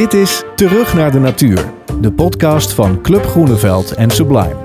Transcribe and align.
Dit 0.00 0.14
is 0.14 0.42
Terug 0.56 0.94
naar 0.94 1.10
de 1.10 1.18
Natuur, 1.18 1.72
de 2.00 2.12
podcast 2.12 2.72
van 2.72 3.00
Club 3.02 3.24
Groeneveld 3.24 3.94
en 3.94 4.10
Sublime. 4.10 4.56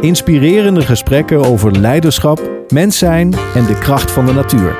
Inspirerende 0.00 0.80
gesprekken 0.80 1.44
over 1.44 1.78
leiderschap, 1.78 2.50
mens 2.68 2.98
zijn 2.98 3.34
en 3.54 3.66
de 3.66 3.78
kracht 3.78 4.10
van 4.10 4.26
de 4.26 4.32
natuur. 4.32 4.76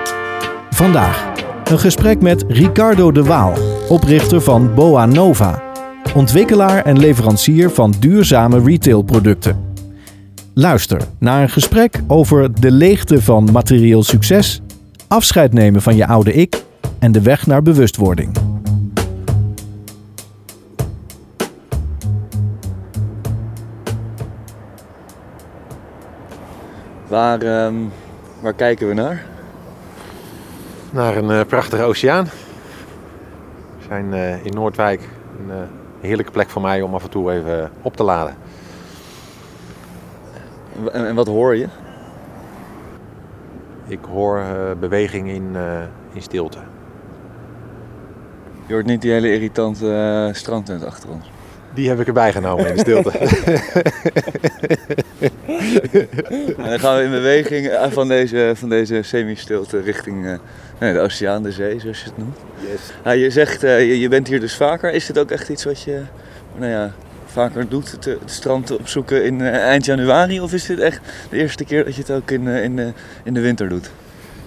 Vandaag 0.70 1.32
een 1.64 1.78
gesprek 1.78 2.20
met 2.20 2.44
Ricardo 2.48 3.12
de 3.12 3.22
Waal, 3.22 3.54
oprichter 3.88 4.40
van 4.40 4.74
Boa 4.74 5.06
Nova, 5.06 5.62
ontwikkelaar 6.14 6.84
en 6.84 6.98
leverancier 6.98 7.70
van 7.70 7.94
duurzame 7.98 8.62
retailproducten. 8.64 9.74
Luister 10.54 11.00
naar 11.18 11.42
een 11.42 11.50
gesprek 11.50 12.00
over 12.06 12.60
de 12.60 12.70
leegte 12.70 13.22
van 13.22 13.48
materieel 13.52 14.02
succes, 14.02 14.62
afscheid 15.08 15.52
nemen 15.52 15.82
van 15.82 15.96
je 15.96 16.06
oude 16.06 16.32
ik 16.32 16.62
en 16.98 17.12
de 17.12 17.22
weg 17.22 17.46
naar 17.46 17.62
bewustwording. 17.62 18.51
Waar, 27.12 27.42
ehm, 27.42 27.74
waar 28.40 28.52
kijken 28.52 28.88
we 28.88 28.94
naar? 28.94 29.24
Naar 30.90 31.16
een 31.16 31.30
eh, 31.30 31.46
prachtige 31.46 31.82
oceaan. 31.82 32.24
We 32.24 33.84
zijn 33.88 34.12
eh, 34.12 34.44
in 34.44 34.52
Noordwijk. 34.52 35.08
Een 35.38 35.50
eh, 35.50 35.62
heerlijke 36.00 36.32
plek 36.32 36.50
voor 36.50 36.62
mij 36.62 36.82
om 36.82 36.94
af 36.94 37.02
en 37.02 37.10
toe 37.10 37.32
even 37.32 37.70
op 37.82 37.96
te 37.96 38.02
laden. 38.02 38.34
En, 40.92 41.06
en 41.06 41.14
wat 41.14 41.26
hoor 41.26 41.56
je? 41.56 41.68
Ik 43.86 44.04
hoor 44.04 44.44
beweging 44.80 45.28
in, 45.28 45.56
in 46.12 46.22
stilte. 46.22 46.58
Je 48.66 48.72
hoort 48.72 48.86
niet 48.86 49.02
die 49.02 49.12
hele 49.12 49.32
irritante 49.32 50.30
strandtent 50.32 50.84
achter 50.84 51.10
ons. 51.10 51.30
Die 51.74 51.88
heb 51.88 52.00
ik 52.00 52.06
erbij 52.06 52.32
genomen 52.32 52.66
in 52.66 52.74
de 52.74 52.80
stilte. 52.80 53.10
En 56.56 56.68
dan 56.68 56.80
gaan 56.80 56.96
we 56.96 57.02
in 57.02 57.10
beweging 57.10 57.66
eh, 57.66 57.90
van 57.90 58.08
deze, 58.08 58.52
van 58.54 58.68
deze 58.68 59.02
semi-stilte 59.02 59.80
richting 59.80 60.26
eh, 60.26 60.34
nee, 60.80 60.92
de 60.92 61.00
oceaan, 61.00 61.42
de 61.42 61.52
zee, 61.52 61.80
zoals 61.80 61.98
je 61.98 62.04
het 62.04 62.18
noemt. 62.18 62.38
Ja, 63.04 63.10
je 63.10 63.30
zegt, 63.30 63.64
eh, 63.64 63.80
je, 63.80 64.00
je 64.00 64.08
bent 64.08 64.28
hier 64.28 64.40
dus 64.40 64.56
vaker. 64.56 64.92
Is 64.92 65.08
het 65.08 65.18
ook 65.18 65.30
echt 65.30 65.48
iets 65.48 65.64
wat 65.64 65.82
je 65.82 66.02
nou 66.56 66.70
ja, 66.70 66.92
vaker 67.26 67.68
doet, 67.68 67.90
het, 67.90 68.04
het 68.04 68.18
strand 68.24 68.70
opzoeken 68.70 69.24
in 69.24 69.40
eind 69.40 69.84
januari? 69.84 70.40
Of 70.40 70.52
is 70.52 70.66
dit 70.66 70.78
echt 70.78 71.00
de 71.30 71.36
eerste 71.36 71.64
keer 71.64 71.84
dat 71.84 71.94
je 71.94 72.00
het 72.00 72.10
ook 72.10 72.30
in, 72.30 72.46
in, 72.46 72.76
de, 72.76 72.92
in 73.24 73.34
de 73.34 73.40
winter 73.40 73.68
doet? 73.68 73.90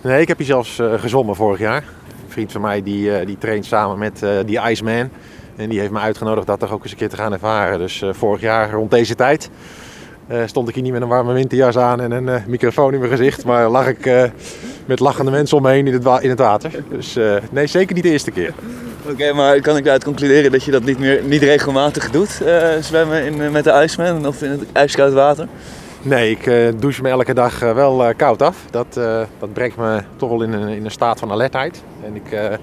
Nee, 0.05 0.21
ik 0.21 0.27
heb 0.27 0.37
hier 0.37 0.45
zelfs 0.47 0.79
eh, 0.79 0.93
gezwommen 0.93 1.35
vorig 1.35 1.59
jaar. 1.59 1.83
Een 2.07 2.31
vriend 2.31 2.51
van 2.51 2.61
mij 2.61 2.83
die, 2.83 3.17
eh, 3.17 3.25
die 3.25 3.37
traint 3.37 3.65
samen 3.65 3.97
met 3.97 4.23
eh, 4.23 4.31
die 4.45 4.59
Iceman. 4.59 5.09
En 5.55 5.69
die 5.69 5.79
heeft 5.79 5.91
me 5.91 5.99
uitgenodigd 5.99 6.47
dat 6.47 6.59
toch 6.59 6.71
ook 6.71 6.83
eens 6.83 6.91
een 6.91 6.97
keer 6.97 7.09
te 7.09 7.15
gaan 7.15 7.33
ervaren. 7.33 7.79
Dus 7.79 8.01
eh, 8.01 8.09
vorig 8.13 8.41
jaar 8.41 8.71
rond 8.71 8.91
deze 8.91 9.15
tijd 9.15 9.49
eh, 10.27 10.39
stond 10.45 10.67
ik 10.67 10.73
hier 10.73 10.83
niet 10.83 10.91
met 10.91 11.01
een 11.01 11.07
warme 11.07 11.33
winterjas 11.33 11.77
aan 11.77 12.01
en 12.01 12.11
een 12.11 12.29
eh, 12.29 12.45
microfoon 12.47 12.93
in 12.93 12.99
mijn 12.99 13.11
gezicht. 13.11 13.45
Maar 13.45 13.69
lag 13.69 13.87
ik 13.87 14.31
met 14.85 14.99
lachende 14.99 15.31
mensen 15.31 15.57
om 15.57 15.63
me 15.63 15.69
heen 15.69 15.87
in 15.87 15.93
het, 15.93 16.23
in 16.23 16.29
het 16.29 16.39
water. 16.39 16.71
Dus 16.89 17.17
nee, 17.51 17.67
zeker 17.67 17.95
niet 17.95 18.03
de 18.03 18.09
eerste 18.09 18.31
keer. 18.31 18.53
Oké, 19.09 19.33
maar 19.33 19.61
kan 19.61 19.77
ik 19.77 19.83
daaruit 19.83 20.03
concluderen 20.03 20.51
dat 20.51 20.63
je 20.63 20.71
dat 20.71 20.83
niet, 20.83 20.99
meer, 20.99 21.23
niet 21.23 21.41
regelmatig 21.41 22.11
doet? 22.11 22.41
zwemmen 22.79 23.25
in, 23.25 23.51
met 23.51 23.63
de 23.63 23.81
Iceman 23.83 24.27
of 24.27 24.41
in 24.41 24.49
het 24.49 24.63
ijskoud 24.71 25.13
water? 25.13 25.47
Nee, 26.01 26.31
ik 26.31 26.73
douche 26.79 27.01
me 27.01 27.09
elke 27.09 27.33
dag 27.33 27.59
wel 27.59 28.13
koud 28.15 28.41
af. 28.41 28.57
Dat, 28.71 28.93
dat 29.39 29.53
brengt 29.53 29.77
me 29.77 30.01
toch 30.15 30.29
wel 30.29 30.41
in 30.41 30.53
een, 30.53 30.67
in 30.67 30.85
een 30.85 30.91
staat 30.91 31.19
van 31.19 31.31
alertheid. 31.31 31.83
En 32.05 32.15
ik, 32.15 32.59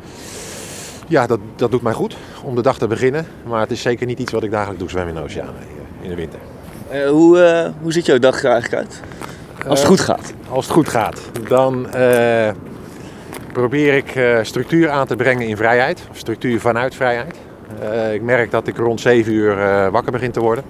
ja, 1.12 1.26
dat, 1.26 1.40
dat 1.56 1.70
doet 1.70 1.82
mij 1.82 1.92
goed 1.92 2.16
om 2.42 2.54
de 2.54 2.62
dag 2.62 2.78
te 2.78 2.86
beginnen. 2.86 3.26
Maar 3.46 3.60
het 3.60 3.70
is 3.70 3.82
zeker 3.82 4.06
niet 4.06 4.18
iets 4.18 4.32
wat 4.32 4.42
ik 4.42 4.50
dagelijks 4.50 4.80
doe, 4.80 4.90
zwemmen 4.90 5.14
in 5.14 5.20
de 5.20 5.26
oceaan 5.26 5.54
eh, 5.58 6.04
in 6.04 6.08
de 6.08 6.14
winter. 6.14 6.38
Eh, 6.88 7.08
hoe, 7.08 7.40
eh, 7.40 7.70
hoe 7.80 7.92
ziet 7.92 8.06
jouw 8.06 8.18
dag 8.18 8.42
er 8.42 8.50
eigenlijk 8.50 8.82
uit? 8.82 9.00
Als 9.68 9.78
het 9.78 9.88
goed 9.88 10.00
gaat. 10.00 10.32
Als 10.48 10.64
het 10.64 10.74
goed 10.74 10.88
gaat, 10.88 11.20
dan 11.48 11.86
probeer 13.52 13.94
ik 13.94 14.40
structuur 14.42 14.90
aan 14.90 15.06
te 15.06 15.16
brengen 15.16 15.46
in 15.46 15.56
vrijheid. 15.56 16.02
Of 16.10 16.16
structuur 16.16 16.60
vanuit 16.60 16.94
vrijheid. 16.94 17.36
Ik 18.12 18.22
merk 18.22 18.50
dat 18.50 18.66
ik 18.66 18.76
rond 18.76 19.00
7 19.00 19.32
uur 19.32 19.56
wakker 19.90 20.12
begin 20.12 20.30
te 20.30 20.40
worden. 20.40 20.64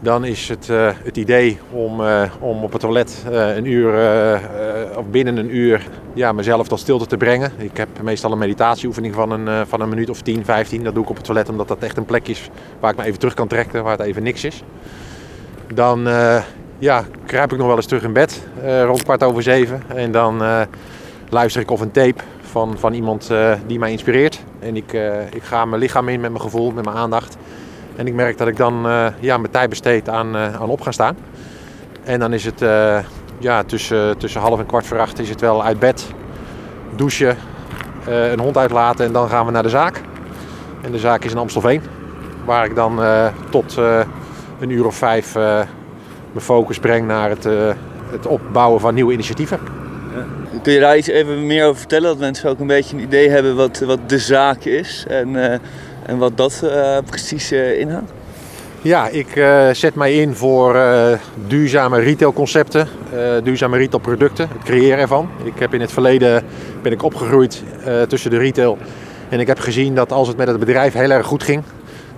Dan 0.00 0.24
is 0.24 0.48
het, 0.48 0.68
eh, 0.70 0.90
het 1.02 1.16
idee 1.16 1.58
om, 1.70 2.00
eh, 2.04 2.22
om 2.38 2.62
op 2.62 2.72
het 2.72 2.80
toilet 2.80 3.24
eh, 3.30 3.56
een 3.56 3.64
uur, 3.64 3.92
of 4.96 5.06
binnen 5.06 5.36
een 5.36 5.56
uur 5.56 5.86
ja, 6.14 6.32
mezelf 6.32 6.68
tot 6.68 6.80
stilte 6.80 7.06
te 7.06 7.16
brengen. 7.16 7.52
Ik 7.56 7.76
heb 7.76 7.88
meestal 8.02 8.32
een 8.32 8.38
meditatieoefening 8.38 9.14
van 9.14 9.30
een, 9.30 9.66
van 9.66 9.80
een 9.80 9.88
minuut 9.88 10.10
of 10.10 10.22
10, 10.22 10.44
15. 10.44 10.84
Dat 10.84 10.94
doe 10.94 11.02
ik 11.02 11.10
op 11.10 11.16
het 11.16 11.24
toilet 11.24 11.48
omdat 11.48 11.68
dat 11.68 11.78
echt 11.78 11.96
een 11.96 12.04
plek 12.04 12.28
is 12.28 12.50
waar 12.80 12.90
ik 12.90 12.96
me 12.96 13.04
even 13.04 13.18
terug 13.18 13.34
kan 13.34 13.48
trekken, 13.48 13.82
waar 13.82 13.98
het 13.98 14.06
even 14.06 14.22
niks 14.22 14.44
is. 14.44 14.62
Dan 15.74 16.08
ja, 16.78 17.04
kruip 17.26 17.52
ik 17.52 17.58
nog 17.58 17.66
wel 17.66 17.76
eens 17.76 17.86
terug 17.86 18.02
in 18.02 18.12
bed 18.12 18.42
rond 18.84 19.02
kwart 19.02 19.22
over 19.22 19.42
zeven. 19.42 19.82
En 19.86 20.12
dan 20.12 20.42
luister 21.28 21.62
ik 21.62 21.70
of 21.70 21.80
een 21.80 21.90
tape 21.90 22.22
van, 22.40 22.78
van 22.78 22.92
iemand 22.92 23.30
die 23.66 23.78
mij 23.78 23.90
inspireert. 23.90 24.40
En 24.58 24.76
ik, 24.76 24.92
ik 25.30 25.42
ga 25.42 25.64
mijn 25.64 25.80
lichaam 25.80 26.08
in 26.08 26.20
met 26.20 26.30
mijn 26.30 26.42
gevoel, 26.42 26.70
met 26.70 26.84
mijn 26.84 26.96
aandacht. 26.96 27.36
En 27.98 28.06
ik 28.06 28.14
merk 28.14 28.38
dat 28.38 28.48
ik 28.48 28.56
dan 28.56 28.86
eh, 28.86 29.06
ja, 29.20 29.36
mijn 29.36 29.52
tijd 29.52 29.68
besteed 29.68 30.08
aan, 30.08 30.36
eh, 30.36 30.54
aan 30.54 30.68
op 30.68 30.80
gaan 30.80 30.92
staan. 30.92 31.16
En 32.04 32.18
dan 32.20 32.32
is 32.32 32.44
het 32.44 32.62
eh, 32.62 32.98
ja, 33.38 33.62
tussen, 33.62 34.18
tussen 34.18 34.40
half 34.40 34.58
en 34.58 34.66
kwart 34.66 34.86
voor 34.86 34.98
acht 34.98 35.18
is 35.18 35.28
het 35.28 35.40
wel 35.40 35.64
uit 35.64 35.78
bed, 35.78 36.06
douchen, 36.96 37.36
een 38.06 38.40
hond 38.40 38.56
uitlaten 38.56 39.06
en 39.06 39.12
dan 39.12 39.28
gaan 39.28 39.46
we 39.46 39.52
naar 39.52 39.62
de 39.62 39.68
zaak. 39.68 40.00
En 40.82 40.92
de 40.92 40.98
zaak 40.98 41.24
is 41.24 41.32
in 41.32 41.38
Amstelveen. 41.38 41.82
Waar 42.44 42.64
ik 42.64 42.74
dan 42.74 43.00
tot 43.50 43.76
een 44.60 44.70
uur 44.70 44.86
of 44.86 44.94
vijf 44.94 45.34
mijn 45.34 46.40
focus 46.40 46.78
breng 46.78 47.06
naar 47.06 47.28
het, 47.28 47.44
het 48.10 48.26
opbouwen 48.26 48.80
van 48.80 48.94
nieuwe 48.94 49.12
initiatieven. 49.12 49.58
Kun 50.62 50.72
je 50.72 50.80
daar 50.80 50.96
iets 50.96 51.08
even 51.08 51.46
meer 51.46 51.66
over 51.66 51.78
vertellen? 51.78 52.08
Dat 52.08 52.18
mensen 52.18 52.50
ook 52.50 52.60
een 52.60 52.66
beetje 52.66 52.96
een 52.96 53.02
idee 53.02 53.28
hebben 53.28 53.56
wat, 53.56 53.78
wat 53.78 54.08
de 54.08 54.18
zaak 54.18 54.64
is 54.64 55.04
en, 55.08 55.60
en 56.08 56.18
wat 56.18 56.36
dat 56.36 56.60
eh, 56.64 56.96
precies 57.06 57.50
eh, 57.50 57.78
inhoudt? 57.80 58.10
Ja, 58.82 59.08
ik 59.08 59.36
eh, 59.36 59.68
zet 59.72 59.94
mij 59.94 60.14
in 60.14 60.34
voor 60.34 60.76
duurzame 61.46 62.00
retailconcepten, 62.00 62.88
eh, 63.12 63.18
duurzame 63.42 63.76
retailproducten, 63.76 64.48
het 64.52 64.62
creëren 64.64 64.98
ervan. 64.98 65.28
Ik 65.44 65.52
heb 65.58 65.74
in 65.74 65.80
het 65.80 65.92
verleden 65.92 66.44
ben 66.82 66.92
ik 66.92 67.02
opgegroeid 67.02 67.62
tussen 68.08 68.30
de 68.30 68.38
retail 68.38 68.78
en 69.28 69.40
ik 69.40 69.46
heb 69.46 69.58
gezien 69.58 69.94
dat 69.94 70.12
als 70.12 70.28
het 70.28 70.36
met 70.36 70.48
het 70.48 70.58
bedrijf 70.58 70.92
heel 70.92 71.10
erg 71.10 71.26
goed 71.26 71.42
ging, 71.42 71.62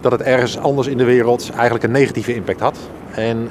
dat 0.00 0.12
het 0.12 0.22
ergens 0.22 0.58
anders 0.58 0.86
in 0.88 0.98
de 0.98 1.04
wereld 1.04 1.50
eigenlijk 1.54 1.84
een 1.84 1.90
negatieve 1.90 2.34
impact 2.34 2.60
had. 2.60 2.78
En 3.14 3.48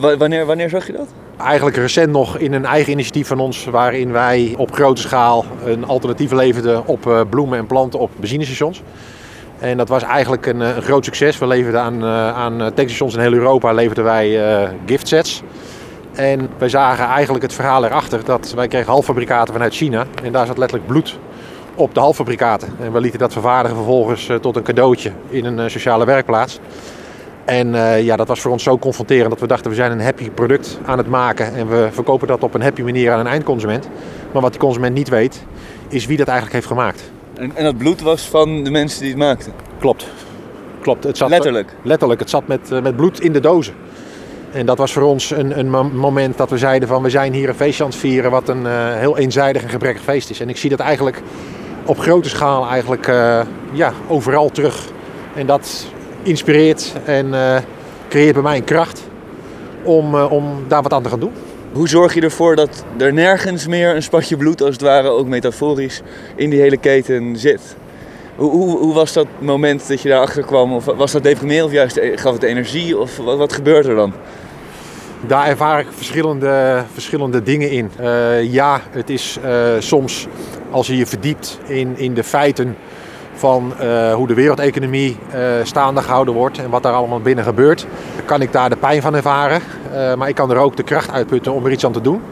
Wa- 0.00 0.16
wanneer, 0.16 0.46
wanneer 0.46 0.68
zag 0.68 0.86
je 0.86 0.92
dat? 0.92 1.08
eigenlijk 1.36 1.76
recent 1.76 2.12
nog 2.12 2.38
in 2.38 2.52
een 2.52 2.64
eigen 2.64 2.92
initiatief 2.92 3.26
van 3.26 3.38
ons, 3.40 3.64
waarin 3.64 4.12
wij 4.12 4.54
op 4.56 4.72
grote 4.72 5.00
schaal 5.00 5.44
een 5.64 5.84
alternatief 5.84 6.32
leverden 6.32 6.86
op 6.86 7.26
bloemen 7.30 7.58
en 7.58 7.66
planten 7.66 7.98
op 7.98 8.10
benzinestations. 8.16 8.82
En 9.60 9.76
dat 9.76 9.88
was 9.88 10.02
eigenlijk 10.02 10.46
een, 10.46 10.62
eh, 10.62 10.76
een 10.76 10.82
groot 10.82 11.04
succes. 11.04 11.38
We 11.38 11.46
leverden 11.46 11.80
aan, 11.80 12.02
eh, 12.02 12.36
aan 12.36 12.60
eh, 12.60 12.66
tankstations 12.66 13.14
in 13.14 13.20
heel 13.20 13.32
Europa 13.32 13.72
leverden 13.72 14.04
wij 14.04 14.38
giftsets. 14.86 15.42
En 16.12 16.48
wij 16.58 16.68
zagen 16.68 17.04
eigenlijk 17.04 17.44
het 17.44 17.54
verhaal 17.54 17.84
erachter 17.84 18.24
dat 18.24 18.52
wij 18.54 18.68
kregen 18.68 18.92
halffabrikaten 18.92 19.52
vanuit 19.52 19.74
China. 19.74 20.04
En 20.22 20.32
daar 20.32 20.46
zat 20.46 20.58
letterlijk 20.58 20.88
bloed 20.88 21.18
op 21.74 21.94
de 21.94 22.00
halffabrikaten. 22.00 22.68
En 22.80 22.92
we 22.92 23.00
lieten 23.00 23.18
dat 23.18 23.32
vervaardigen 23.32 23.76
vervolgens 23.76 24.30
tot 24.40 24.56
een 24.56 24.62
cadeautje 24.62 25.12
in 25.28 25.44
een 25.44 25.70
sociale 25.70 26.04
werkplaats. 26.04 26.60
En 27.44 27.74
ja, 28.04 28.16
dat 28.16 28.28
was 28.28 28.40
voor 28.40 28.50
ons 28.50 28.62
zo 28.62 28.78
confronterend 28.78 29.30
dat 29.30 29.40
we 29.40 29.46
dachten 29.46 29.70
we 29.70 29.76
zijn 29.76 29.92
een 29.92 30.00
happy 30.00 30.30
product 30.30 30.78
aan 30.84 30.98
het 30.98 31.08
maken. 31.08 31.54
En 31.54 31.68
we 31.68 31.88
verkopen 31.90 32.28
dat 32.28 32.42
op 32.42 32.54
een 32.54 32.62
happy 32.62 32.82
manier 32.82 33.12
aan 33.12 33.20
een 33.20 33.26
eindconsument. 33.26 33.88
Maar 34.32 34.42
wat 34.42 34.50
die 34.50 34.60
consument 34.60 34.94
niet 34.94 35.08
weet, 35.08 35.44
is 35.88 36.06
wie 36.06 36.16
dat 36.16 36.26
eigenlijk 36.26 36.56
heeft 36.56 36.68
gemaakt. 36.68 37.10
En, 37.34 37.56
en 37.56 37.64
dat 37.64 37.78
bloed 37.78 38.00
was 38.00 38.22
van 38.22 38.64
de 38.64 38.70
mensen 38.70 39.00
die 39.00 39.08
het 39.08 39.18
maakten? 39.18 39.52
Klopt. 39.78 40.06
Klopt. 40.80 41.04
Het 41.04 41.16
zat 41.16 41.28
Letterlijk? 41.28 41.74
Letterlijk. 41.82 42.20
Het 42.20 42.30
zat 42.30 42.46
met, 42.46 42.72
eh, 42.72 42.82
met 42.82 42.96
bloed 42.96 43.20
in 43.20 43.32
de 43.32 43.40
dozen. 43.40 43.74
En 44.52 44.66
dat 44.66 44.78
was 44.78 44.92
voor 44.92 45.02
ons 45.02 45.30
een, 45.30 45.58
een 45.58 45.70
mo- 45.70 45.90
moment 45.92 46.36
dat 46.36 46.50
we 46.50 46.58
zeiden 46.58 46.88
van 46.88 47.02
we 47.02 47.10
zijn 47.10 47.32
hier 47.32 47.48
een 47.48 47.54
feestje 47.54 47.84
aan 47.84 47.90
het 47.90 47.98
vieren 47.98 48.30
wat 48.30 48.48
een 48.48 48.66
eh, 48.66 48.94
heel 48.94 49.18
eenzijdig 49.18 49.62
en 49.62 49.68
gebrekkig 49.68 50.02
feest 50.02 50.30
is. 50.30 50.40
En 50.40 50.48
ik 50.48 50.56
zie 50.56 50.70
dat 50.70 50.78
eigenlijk 50.78 51.22
op 51.84 51.98
grote 51.98 52.28
schaal 52.28 52.68
eigenlijk 52.68 53.06
eh, 53.06 53.40
ja, 53.72 53.92
overal 54.08 54.50
terug. 54.50 54.86
En 55.34 55.46
dat 55.46 55.86
inspireert 56.22 56.92
en 57.04 57.34
creëert 58.08 58.34
bij 58.34 58.42
mij 58.42 58.56
een 58.56 58.64
kracht 58.64 59.02
om, 59.82 60.14
om 60.14 60.64
daar 60.68 60.82
wat 60.82 60.92
aan 60.92 61.02
te 61.02 61.08
gaan 61.08 61.20
doen. 61.20 61.32
Hoe 61.72 61.88
zorg 61.88 62.14
je 62.14 62.20
ervoor 62.20 62.56
dat 62.56 62.84
er 62.98 63.12
nergens 63.12 63.66
meer 63.66 63.94
een 63.94 64.02
spatje 64.02 64.36
bloed, 64.36 64.62
als 64.62 64.72
het 64.72 64.80
ware 64.80 65.08
ook 65.08 65.26
metaforisch, 65.26 66.00
in 66.36 66.50
die 66.50 66.60
hele 66.60 66.76
keten 66.76 67.36
zit? 67.36 67.76
Hoe, 68.36 68.78
hoe, 68.78 68.94
was 68.94 69.12
dat 69.12 69.26
moment 69.38 69.88
dat 69.88 70.02
je 70.02 70.08
daarachter 70.08 70.42
kwam? 70.42 70.72
Of 70.72 70.84
was 70.84 71.12
dat 71.12 71.22
deprimerend 71.22 71.66
of 71.66 71.72
juist 71.72 71.96
eh, 71.96 72.18
gaf 72.18 72.32
het 72.32 72.42
energie? 72.42 72.98
Of 72.98 73.16
wat, 73.16 73.38
wat 73.38 73.52
gebeurt 73.52 73.86
er 73.86 73.94
dan? 73.94 74.12
Daar 75.26 75.46
ervaar 75.46 75.80
ik 75.80 75.86
verschillende, 75.90 76.84
verschillende 76.92 77.42
dingen 77.42 77.70
in. 77.70 77.90
Eh, 77.96 78.52
ja, 78.52 78.80
het 78.90 79.10
is 79.10 79.38
eh, 79.42 79.74
soms 79.78 80.26
als 80.70 80.86
je 80.86 80.96
je 80.96 81.06
verdiept 81.06 81.58
in, 81.66 81.98
in 81.98 82.14
de 82.14 82.24
feiten 82.24 82.76
van 83.40 83.72
hoe 84.14 84.26
de 84.26 84.34
wereldeconomie 84.34 85.16
staande 85.62 86.02
gehouden 86.02 86.34
wordt 86.34 86.58
en 86.58 86.70
wat 86.70 86.82
daar 86.82 86.92
allemaal 86.92 87.20
binnen 87.20 87.44
gebeurt. 87.44 87.86
Kan 88.24 88.42
ik 88.42 88.52
daar 88.52 88.70
de 88.70 88.76
pijn 88.76 89.02
van 89.02 89.14
ervaren, 89.14 89.60
maar 90.18 90.28
ik 90.28 90.34
kan 90.34 90.50
er 90.50 90.56
ook 90.56 90.76
de 90.76 90.82
kracht 90.82 91.10
uitputten 91.10 91.52
om 91.52 91.64
er 91.64 91.72
iets 91.72 91.84
aan 91.84 91.92
te 91.92 92.00
doen. 92.00 92.22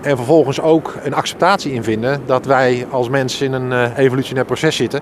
En 0.00 0.16
vervolgens 0.16 0.60
ook 0.60 0.94
een 1.02 1.14
acceptatie 1.14 1.72
in 1.72 1.84
vinden 1.84 2.22
dat 2.26 2.46
wij 2.46 2.86
als 2.90 3.08
mensen 3.08 3.46
in 3.46 3.52
een 3.52 3.92
evolutionair 3.96 4.46
proces 4.46 4.76
zitten 4.76 5.00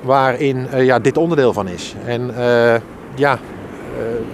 waarin 0.00 0.66
ja, 0.76 0.98
dit 0.98 1.16
onderdeel 1.16 1.52
van 1.52 1.68
is. 1.68 1.94
En 2.04 2.34
ja, 3.14 3.38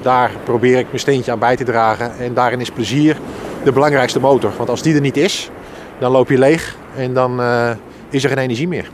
daar 0.02 0.30
probeer 0.44 0.78
ik 0.78 0.86
mijn 0.86 0.98
steentje 0.98 1.32
aan 1.32 1.38
bij 1.38 1.56
te 1.56 1.64
dragen. 1.64 2.12
En 2.18 2.34
daarin 2.34 2.60
is 2.60 2.70
plezier 2.70 3.16
de 3.64 3.72
belangrijkste 3.72 4.20
motor. 4.20 4.50
Want 4.56 4.68
als 4.68 4.82
die 4.82 4.94
er 4.94 5.00
niet 5.00 5.16
is, 5.16 5.50
dan 5.98 6.12
loop 6.12 6.28
je 6.28 6.38
leeg 6.38 6.76
en 6.96 7.14
dan 7.14 7.40
uh, 7.40 7.70
is 8.10 8.22
er 8.24 8.28
geen 8.28 8.38
energie 8.38 8.68
meer. 8.68 8.90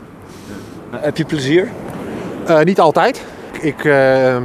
Heb 1.01 1.17
je 1.17 1.25
plezier? 1.25 1.69
Uh, 2.49 2.61
niet 2.61 2.79
altijd. 2.79 3.21
Ik 3.61 3.83
uh, 3.83 4.37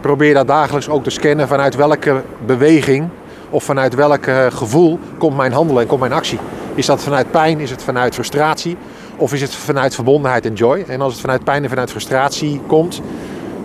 probeer 0.00 0.34
dat 0.34 0.46
dagelijks 0.46 0.88
ook 0.88 1.04
te 1.04 1.10
scannen 1.10 1.48
vanuit 1.48 1.74
welke 1.74 2.22
beweging 2.46 3.08
of 3.50 3.64
vanuit 3.64 3.94
welk 3.94 4.24
gevoel 4.48 4.98
komt 5.18 5.36
mijn 5.36 5.52
handelen 5.52 5.82
en 5.82 5.88
komt 5.88 6.00
mijn 6.00 6.12
actie. 6.12 6.38
Is 6.74 6.86
dat 6.86 7.02
vanuit 7.02 7.30
pijn, 7.30 7.60
is 7.60 7.70
het 7.70 7.82
vanuit 7.82 8.14
frustratie 8.14 8.76
of 9.16 9.32
is 9.32 9.40
het 9.40 9.54
vanuit 9.54 9.94
verbondenheid 9.94 10.46
en 10.46 10.52
joy? 10.52 10.84
En 10.88 11.00
als 11.00 11.12
het 11.12 11.20
vanuit 11.20 11.44
pijn 11.44 11.62
en 11.62 11.68
vanuit 11.68 11.90
frustratie 11.90 12.60
komt, 12.66 13.00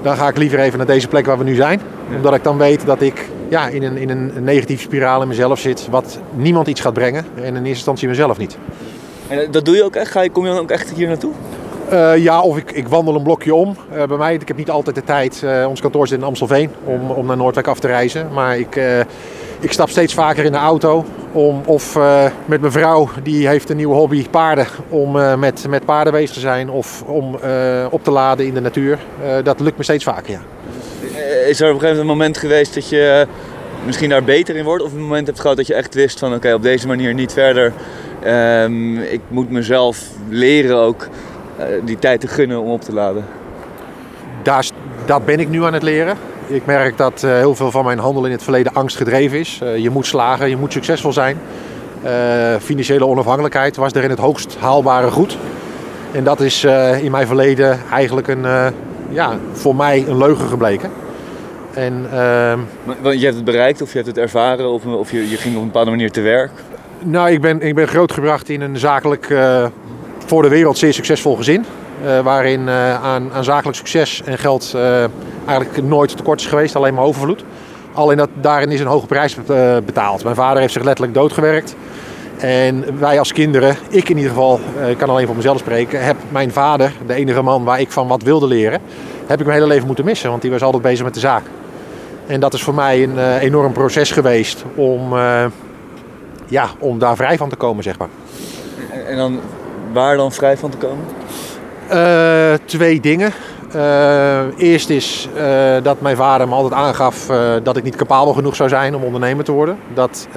dan 0.01 0.17
ga 0.17 0.27
ik 0.27 0.37
liever 0.37 0.59
even 0.59 0.77
naar 0.77 0.87
deze 0.87 1.07
plek 1.07 1.25
waar 1.25 1.37
we 1.37 1.43
nu 1.43 1.55
zijn. 1.55 1.81
Omdat 2.15 2.33
ik 2.33 2.43
dan 2.43 2.57
weet 2.57 2.85
dat 2.85 3.01
ik 3.01 3.29
ja, 3.49 3.67
in, 3.67 3.83
een, 3.83 3.97
in 3.97 4.09
een 4.09 4.43
negatieve 4.43 4.83
spiraal 4.83 5.21
in 5.21 5.27
mezelf 5.27 5.59
zit, 5.59 5.87
wat 5.89 6.19
niemand 6.35 6.67
iets 6.67 6.81
gaat 6.81 6.93
brengen. 6.93 7.25
En 7.35 7.43
in 7.43 7.53
eerste 7.53 7.69
instantie 7.69 8.07
mezelf 8.07 8.37
niet. 8.37 8.57
En 9.27 9.39
eh, 9.39 9.51
dat 9.51 9.65
doe 9.65 9.75
je 9.75 9.83
ook 9.83 9.95
echt? 9.95 10.11
Ga 10.11 10.21
je, 10.21 10.29
kom 10.29 10.45
je 10.45 10.51
dan 10.51 10.59
ook 10.59 10.71
echt 10.71 10.89
hier 10.89 11.07
naartoe? 11.07 11.31
Uh, 11.91 12.17
ja, 12.17 12.41
of 12.41 12.57
ik, 12.57 12.71
ik 12.71 12.87
wandel 12.87 13.15
een 13.15 13.23
blokje 13.23 13.55
om. 13.55 13.77
Uh, 13.93 14.03
bij 14.03 14.17
mij, 14.17 14.33
ik 14.33 14.47
heb 14.47 14.57
niet 14.57 14.69
altijd 14.69 14.95
de 14.95 15.03
tijd. 15.03 15.41
Uh, 15.43 15.65
ons 15.69 15.81
kantoor 15.81 16.07
zit 16.07 16.17
in 16.17 16.23
Amstelveen 16.23 16.71
om, 16.83 17.11
om 17.11 17.25
naar 17.25 17.37
Noordwijk 17.37 17.67
af 17.67 17.79
te 17.79 17.87
reizen. 17.87 18.27
Maar 18.33 18.57
ik, 18.57 18.79
ik 19.59 19.71
stap 19.71 19.89
steeds 19.89 20.13
vaker 20.13 20.45
in 20.45 20.51
de 20.51 20.57
auto. 20.57 21.05
Om, 21.31 21.61
of 21.65 21.97
met 22.45 22.61
mijn 22.61 22.71
vrouw, 22.71 23.09
die 23.23 23.47
heeft 23.47 23.69
een 23.69 23.77
nieuwe 23.77 23.95
hobby, 23.95 24.29
paarden. 24.29 24.67
Om 24.89 25.39
met, 25.39 25.65
met 25.69 25.85
paarden 25.85 26.13
bezig 26.13 26.33
te 26.33 26.39
zijn 26.39 26.69
of 26.69 27.03
om 27.05 27.37
op 27.89 28.03
te 28.03 28.11
laden 28.11 28.45
in 28.45 28.53
de 28.53 28.61
natuur. 28.61 28.99
dat 29.43 29.59
lukt 29.59 29.77
me 29.77 29.83
steeds 29.83 30.03
vaker, 30.03 30.31
ja. 30.31 30.41
Is 31.47 31.61
er 31.61 31.67
op 31.67 31.73
een 31.73 31.79
gegeven 31.79 31.79
moment 31.79 31.99
een 31.99 32.05
moment 32.05 32.37
geweest 32.37 32.73
dat 32.73 32.89
je 32.89 33.27
misschien 33.85 34.09
daar 34.09 34.23
beter 34.23 34.55
in 34.55 34.63
wordt? 34.63 34.83
Of 34.83 34.91
een 34.91 35.01
moment 35.01 35.27
hebt 35.27 35.39
gehad 35.39 35.57
dat 35.57 35.67
je 35.67 35.73
echt 35.73 35.93
wist 35.93 36.19
van 36.19 36.33
oké, 36.33 36.53
op 36.53 36.63
deze 36.63 36.87
manier 36.87 37.13
niet 37.13 37.33
verder. 37.33 37.73
Um, 38.27 38.97
ik 38.99 39.21
moet 39.27 39.49
mezelf 39.49 39.99
leren 40.29 40.77
ook 40.77 41.07
die 41.83 41.99
tijd 41.99 42.21
te 42.21 42.27
gunnen 42.27 42.61
om 42.61 42.71
op 42.71 42.81
te 42.81 42.93
laden. 42.93 43.25
Daar, 44.43 44.69
daar 45.05 45.21
ben 45.21 45.39
ik 45.39 45.49
nu 45.49 45.63
aan 45.63 45.73
het 45.73 45.83
leren. 45.83 46.17
Ik 46.47 46.65
merk 46.65 46.97
dat 46.97 47.21
uh, 47.25 47.31
heel 47.31 47.55
veel 47.55 47.71
van 47.71 47.85
mijn 47.85 47.99
handel 47.99 48.25
in 48.25 48.31
het 48.31 48.43
verleden 48.43 48.73
angst 48.73 48.97
gedreven 48.97 49.39
is. 49.39 49.59
Uh, 49.63 49.77
je 49.77 49.89
moet 49.89 50.05
slagen, 50.05 50.49
je 50.49 50.57
moet 50.57 50.71
succesvol 50.71 51.13
zijn. 51.13 51.37
financiële 52.59 53.05
onafhankelijkheid 53.05 53.75
was 53.75 53.93
daarin 53.93 54.11
het 54.11 54.19
hoogst 54.19 54.57
haalbare 54.59 55.11
goed. 55.11 55.37
En 56.11 56.23
dat 56.23 56.41
is 56.41 56.63
in 57.01 57.11
mijn 57.11 57.27
verleden 57.27 57.79
eigenlijk 57.91 58.27
een, 58.27 58.45
ja, 59.09 59.37
voor 59.51 59.75
mij 59.75 60.05
een 60.07 60.17
leugen 60.17 60.47
gebleken. 60.47 60.89
En, 61.73 62.05
uh, 62.13 63.13
je 63.13 63.23
hebt 63.23 63.35
het 63.35 63.43
bereikt 63.43 63.81
of 63.81 63.89
je 63.89 63.95
hebt 63.95 64.07
het 64.07 64.17
ervaren 64.17 64.69
of, 64.69 64.85
of 64.85 65.11
je, 65.11 65.29
je 65.29 65.37
ging 65.37 65.55
op 65.55 65.61
een 65.61 65.67
bepaalde 65.67 65.89
manier 65.89 66.11
te 66.11 66.21
werk? 66.21 66.51
Nou, 66.99 67.31
ik 67.31 67.41
ben, 67.41 67.61
ik 67.61 67.75
ben 67.75 67.87
grootgebracht 67.87 68.49
in 68.49 68.61
een 68.61 68.77
zakelijk, 68.77 69.29
uh, 69.29 69.65
voor 70.25 70.41
de 70.41 70.47
wereld 70.47 70.77
zeer 70.77 70.93
succesvol 70.93 71.35
gezin. 71.35 71.65
Uh, 72.05 72.19
waarin 72.19 72.61
uh, 72.61 73.03
aan, 73.03 73.33
aan, 73.33 73.43
zakelijk 73.43 73.77
succes 73.77 74.21
en 74.25 74.37
geld 74.37 74.75
eigenlijk 75.45 75.83
nooit 75.83 76.17
tekort 76.17 76.39
is 76.39 76.45
geweest, 76.45 76.75
alleen 76.75 76.93
maar 76.93 77.03
overvloed. 77.03 77.43
Alleen 77.93 78.17
dat 78.17 78.29
daarin 78.33 78.71
is 78.71 78.79
een 78.79 78.87
hoge 78.87 79.05
prijs 79.05 79.35
betaald. 79.85 80.23
Mijn 80.23 80.35
vader 80.35 80.61
heeft 80.61 80.73
zich 80.73 80.83
letterlijk 80.83 81.13
doodgewerkt. 81.13 81.75
En 82.37 82.99
wij 82.99 83.19
als 83.19 83.33
kinderen, 83.33 83.75
ik 83.89 84.09
in 84.09 84.15
ieder 84.15 84.31
geval, 84.31 84.59
ik 84.89 84.97
kan 84.97 85.09
alleen 85.09 85.25
voor 85.25 85.35
mezelf 85.35 85.57
spreken, 85.57 86.05
heb 86.05 86.17
mijn 86.29 86.51
vader, 86.51 86.93
de 87.07 87.13
enige 87.13 87.41
man 87.41 87.63
waar 87.63 87.79
ik 87.79 87.91
van 87.91 88.07
wat 88.07 88.23
wilde 88.23 88.47
leren, 88.47 88.81
heb 89.25 89.39
ik 89.39 89.45
mijn 89.45 89.57
hele 89.57 89.71
leven 89.71 89.87
moeten 89.87 90.05
missen. 90.05 90.29
Want 90.29 90.41
die 90.41 90.51
was 90.51 90.61
altijd 90.61 90.83
bezig 90.83 91.05
met 91.05 91.13
de 91.13 91.19
zaak. 91.19 91.43
En 92.27 92.39
dat 92.39 92.53
is 92.53 92.63
voor 92.63 92.73
mij 92.73 93.03
een 93.03 93.37
enorm 93.37 93.73
proces 93.73 94.11
geweest 94.11 94.63
om, 94.75 95.13
ja, 96.47 96.69
om 96.79 96.99
daar 96.99 97.15
vrij 97.15 97.37
van 97.37 97.49
te 97.49 97.55
komen, 97.55 97.83
zeg 97.83 97.97
maar. 97.97 98.09
En 99.07 99.17
dan, 99.17 99.39
waar 99.93 100.17
dan 100.17 100.31
vrij 100.31 100.57
van 100.57 100.69
te 100.69 100.77
komen? 100.77 101.05
Uh, 101.91 102.53
twee 102.65 102.99
dingen. 102.99 103.33
eerst 104.57 104.89
is 104.89 105.29
dat 105.83 106.01
mijn 106.01 106.15
vader 106.15 106.47
me 106.47 106.53
altijd 106.53 106.73
aangaf 106.73 107.29
dat 107.63 107.77
ik 107.77 107.83
niet 107.83 107.95
capabel 107.95 108.33
genoeg 108.33 108.55
zou 108.55 108.69
zijn 108.69 108.95
om 108.95 109.03
ondernemer 109.03 109.43
te 109.43 109.51
worden. 109.51 109.77
Dat 109.93 110.27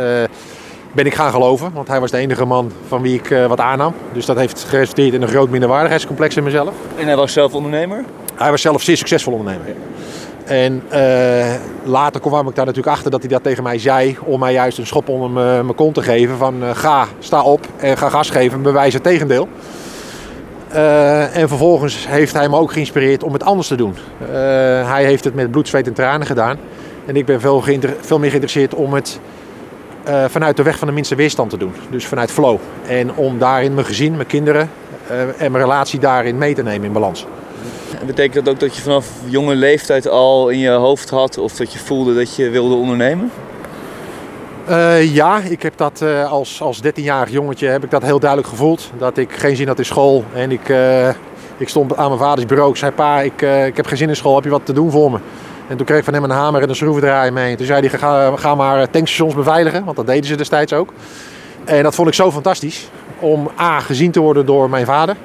ben 0.93 1.06
ik 1.06 1.14
gaan 1.14 1.31
geloven, 1.31 1.73
want 1.73 1.88
hij 1.88 2.00
was 2.00 2.11
de 2.11 2.17
enige 2.17 2.44
man 2.44 2.73
van 2.88 3.03
wie 3.03 3.14
ik 3.14 3.29
wat 3.49 3.61
aannam. 3.61 3.94
Dus 4.12 4.26
dat 4.26 4.37
heeft 4.37 4.64
geresulteerd 4.64 5.14
in 5.14 5.23
een 5.23 5.29
groot 5.29 5.49
minderwaardigheidscomplex 5.49 6.37
in 6.37 6.44
mezelf. 6.44 6.75
En 6.99 7.06
hij 7.06 7.17
was 7.17 7.32
zelf 7.32 7.55
ondernemer? 7.55 8.05
Hij 8.35 8.50
was 8.50 8.61
zelf 8.61 8.82
zeer 8.82 8.97
succesvol 8.97 9.32
ondernemer. 9.32 9.75
En 10.46 10.82
uh, 10.93 11.54
later 11.84 12.20
kwam 12.20 12.48
ik 12.48 12.54
daar 12.54 12.66
natuurlijk 12.66 12.94
achter 12.94 13.10
dat 13.10 13.20
hij 13.20 13.28
dat 13.28 13.43
tegen 13.43 13.62
mij 13.62 13.78
zei. 13.78 14.16
Om 14.25 14.40
mij 14.40 14.52
juist 14.52 14.78
een 14.78 14.87
schop 14.87 15.08
onder 15.08 15.31
mijn 15.31 15.75
kont 15.75 15.94
te 15.94 16.02
geven. 16.02 16.37
Van 16.37 16.62
uh, 16.62 16.70
ga, 16.75 17.06
sta 17.19 17.43
op 17.43 17.66
en 17.76 17.96
ga 17.96 18.08
gas 18.08 18.31
geven. 18.31 18.62
Bewijs 18.62 18.94
het 18.94 19.02
tegendeel. 19.02 19.48
Uh, 20.75 21.37
en 21.37 21.48
vervolgens 21.48 22.06
heeft 22.08 22.32
hij 22.32 22.48
me 22.48 22.56
ook 22.56 22.72
geïnspireerd 22.72 23.22
om 23.22 23.32
het 23.32 23.43
anders 23.43 23.69
te 23.69 23.76
doen. 23.76 23.94
hij 24.84 25.04
heeft 25.04 25.25
het 25.25 25.34
met 25.34 25.50
bloed, 25.50 25.69
zweet 25.69 25.87
en 25.87 25.93
tranen 25.93 26.26
gedaan. 26.26 26.58
En 27.06 27.16
ik 27.16 27.26
ben 27.26 27.40
veel, 27.40 27.62
veel 28.00 28.19
meer 28.19 28.28
geïnteresseerd 28.28 28.75
om 28.75 28.94
het 28.94 29.20
vanuit 30.26 30.56
de 30.56 30.62
weg 30.62 30.78
van 30.78 30.88
de 30.88 30.94
minste 30.94 31.14
weerstand 31.14 31.50
te 31.50 31.56
doen. 31.56 31.72
Dus 31.90 32.06
vanuit 32.06 32.31
flow. 32.31 32.58
En 32.87 33.14
om 33.14 33.38
daarin 33.38 33.75
mijn 33.75 33.87
gezin, 33.87 34.16
mijn 34.16 34.26
kinderen 34.26 34.70
en 35.38 35.52
mijn 35.52 35.64
relatie 35.64 36.00
daarin 36.00 36.38
mee 36.38 36.54
te 36.54 36.62
nemen 36.62 36.87
in 36.87 36.93
balans. 36.93 37.26
Betekent 38.06 38.44
dat 38.44 38.55
ook 38.55 38.61
dat 38.61 38.76
je 38.76 38.82
vanaf 38.82 39.08
jonge 39.25 39.55
leeftijd 39.55 40.08
al 40.08 40.49
in 40.49 40.58
je 40.58 40.70
hoofd 40.70 41.11
had 41.11 41.38
of 41.38 41.53
dat 41.53 41.73
je 41.73 41.79
voelde 41.79 42.14
dat 42.14 42.37
je 42.37 42.50
wilde 42.50 42.75
ondernemen? 42.75 43.31
Uh, 44.69 45.14
ja, 45.14 45.41
ik 45.41 45.62
heb 45.62 45.76
dat 45.76 46.00
uh, 46.03 46.32
als, 46.32 46.62
als 46.62 46.81
13-jarig 46.82 47.31
jongetje 47.31 47.67
heb 47.69 47.85
ik 47.85 47.91
dat 47.91 48.03
heel 48.03 48.19
duidelijk 48.19 48.50
gevoeld. 48.50 48.91
Dat 48.99 49.17
ik 49.17 49.32
geen 49.32 49.56
zin 49.56 49.67
had 49.67 49.79
in 49.79 49.85
school. 49.85 50.25
En 50.35 50.50
ik, 50.50 50.69
uh, 50.69 51.08
ik 51.56 51.69
stond 51.69 51.97
aan 51.97 52.08
mijn 52.08 52.20
vaders 52.20 52.47
bureau. 52.47 52.70
Ik 52.70 52.76
zei, 52.76 52.93
pa, 52.93 53.20
ik, 53.20 53.43
ik 53.67 53.76
heb 53.76 53.87
geen 53.87 53.97
zin 53.97 54.08
in 54.08 54.17
school. 54.17 54.35
Heb 54.35 54.44
je 54.44 54.50
wat 54.50 54.67
te 54.67 54.72
doen 54.72 54.91
voor 54.91 55.10
me? 55.10 55.19
En 55.69 55.77
toen 55.77 55.86
kreeg 55.86 55.98
ik 55.98 56.05
van 56.05 56.15
hem 56.15 56.25
een 56.25 56.31
hamer 56.31 56.63
en 56.63 56.69
een 56.69 56.77
schroevendraaier 56.77 57.32
mee. 57.32 57.56
Toen 57.56 57.67
zei 57.67 57.89
hij, 57.89 57.98
ga, 57.98 58.36
ga 58.36 58.55
maar 58.55 58.91
tankstations 58.91 59.34
beveiligen. 59.34 59.84
Want 59.84 59.96
dat 59.96 60.06
deden 60.06 60.25
ze 60.25 60.36
destijds 60.36 60.72
ook. 60.72 60.93
En 61.65 61.82
dat 61.82 61.94
vond 61.94 62.08
ik 62.08 62.15
zo 62.15 62.32
fantastisch. 62.32 62.89
Om 63.19 63.51
A, 63.60 63.81
gezien 63.81 64.10
te 64.10 64.20
worden 64.20 64.46
door 64.46 64.70
mijn 64.70 64.86
vader. 64.86 65.17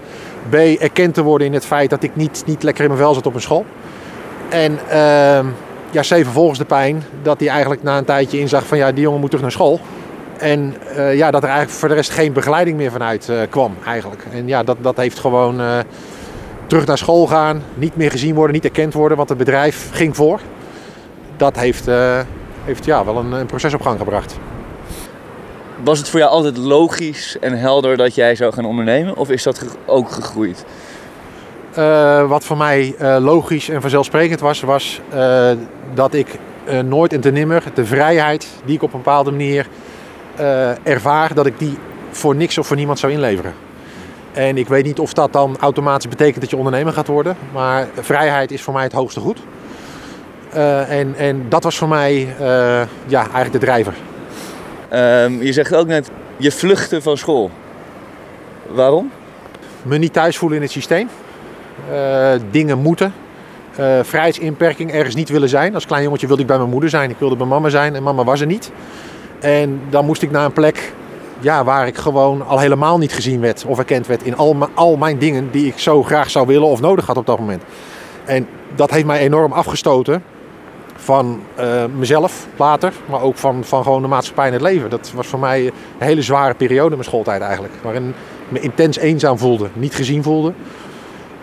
B, 0.50 0.53
erkend 0.53 1.13
te 1.13 1.21
worden 1.21 1.48
in 1.48 1.53
het 1.53 1.65
feit 1.65 1.89
dat 1.89 2.03
ik 2.03 2.15
niet, 2.15 2.43
niet 2.45 2.63
lekker 2.63 2.83
in 2.83 2.89
mijn 2.89 3.01
vel 3.01 3.13
zat 3.13 3.25
op 3.25 3.36
een 3.36 3.41
school. 3.41 3.65
En 4.50 4.79
uh, 4.88 5.39
ja, 5.91 6.01
C, 6.01 6.05
vervolgens 6.05 6.60
de 6.60 6.65
pijn 6.65 7.03
dat 7.21 7.39
hij 7.39 7.50
eigenlijk 7.50 7.83
na 7.83 7.98
een 7.98 8.05
tijdje 8.05 8.39
inzag 8.39 8.65
van 8.65 8.77
ja, 8.77 8.91
die 8.91 9.03
jongen 9.03 9.19
moet 9.19 9.29
terug 9.29 9.41
naar 9.41 9.51
school. 9.51 9.79
En 10.38 10.75
uh, 10.98 11.15
ja, 11.15 11.31
dat 11.31 11.43
er 11.43 11.50
eigenlijk 11.50 11.79
voor 11.79 11.89
de 11.89 11.95
rest 11.95 12.10
geen 12.10 12.33
begeleiding 12.33 12.77
meer 12.77 12.91
vanuit 12.91 13.27
uh, 13.29 13.38
kwam 13.50 13.75
eigenlijk. 13.86 14.25
En 14.33 14.48
ja, 14.48 14.63
dat, 14.63 14.77
dat 14.81 14.98
heeft 14.98 15.19
gewoon 15.19 15.62
uh, 15.62 15.77
terug 16.65 16.86
naar 16.86 16.98
school 16.98 17.27
gaan, 17.27 17.63
niet 17.74 17.95
meer 17.95 18.12
gezien 18.12 18.36
worden, 18.36 18.53
niet 18.53 18.65
erkend 18.65 18.93
worden, 18.93 19.17
want 19.17 19.29
het 19.29 19.38
bedrijf 19.38 19.89
ging 19.91 20.15
voor. 20.15 20.39
Dat 21.38 21.60
heeft, 21.60 21.89
heeft 22.63 22.86
ja, 22.86 23.05
wel 23.05 23.17
een, 23.17 23.31
een 23.31 23.45
proces 23.45 23.74
op 23.74 23.81
gang 23.81 24.00
gebracht. 24.00 24.39
Was 25.83 26.00
het 26.00 26.09
voor 26.09 26.19
jou 26.19 26.31
altijd 26.31 26.57
logisch 26.57 27.38
en 27.39 27.59
helder 27.59 27.97
dat 27.97 28.15
jij 28.15 28.35
zou 28.35 28.53
gaan 28.53 28.65
ondernemen? 28.65 29.17
Of 29.17 29.29
is 29.29 29.43
dat 29.43 29.65
ook 29.85 30.11
gegroeid? 30.11 30.65
Uh, 31.77 32.27
wat 32.27 32.43
voor 32.43 32.57
mij 32.57 32.95
uh, 33.01 33.17
logisch 33.19 33.69
en 33.69 33.81
vanzelfsprekend 33.81 34.39
was, 34.39 34.61
was 34.61 35.01
uh, 35.13 35.51
dat 35.93 36.13
ik 36.13 36.27
nooit 36.83 37.13
en 37.13 37.21
te 37.21 37.31
nimmer 37.31 37.63
de 37.73 37.85
vrijheid 37.85 38.47
die 38.65 38.75
ik 38.75 38.81
op 38.83 38.93
een 38.93 39.01
bepaalde 39.03 39.31
manier 39.31 39.67
ervaar, 40.83 41.33
dat 41.33 41.45
ik 41.45 41.59
die 41.59 41.77
voor 42.11 42.35
niks 42.35 42.57
of 42.57 42.67
voor 42.67 42.75
niemand 42.75 43.00
zou 43.00 43.11
inleveren. 43.11 43.53
En 44.31 44.57
ik 44.57 44.67
weet 44.67 44.85
niet 44.85 45.00
of 45.00 45.13
dat 45.13 45.33
dan 45.33 45.57
automatisch 45.59 46.09
betekent 46.09 46.41
dat 46.41 46.50
je 46.50 46.57
ondernemer 46.57 46.93
gaat 46.93 47.07
worden, 47.07 47.38
maar 47.53 47.88
vrijheid 48.00 48.51
is 48.51 48.61
voor 48.61 48.73
mij 48.73 48.83
het 48.83 48.91
hoogste 48.91 49.19
goed. 49.19 49.39
en, 50.88 51.15
en 51.15 51.45
dat 51.50 51.63
was 51.63 51.77
voor 51.77 51.88
mij 51.88 52.35
ja, 53.07 53.19
eigenlijk 53.19 53.51
de 53.51 53.59
drijver. 53.59 53.93
Um, 54.93 55.41
je 55.41 55.53
zegt 55.53 55.75
ook 55.75 55.88
net, 55.88 56.10
je 56.38 56.51
vluchtte 56.51 57.01
van 57.01 57.17
school. 57.17 57.51
Waarom? 58.67 59.12
Me 59.83 59.98
niet 59.98 60.13
thuis 60.13 60.38
voelen 60.38 60.57
in 60.57 60.63
het 60.63 60.71
systeem. 60.71 61.10
Uh, 61.91 62.31
dingen 62.51 62.77
moeten. 62.77 63.13
Uh, 63.79 64.00
vrijheidsinperking, 64.01 64.91
ergens 64.91 65.15
niet 65.15 65.29
willen 65.29 65.50
zijn. 65.50 65.74
Als 65.74 65.86
klein 65.86 66.03
jongetje 66.03 66.27
wilde 66.27 66.41
ik 66.41 66.48
bij 66.48 66.57
mijn 66.57 66.69
moeder 66.69 66.89
zijn. 66.89 67.10
Ik 67.10 67.19
wilde 67.19 67.36
bij 67.36 67.48
mama 67.48 67.69
zijn 67.69 67.95
en 67.95 68.03
mama 68.03 68.24
was 68.24 68.39
er 68.39 68.48
niet. 68.48 68.71
En 69.39 69.81
dan 69.89 70.05
moest 70.05 70.21
ik 70.21 70.31
naar 70.31 70.45
een 70.45 70.53
plek 70.53 70.93
ja, 71.39 71.63
waar 71.63 71.88
ik 71.88 71.98
gewoon 71.98 72.48
al 72.48 72.60
helemaal 72.60 72.98
niet 72.98 73.13
gezien 73.13 73.39
werd 73.39 73.65
of 73.65 73.77
erkend 73.77 74.07
werd 74.07 74.24
in 74.24 74.36
al 74.75 74.98
mijn 74.98 75.17
dingen 75.17 75.51
die 75.51 75.67
ik 75.67 75.79
zo 75.79 76.03
graag 76.03 76.29
zou 76.29 76.48
willen 76.48 76.67
of 76.67 76.81
nodig 76.81 77.05
had 77.05 77.17
op 77.17 77.25
dat 77.25 77.39
moment. 77.39 77.63
En 78.25 78.48
dat 78.75 78.91
heeft 78.91 79.05
mij 79.05 79.19
enorm 79.19 79.51
afgestoten 79.51 80.24
van 81.03 81.41
uh, 81.60 81.84
mezelf 81.96 82.48
later, 82.55 82.93
maar 83.10 83.22
ook 83.22 83.38
van, 83.38 83.63
van 83.63 83.84
gewoon 83.84 84.01
de 84.01 84.08
maatschappij 84.08 84.48
en 84.48 84.53
het 84.53 84.62
leven. 84.62 84.89
Dat 84.89 85.12
was 85.15 85.27
voor 85.27 85.39
mij 85.39 85.65
een 85.65 85.74
hele 85.98 86.22
zware 86.22 86.53
periode 86.53 86.89
in 86.89 86.96
mijn 86.96 87.03
schooltijd 87.03 87.41
eigenlijk. 87.41 87.74
Waarin 87.81 88.13
me 88.50 88.60
intens 88.60 88.98
eenzaam 88.98 89.38
voelde, 89.38 89.67
niet 89.74 89.96
gezien 89.96 90.24
voelde. 90.24 90.53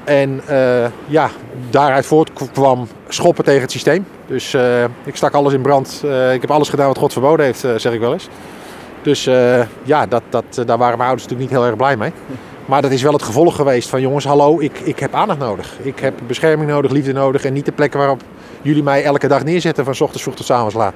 En 0.05 0.41
uh, 0.51 0.87
ja, 1.07 1.31
daaruit 1.71 2.07
voortkwam 2.07 2.89
schoppen 3.09 3.45
tegen 3.45 3.61
het 3.61 3.71
systeem. 3.71 4.07
Dus 4.27 4.55
uh, 4.55 4.85
ik 5.05 5.17
stak 5.17 5.35
alles 5.35 5.53
in 5.53 5.63
brand. 5.63 6.05
ik 6.33 6.41
heb 6.41 6.51
alles 6.51 6.69
gedaan 6.69 6.87
wat 6.87 6.99
God 6.99 7.13
verboden 7.13 7.45
heeft, 7.45 7.61
zeg 7.61 7.93
ik 7.93 8.01
wel 8.01 8.13
eens. 8.13 8.29
Dus 9.03 9.25
ja, 9.83 10.07
dat, 10.07 10.23
dat, 10.29 10.45
daar 10.67 10.79
waren 10.79 10.97
mijn 10.97 11.09
ouders 11.09 11.23
natuurlijk 11.23 11.41
niet 11.41 11.51
heel 11.51 11.67
erg 11.67 11.77
blij 11.77 11.97
mee. 11.97 12.13
Maar 12.67 12.83
dat 12.83 12.91
is 12.91 13.03
wel 13.03 13.13
het 13.13 13.23
gevolg 13.23 13.57
geweest 13.57 13.89
van 13.89 14.01
jongens, 14.01 14.25
hallo, 14.25 14.61
ik, 14.61 14.81
ik 14.81 14.99
heb 14.99 15.15
aandacht 15.15 15.39
nodig. 15.39 15.77
Ik 15.83 15.99
heb 15.99 16.15
bescherming 16.27 16.71
nodig, 16.71 16.91
liefde 16.91 17.13
nodig 17.13 17.45
en 17.45 17.53
niet 17.53 17.65
de 17.65 17.73
plekken 17.73 17.99
waarop 17.99 18.23
jullie 18.63 18.83
mij 18.83 19.05
elke 19.05 19.29
dag 19.29 19.45
neerzetten 19.45 19.85
van 19.85 19.95
s 19.95 20.01
ochtends 20.01 20.23
vroeg 20.23 20.37
tot 20.37 20.51
avonds 20.51 20.75
laat. 20.75 20.95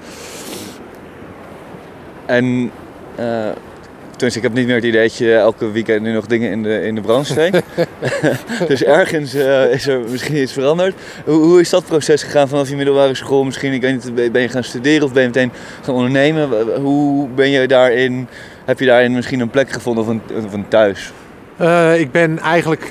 En 2.27 2.71
uh, 3.19 3.49
dus 4.23 4.37
ik 4.37 4.43
heb 4.43 4.53
niet 4.53 4.67
meer 4.67 4.75
het 4.75 4.85
idee 4.85 5.03
dat 5.03 5.17
je 5.17 5.35
elke 5.35 5.71
weekend 5.71 6.03
nu 6.03 6.13
nog 6.13 6.27
dingen 6.27 6.51
in 6.51 6.63
de, 6.63 6.83
in 6.83 6.95
de 6.95 7.01
brand 7.01 7.27
steekt. 7.27 7.63
dus 8.69 8.85
ergens 8.85 9.35
uh, 9.35 9.73
is 9.73 9.87
er 9.87 10.01
misschien 10.09 10.37
iets 10.37 10.53
veranderd. 10.53 10.95
Hoe, 11.25 11.43
hoe, 11.43 11.61
is 11.61 11.71
dat 11.71 11.85
proces 11.85 12.23
gegaan 12.23 12.49
vanaf 12.49 12.69
je 12.69 12.77
middelbare 12.77 13.15
school? 13.15 13.45
Misschien 13.45 13.73
ik 13.73 13.81
weet 13.81 14.05
niet, 14.05 14.33
ben 14.33 14.43
je 14.43 14.49
gaan 14.49 14.65
studeren 14.65 15.03
of 15.03 15.13
ben 15.13 15.23
je 15.23 15.29
meteen 15.29 15.53
gaan 15.83 15.95
ondernemen? 15.95 16.49
Hoe 16.81 17.29
ben 17.29 17.51
je 17.51 17.67
daarin, 17.69 18.29
heb 18.65 18.79
je 18.79 18.87
daarin 18.87 19.13
misschien 19.13 19.41
een 19.41 19.51
plek 19.51 19.71
gevonden 19.71 20.05
of 20.05 20.11
een, 20.11 20.23
of 20.47 20.53
een 20.53 20.69
thuis? 20.69 21.13
Uh, 21.61 22.01
ik 22.01 22.13
ben 22.13 22.39
eigenlijk 22.39 22.91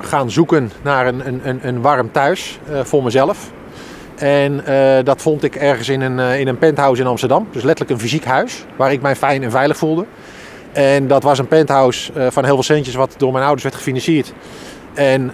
gaan 0.00 0.30
zoeken 0.30 0.70
naar 0.82 1.06
een, 1.06 1.48
een, 1.48 1.58
een 1.62 1.80
warm 1.80 2.12
thuis 2.12 2.58
uh, 2.70 2.80
voor 2.84 3.02
mezelf. 3.02 3.50
En 4.16 4.64
dat 5.04 5.22
vond 5.22 5.42
ik 5.42 5.56
ergens 5.56 5.88
in 5.88 6.00
een, 6.00 6.18
in 6.38 6.48
een 6.48 6.58
penthouse 6.58 7.02
in 7.02 7.08
Amsterdam. 7.08 7.48
Dus 7.52 7.62
letterlijk 7.62 7.90
een 7.90 8.08
fysiek 8.08 8.24
huis 8.24 8.64
waar 8.76 8.92
ik 8.92 9.00
mij 9.00 9.16
fijn 9.16 9.42
en 9.42 9.50
veilig 9.50 9.76
voelde. 9.76 10.04
En 10.72 11.06
dat 11.06 11.22
was 11.22 11.38
een 11.38 11.48
penthouse 11.48 12.12
van 12.30 12.44
heel 12.44 12.54
veel 12.54 12.62
centjes 12.62 12.94
wat 12.94 13.14
door 13.16 13.32
mijn 13.32 13.44
ouders 13.44 13.62
werd 13.62 13.74
gefinancierd. 13.74 14.32
En 14.94 15.32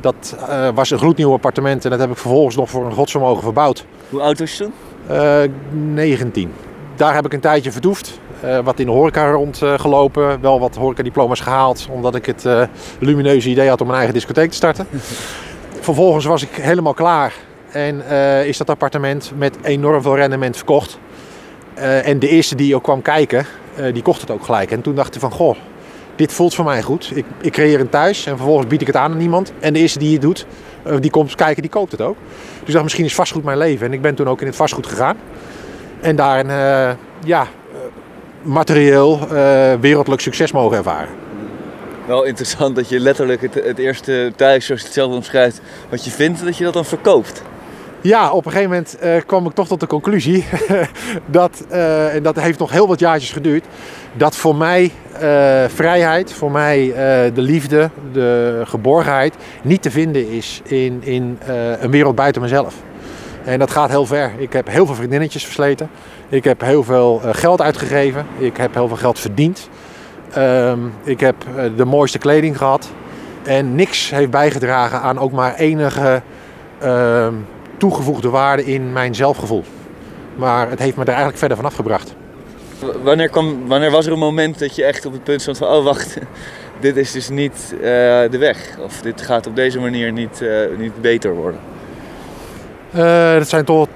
dat 0.00 0.36
was 0.74 0.90
een 0.90 0.98
gloednieuw 0.98 1.32
appartement 1.32 1.84
en 1.84 1.90
dat 1.90 2.00
heb 2.00 2.10
ik 2.10 2.16
vervolgens 2.16 2.56
nog 2.56 2.70
voor 2.70 2.86
een 2.86 2.92
godsvermogen 2.92 3.42
verbouwd. 3.42 3.84
Hoe 4.10 4.20
oud 4.20 4.38
was 4.38 4.56
je 4.56 4.64
toen? 4.64 5.94
19. 5.94 6.52
Daar 6.96 7.14
heb 7.14 7.24
ik 7.24 7.32
een 7.32 7.40
tijdje 7.40 7.72
vertoefd. 7.72 8.20
Uh, 8.44 8.58
wat 8.58 8.78
in 8.78 8.86
de 8.86 8.92
horeca 8.92 9.30
rondgelopen. 9.30 10.30
Uh, 10.30 10.34
wel 10.40 10.60
wat 10.60 10.74
horecadiploma's 10.74 11.40
gehaald. 11.40 11.88
Omdat 11.90 12.14
ik 12.14 12.26
het 12.26 12.44
uh, 12.44 12.62
lumineuze 12.98 13.48
idee 13.48 13.68
had 13.68 13.80
om 13.80 13.86
mijn 13.86 13.98
eigen 13.98 14.14
discotheek 14.14 14.50
te 14.50 14.56
starten. 14.56 14.86
Vervolgens 15.80 16.24
was 16.24 16.42
ik 16.42 16.50
helemaal 16.50 16.94
klaar. 16.94 17.32
En 17.70 18.02
is 18.46 18.56
dat 18.56 18.70
appartement 18.70 19.32
met 19.36 19.56
enorm 19.62 20.02
veel 20.02 20.16
rendement 20.16 20.56
verkocht. 20.56 20.98
en 21.74 22.18
de 22.18 22.28
eerste 22.28 22.54
die 22.54 22.74
ook 22.74 22.82
kwam 22.82 23.02
kijken, 23.02 23.46
die 23.92 24.02
kocht 24.02 24.20
het 24.20 24.30
ook 24.30 24.44
gelijk. 24.44 24.70
En 24.70 24.82
toen 24.82 24.94
dacht 24.94 25.14
ik 25.14 25.20
van, 25.20 25.30
goh, 25.30 25.56
dit 26.16 26.32
voelt 26.32 26.54
voor 26.54 26.64
mij 26.64 26.82
goed. 26.82 27.12
Ik, 27.14 27.24
ik 27.40 27.52
creëer 27.52 27.80
een 27.80 27.88
thuis 27.88 28.26
en 28.26 28.36
vervolgens 28.36 28.66
bied 28.66 28.80
ik 28.80 28.86
het 28.86 28.96
aan 28.96 29.12
aan 29.12 29.20
iemand. 29.20 29.52
En 29.60 29.72
de 29.72 29.78
eerste 29.78 29.98
die 29.98 30.12
het 30.12 30.22
doet, 30.22 30.46
die 31.00 31.10
komt 31.10 31.34
kijken, 31.34 31.62
die 31.62 31.70
koopt 31.70 31.92
het 31.92 32.00
ook. 32.00 32.16
Dus 32.58 32.66
ik 32.66 32.72
dacht, 32.72 32.82
misschien 32.82 33.04
is 33.04 33.14
vastgoed 33.14 33.44
mijn 33.44 33.58
leven. 33.58 33.86
En 33.86 33.92
ik 33.92 34.00
ben 34.02 34.14
toen 34.14 34.28
ook 34.28 34.40
in 34.40 34.46
het 34.46 34.56
vastgoed 34.56 34.86
gegaan. 34.86 35.16
En 36.00 36.16
daarin, 36.16 36.48
ja, 37.24 37.46
materieel 38.46 39.20
uh, 39.22 39.28
wereldlijk 39.80 40.20
succes 40.20 40.52
mogen 40.52 40.76
ervaren. 40.76 41.08
Wel 42.06 42.24
interessant 42.24 42.76
dat 42.76 42.88
je 42.88 43.00
letterlijk 43.00 43.42
het, 43.42 43.54
het 43.54 43.78
eerste 43.78 44.32
thuis, 44.36 44.66
zoals 44.66 44.80
je 44.80 44.86
het 44.86 44.96
zelf 44.96 45.12
omschrijft, 45.12 45.60
wat 45.88 46.04
je 46.04 46.10
vindt, 46.10 46.44
dat 46.44 46.56
je 46.56 46.64
dat 46.64 46.72
dan 46.72 46.84
verkoopt. 46.84 47.42
Ja, 48.00 48.32
op 48.32 48.46
een 48.46 48.52
gegeven 48.52 48.70
moment 48.70 48.96
uh, 49.02 49.16
kwam 49.26 49.46
ik 49.46 49.52
toch 49.52 49.66
tot 49.66 49.80
de 49.80 49.86
conclusie 49.86 50.44
dat, 51.26 51.64
uh, 51.70 52.14
en 52.14 52.22
dat 52.22 52.40
heeft 52.40 52.58
nog 52.58 52.70
heel 52.70 52.88
wat 52.88 52.98
jaartjes 52.98 53.32
geduurd, 53.32 53.64
dat 54.12 54.36
voor 54.36 54.56
mij 54.56 54.92
vrijheid, 55.68 56.32
voor 56.32 56.50
mij 56.50 56.92
de 57.34 57.42
liefde, 57.42 57.90
de 58.12 58.62
geborgenheid 58.64 59.34
niet 59.62 59.82
te 59.82 59.90
vinden 59.90 60.30
is 60.30 60.60
in, 60.64 61.00
in 61.02 61.38
een 61.80 61.90
wereld 61.90 62.14
buiten 62.14 62.42
mezelf. 62.42 62.74
En 63.46 63.58
dat 63.58 63.70
gaat 63.70 63.90
heel 63.90 64.06
ver. 64.06 64.32
Ik 64.38 64.52
heb 64.52 64.68
heel 64.68 64.86
veel 64.86 64.94
vriendinnetjes 64.94 65.44
versleten. 65.44 65.90
Ik 66.28 66.44
heb 66.44 66.60
heel 66.60 66.82
veel 66.82 67.20
uh, 67.24 67.34
geld 67.34 67.60
uitgegeven. 67.60 68.26
Ik 68.38 68.56
heb 68.56 68.74
heel 68.74 68.88
veel 68.88 68.96
geld 68.96 69.18
verdiend. 69.18 69.68
Um, 70.38 70.92
ik 71.04 71.20
heb 71.20 71.34
uh, 71.56 71.62
de 71.76 71.84
mooiste 71.84 72.18
kleding 72.18 72.58
gehad. 72.58 72.88
En 73.42 73.74
niks 73.74 74.10
heeft 74.10 74.30
bijgedragen 74.30 75.00
aan 75.00 75.18
ook 75.18 75.32
maar 75.32 75.54
enige 75.54 76.22
uh, 76.82 77.28
toegevoegde 77.76 78.28
waarde 78.28 78.64
in 78.64 78.92
mijn 78.92 79.14
zelfgevoel. 79.14 79.64
Maar 80.36 80.70
het 80.70 80.78
heeft 80.78 80.96
me 80.96 81.02
er 81.02 81.08
eigenlijk 81.08 81.38
verder 81.38 81.56
vanaf 81.56 81.74
gebracht. 81.74 82.14
Wanneer, 83.02 83.28
kwam, 83.28 83.66
wanneer 83.66 83.90
was 83.90 84.06
er 84.06 84.12
een 84.12 84.18
moment 84.18 84.58
dat 84.58 84.76
je 84.76 84.84
echt 84.84 85.06
op 85.06 85.12
het 85.12 85.24
punt 85.24 85.40
stond 85.40 85.58
van... 85.58 85.68
oh 85.68 85.84
wacht, 85.84 86.18
dit 86.80 86.96
is 86.96 87.12
dus 87.12 87.28
niet 87.28 87.74
uh, 87.74 87.80
de 88.30 88.38
weg. 88.38 88.78
Of 88.84 89.00
dit 89.00 89.20
gaat 89.20 89.46
op 89.46 89.56
deze 89.56 89.80
manier 89.80 90.12
niet, 90.12 90.44
niet 90.78 91.00
beter 91.00 91.34
worden. 91.34 91.60
dat 93.38 93.48
zijn 93.48 93.64
toch 93.64 93.88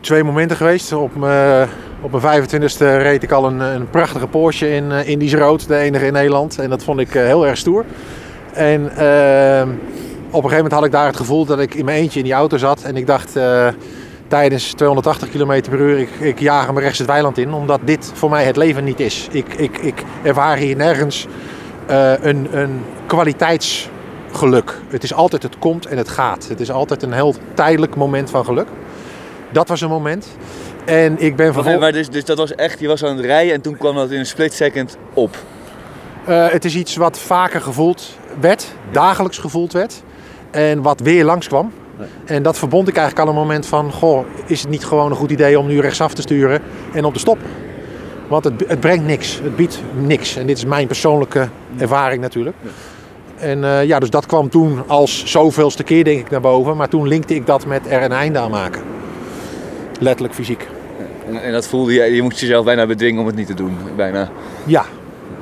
twee 0.00 0.24
momenten 0.24 0.56
geweest. 0.56 0.92
Op 0.92 1.16
mijn, 1.16 1.68
op 2.00 2.22
mijn 2.22 2.42
25e 2.42 2.78
reed 2.78 3.22
ik 3.22 3.32
al 3.32 3.46
een, 3.46 3.60
een 3.60 3.90
prachtige 3.90 4.26
Porsche 4.26 4.74
in 4.74 4.84
uh, 4.84 5.08
Indisch 5.08 5.34
rood, 5.34 5.68
de 5.68 5.76
enige 5.76 6.06
in 6.06 6.12
Nederland. 6.12 6.58
En 6.58 6.70
dat 6.70 6.84
vond 6.84 7.00
ik 7.00 7.14
uh, 7.14 7.22
heel 7.22 7.46
erg 7.46 7.56
stoer. 7.56 7.84
En 8.52 8.80
uh, 8.80 9.62
op 10.30 10.44
een 10.44 10.50
gegeven 10.50 10.56
moment 10.56 10.72
had 10.72 10.84
ik 10.84 10.92
daar 10.92 11.06
het 11.06 11.16
gevoel 11.16 11.44
dat 11.44 11.60
ik 11.60 11.74
in 11.74 11.84
mijn 11.84 11.98
eentje 11.98 12.18
in 12.18 12.24
die 12.24 12.34
auto 12.34 12.56
zat. 12.56 12.82
En 12.82 12.96
ik 12.96 13.06
dacht 13.06 13.38
tijdens 14.28 14.72
280 14.72 15.30
km 15.30 15.62
per 15.70 15.80
uur, 15.80 15.98
ik, 15.98 16.10
ik 16.20 16.40
jaag 16.40 16.66
hem 16.66 16.78
rechts 16.78 16.98
het 16.98 17.06
weiland 17.06 17.38
in. 17.38 17.52
Omdat 17.52 17.80
dit 17.84 18.10
voor 18.14 18.30
mij 18.30 18.44
het 18.44 18.56
leven 18.56 18.84
niet 18.84 19.00
is. 19.00 19.28
Ik, 19.30 19.54
ik, 19.54 19.78
ik 19.78 20.02
ervaar 20.22 20.56
hier 20.56 20.76
nergens 20.76 21.26
een, 22.20 22.48
een 22.50 22.80
kwaliteitsgeluk. 23.06 24.80
Het 24.88 25.02
is 25.02 25.14
altijd 25.14 25.42
het 25.42 25.58
komt 25.58 25.86
en 25.86 25.96
het 25.96 26.08
gaat. 26.08 26.48
Het 26.48 26.60
is 26.60 26.70
altijd 26.70 27.02
een 27.02 27.12
heel 27.12 27.34
tijdelijk 27.54 27.96
moment 27.96 28.30
van 28.30 28.44
geluk. 28.44 28.68
Dat 29.54 29.68
was 29.68 29.80
een 29.80 29.88
moment. 29.88 30.28
En 30.84 31.20
ik 31.20 31.36
ben 31.36 31.52
vervolgens... 31.52 31.82
Maar 31.82 31.92
dus, 31.92 32.08
dus 32.08 32.24
dat 32.24 32.38
was 32.38 32.54
echt, 32.54 32.80
je 32.80 32.88
was 32.88 33.04
aan 33.04 33.16
het 33.16 33.24
rijden 33.24 33.54
en 33.54 33.60
toen 33.60 33.76
kwam 33.76 33.94
dat 33.94 34.10
in 34.10 34.18
een 34.18 34.26
split 34.26 34.52
second 34.52 34.96
op? 35.12 35.36
Uh, 36.28 36.48
het 36.48 36.64
is 36.64 36.76
iets 36.76 36.96
wat 36.96 37.18
vaker 37.18 37.60
gevoeld 37.60 38.16
werd, 38.40 38.66
dagelijks 38.90 39.38
gevoeld 39.38 39.72
werd. 39.72 40.02
En 40.50 40.82
wat 40.82 41.00
weer 41.00 41.24
langskwam. 41.24 41.72
Nee. 41.98 42.08
En 42.24 42.42
dat 42.42 42.58
verbond 42.58 42.88
ik 42.88 42.96
eigenlijk 42.96 43.28
al 43.28 43.34
een 43.34 43.40
moment 43.40 43.66
van... 43.66 43.92
Goh, 43.92 44.26
is 44.46 44.60
het 44.60 44.70
niet 44.70 44.84
gewoon 44.84 45.10
een 45.10 45.16
goed 45.16 45.30
idee 45.30 45.58
om 45.58 45.66
nu 45.66 45.80
rechtsaf 45.80 46.14
te 46.14 46.22
sturen 46.22 46.62
en 46.92 47.04
op 47.04 47.12
te 47.12 47.18
stoppen? 47.18 47.46
Want 48.28 48.44
het, 48.44 48.64
het 48.66 48.80
brengt 48.80 49.06
niks. 49.06 49.40
Het 49.42 49.56
biedt 49.56 49.82
niks. 49.94 50.36
En 50.36 50.46
dit 50.46 50.56
is 50.56 50.64
mijn 50.64 50.86
persoonlijke 50.86 51.48
ervaring 51.78 52.20
natuurlijk. 52.20 52.56
Ja. 52.60 52.70
En 53.38 53.58
uh, 53.58 53.84
ja, 53.84 53.98
dus 53.98 54.10
dat 54.10 54.26
kwam 54.26 54.48
toen 54.48 54.82
als 54.86 55.24
zoveelste 55.26 55.82
keer 55.82 56.04
denk 56.04 56.20
ik 56.20 56.30
naar 56.30 56.40
boven. 56.40 56.76
Maar 56.76 56.88
toen 56.88 57.08
linkte 57.08 57.34
ik 57.34 57.46
dat 57.46 57.66
met 57.66 57.82
er 57.88 58.02
een 58.02 58.12
einde 58.12 58.38
aan 58.38 58.50
maken. 58.50 58.82
Letterlijk 60.00 60.34
fysiek. 60.34 60.68
En, 61.28 61.42
en, 61.42 61.52
dat 61.52 61.66
voelde 61.66 61.92
je, 61.92 62.14
je 62.14 62.22
moest 62.22 62.40
jezelf 62.40 62.64
bijna 62.64 62.86
bedwingen 62.86 63.20
om 63.20 63.26
het 63.26 63.36
niet 63.36 63.46
te 63.46 63.54
doen, 63.54 63.76
bijna? 63.96 64.28
Ja, 64.64 64.84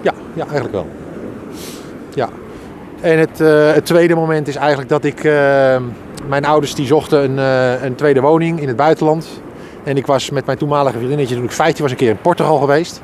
ja, 0.00 0.12
ja 0.34 0.42
eigenlijk 0.42 0.72
wel. 0.72 0.86
Ja. 2.14 2.28
En 3.00 3.18
het, 3.18 3.40
uh, 3.40 3.72
het 3.72 3.86
tweede 3.86 4.14
moment 4.14 4.48
is 4.48 4.56
eigenlijk 4.56 4.88
dat 4.88 5.04
ik... 5.04 5.24
Uh, 5.24 5.76
mijn 6.28 6.44
ouders 6.44 6.74
die 6.74 6.86
zochten 6.86 7.24
een, 7.24 7.36
uh, 7.36 7.82
een 7.82 7.94
tweede 7.94 8.20
woning 8.20 8.60
in 8.60 8.68
het 8.68 8.76
buitenland. 8.76 9.26
En 9.84 9.96
ik 9.96 10.06
was 10.06 10.30
met 10.30 10.46
mijn 10.46 10.58
toenmalige 10.58 10.96
vriendinnetje 10.96 11.34
toen 11.34 11.44
ik 11.44 11.52
15 11.52 11.82
was 11.82 11.90
een 11.90 11.96
keer 11.96 12.10
in 12.10 12.20
Portugal 12.20 12.58
geweest. 12.58 13.02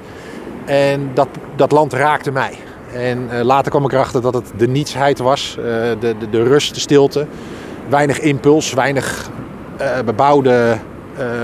En 0.65 1.11
dat, 1.15 1.29
dat 1.57 1.73
land 1.73 1.93
raakte 1.93 2.31
mij. 2.31 2.53
En 2.93 3.43
later 3.43 3.71
kwam 3.71 3.85
ik 3.85 3.93
erachter 3.93 4.23
dat 4.23 4.35
het 4.35 4.53
de 4.57 4.69
nietsheid 4.69 5.19
was. 5.19 5.55
de, 6.01 6.15
de, 6.19 6.31
de 6.31 6.43
rust, 6.43 6.75
de 6.75 6.81
stilte. 6.81 7.27
Weinig 7.89 8.21
impuls, 8.21 8.73
weinig 8.73 9.31
bebouwde 10.05 10.79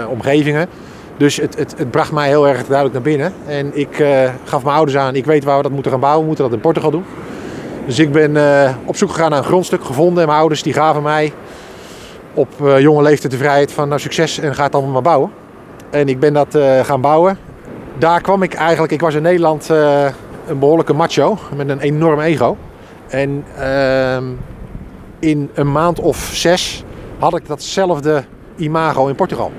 omgevingen. 0.09 0.69
Dus 1.16 1.37
het, 1.37 1.59
het, 1.59 1.75
het, 1.78 1.90
bracht 1.90 2.12
mij 2.12 2.28
heel 2.28 2.49
erg 2.49 2.66
duidelijk 2.66 2.93
naar 2.93 3.02
binnen. 3.02 3.33
En 3.47 3.71
ik 3.78 3.99
uh, 3.99 4.31
gaf 4.45 4.64
mijn 4.64 4.76
ouders 4.76 4.97
aan, 4.97 5.14
ik 5.14 5.25
weet 5.25 5.45
waar 5.45 5.57
we 5.57 5.62
dat 5.62 5.73
moeten 5.73 5.90
gaan 5.90 6.00
bouwen. 6.00 6.21
We 6.21 6.26
moeten 6.26 6.45
dat 6.45 6.54
in 6.54 6.61
Portugal 6.61 6.90
doen. 6.90 7.04
Dus 7.87 7.99
ik 7.99 8.12
ben 8.12 8.31
uh, 8.35 8.71
op 8.85 8.97
zoek 8.97 9.11
gegaan 9.11 9.31
naar 9.31 9.38
een 9.38 9.45
grondstuk 9.45 9.85
gevonden. 9.85 10.23
En 10.23 10.28
mijn 10.28 10.38
ouders 10.38 10.62
die 10.62 10.73
gaven 10.73 11.02
mij 11.02 11.33
op 12.35 12.49
jonge 12.78 13.02
leeftijd 13.02 13.33
de 13.33 13.38
vrijheid 13.38 13.73
van 13.73 13.88
nou, 13.88 14.00
succes 14.00 14.38
en 14.38 14.54
ga 14.54 14.64
het 14.64 14.75
allemaal 14.75 14.93
maar 14.93 15.02
bouwen. 15.02 15.31
En 15.90 16.09
ik 16.09 16.21
ben 16.21 16.33
dat 16.33 16.59
gaan 16.83 17.00
bouwen. 17.00 17.38
Daar 17.99 18.21
kwam 18.21 18.43
ik 18.43 18.54
eigenlijk, 18.54 18.93
ik 18.93 19.00
was 19.00 19.14
in 19.14 19.23
Nederland 19.23 19.69
een 20.47 20.59
behoorlijke 20.59 20.93
macho 20.93 21.38
met 21.57 21.69
een 21.69 21.81
enorm 21.81 22.21
ego. 22.21 22.57
En 23.09 23.45
ehm, 23.59 24.25
in 25.19 25.50
een 25.54 25.73
maand 25.73 26.00
of 26.00 26.31
zes 26.33 26.85
had 27.19 27.37
ik 27.37 27.47
datzelfde 27.47 28.25
imago 28.56 29.06
in 29.06 29.14
Portugal. 29.14 29.52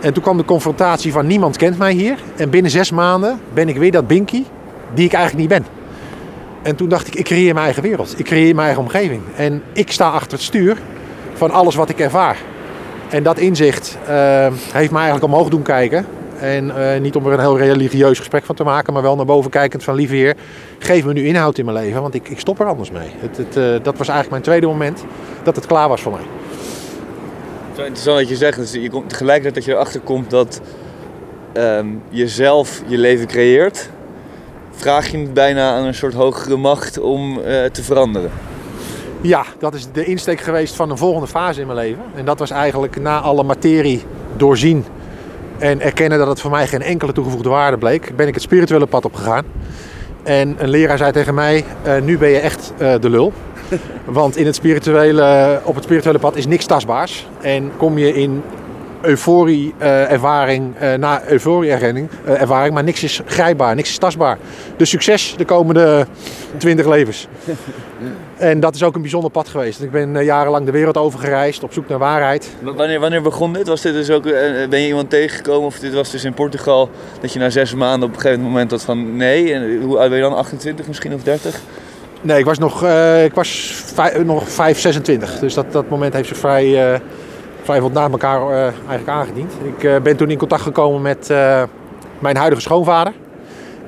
En 0.00 0.12
toen 0.12 0.22
kwam 0.22 0.36
de 0.36 0.44
confrontatie 0.44 1.12
van 1.12 1.26
niemand 1.26 1.56
kent 1.56 1.78
mij 1.78 1.92
hier. 1.92 2.18
En 2.36 2.50
binnen 2.50 2.70
zes 2.70 2.90
maanden 2.90 3.40
ben 3.52 3.68
ik 3.68 3.76
weer 3.76 3.92
dat 3.92 4.06
Binky 4.06 4.44
die 4.94 5.04
ik 5.04 5.12
eigenlijk 5.12 5.48
niet 5.48 5.60
ben. 5.60 5.66
En 6.62 6.76
toen 6.76 6.88
dacht 6.88 7.06
ik, 7.06 7.14
ik 7.14 7.24
creëer 7.24 7.54
mijn 7.54 7.64
eigen 7.64 7.82
wereld. 7.82 8.18
Ik 8.18 8.24
creëer 8.24 8.54
mijn 8.54 8.66
eigen 8.66 8.82
omgeving. 8.82 9.22
En 9.36 9.62
ik 9.72 9.92
sta 9.92 10.10
achter 10.10 10.32
het 10.32 10.42
stuur 10.42 10.76
van 11.32 11.50
alles 11.50 11.74
wat 11.74 11.88
ik 11.88 11.98
ervaar. 11.98 12.36
En 13.08 13.22
dat 13.22 13.38
inzicht 13.38 13.98
uh, 14.08 14.08
heeft 14.72 14.90
mij 14.90 15.02
eigenlijk 15.02 15.32
omhoog 15.32 15.48
doen 15.48 15.62
kijken. 15.62 16.06
En 16.38 16.66
uh, 16.66 17.00
niet 17.00 17.16
om 17.16 17.26
er 17.26 17.32
een 17.32 17.40
heel 17.40 17.58
religieus 17.58 18.18
gesprek 18.18 18.44
van 18.44 18.54
te 18.54 18.64
maken, 18.64 18.92
maar 18.92 19.02
wel 19.02 19.16
naar 19.16 19.24
boven 19.24 19.50
kijkend 19.50 19.84
van 19.84 19.94
lieve 19.94 20.14
heer, 20.14 20.34
geef 20.78 21.04
me 21.04 21.12
nu 21.12 21.26
inhoud 21.26 21.58
in 21.58 21.64
mijn 21.64 21.76
leven, 21.76 22.02
want 22.02 22.14
ik, 22.14 22.28
ik 22.28 22.40
stop 22.40 22.60
er 22.60 22.66
anders 22.66 22.90
mee. 22.90 23.08
Het, 23.18 23.36
het, 23.36 23.56
uh, 23.56 23.64
dat 23.82 23.98
was 23.98 24.08
eigenlijk 24.08 24.30
mijn 24.30 24.42
tweede 24.42 24.66
moment 24.66 25.04
dat 25.42 25.56
het 25.56 25.66
klaar 25.66 25.88
was 25.88 26.00
voor 26.00 26.12
mij. 26.12 26.41
Het 27.72 27.80
is 27.80 27.86
interessant 27.86 28.18
wat 28.18 28.28
je 28.28 28.36
zegt. 28.36 28.58
Dus 28.58 28.72
je 28.72 28.90
komt 28.90 29.08
tegelijkertijd 29.08 29.54
dat 29.54 29.64
je 29.64 29.72
erachter 29.72 30.00
komt 30.00 30.30
dat 30.30 30.60
um, 31.54 32.02
je 32.08 32.28
zelf 32.28 32.82
je 32.86 32.98
leven 32.98 33.26
creëert. 33.26 33.90
Vraag 34.70 35.08
je 35.08 35.18
het 35.18 35.34
bijna 35.34 35.74
aan 35.74 35.84
een 35.84 35.94
soort 35.94 36.14
hogere 36.14 36.56
macht 36.56 36.98
om 36.98 37.38
uh, 37.38 37.44
te 37.64 37.82
veranderen? 37.82 38.30
Ja, 39.20 39.44
dat 39.58 39.74
is 39.74 39.86
de 39.92 40.04
insteek 40.04 40.40
geweest 40.40 40.74
van 40.74 40.90
een 40.90 40.98
volgende 40.98 41.26
fase 41.26 41.60
in 41.60 41.66
mijn 41.66 41.78
leven. 41.78 42.02
En 42.14 42.24
dat 42.24 42.38
was 42.38 42.50
eigenlijk 42.50 43.00
na 43.00 43.20
alle 43.20 43.42
materie 43.42 44.02
doorzien 44.36 44.84
en 45.58 45.80
erkennen 45.80 46.18
dat 46.18 46.28
het 46.28 46.40
voor 46.40 46.50
mij 46.50 46.66
geen 46.66 46.82
enkele 46.82 47.12
toegevoegde 47.12 47.48
waarde 47.48 47.78
bleek, 47.78 48.16
ben 48.16 48.28
ik 48.28 48.34
het 48.34 48.42
spirituele 48.42 48.86
pad 48.86 49.04
opgegaan. 49.04 49.44
En 50.22 50.56
een 50.58 50.68
leraar 50.68 50.98
zei 50.98 51.12
tegen 51.12 51.34
mij: 51.34 51.64
uh, 51.86 52.00
Nu 52.00 52.18
ben 52.18 52.28
je 52.28 52.38
echt 52.38 52.72
uh, 52.78 52.94
de 53.00 53.10
lul. 53.10 53.32
Want 54.04 54.36
in 54.36 54.46
het 54.46 54.54
spirituele, 54.54 55.60
op 55.64 55.74
het 55.74 55.84
spirituele 55.84 56.18
pad 56.18 56.36
is 56.36 56.46
niks 56.46 56.66
tastbaars. 56.66 57.26
En 57.40 57.72
kom 57.76 57.98
je 57.98 58.14
in 58.14 58.42
euforie-ervaring 59.02 60.74
uh, 60.82 60.94
na 60.94 61.22
euforie-ervaring, 61.28 62.74
maar 62.74 62.84
niks 62.84 63.02
is 63.02 63.20
grijpbaar, 63.26 63.74
niks 63.74 63.90
is 63.90 63.98
tastbaar. 63.98 64.38
Dus 64.76 64.90
succes 64.90 65.34
de 65.36 65.44
komende 65.44 66.06
20 66.56 66.86
levens. 66.86 67.26
En 68.36 68.60
dat 68.60 68.74
is 68.74 68.82
ook 68.82 68.94
een 68.94 69.00
bijzonder 69.00 69.30
pad 69.30 69.48
geweest. 69.48 69.82
Ik 69.82 69.90
ben 69.90 70.24
jarenlang 70.24 70.66
de 70.66 70.72
wereld 70.72 70.96
over 70.96 71.18
gereisd 71.18 71.62
op 71.62 71.72
zoek 71.72 71.88
naar 71.88 71.98
waarheid. 71.98 72.50
Wanneer, 72.60 73.00
wanneer 73.00 73.22
begon 73.22 73.52
dit? 73.52 73.68
Was 73.68 73.80
dit 73.80 73.92
dus 73.92 74.10
ook, 74.10 74.22
ben 74.22 74.80
je 74.80 74.86
iemand 74.86 75.10
tegengekomen 75.10 75.66
of 75.66 75.78
dit 75.78 75.94
was 75.94 76.10
dus 76.10 76.24
in 76.24 76.34
Portugal 76.34 76.90
dat 77.20 77.32
je 77.32 77.38
na 77.38 77.50
zes 77.50 77.74
maanden 77.74 78.08
op 78.08 78.14
een 78.14 78.20
gegeven 78.20 78.42
moment 78.42 78.70
had 78.70 78.82
van 78.82 79.16
nee? 79.16 79.52
En 79.52 79.80
hoe 79.82 79.98
oud 79.98 80.08
ben 80.08 80.18
je 80.18 80.24
dan? 80.24 80.36
28 80.36 80.86
misschien 80.86 81.14
of 81.14 81.22
30? 81.22 81.60
Nee, 82.22 82.38
ik 82.38 82.44
was 82.44 82.58
nog, 82.58 82.84
uh, 82.84 83.24
ik 83.24 83.34
was 83.34 83.74
nog 84.24 84.48
5, 84.48 84.78
26. 84.78 85.38
Dus 85.38 85.54
dat, 85.54 85.72
dat 85.72 85.88
moment 85.88 86.14
heeft 86.14 86.28
zich 86.28 86.36
vrij, 86.36 87.00
vrij 87.62 87.80
wat 87.80 87.92
na 87.92 88.10
elkaar 88.10 88.50
eigenlijk 88.58 89.08
aangediend. 89.08 89.52
Ik 89.62 90.02
ben 90.02 90.16
toen 90.16 90.30
in 90.30 90.38
contact 90.38 90.62
gekomen 90.62 91.02
met 91.02 91.28
mijn 92.18 92.36
huidige 92.36 92.62
schoonvader. 92.62 93.12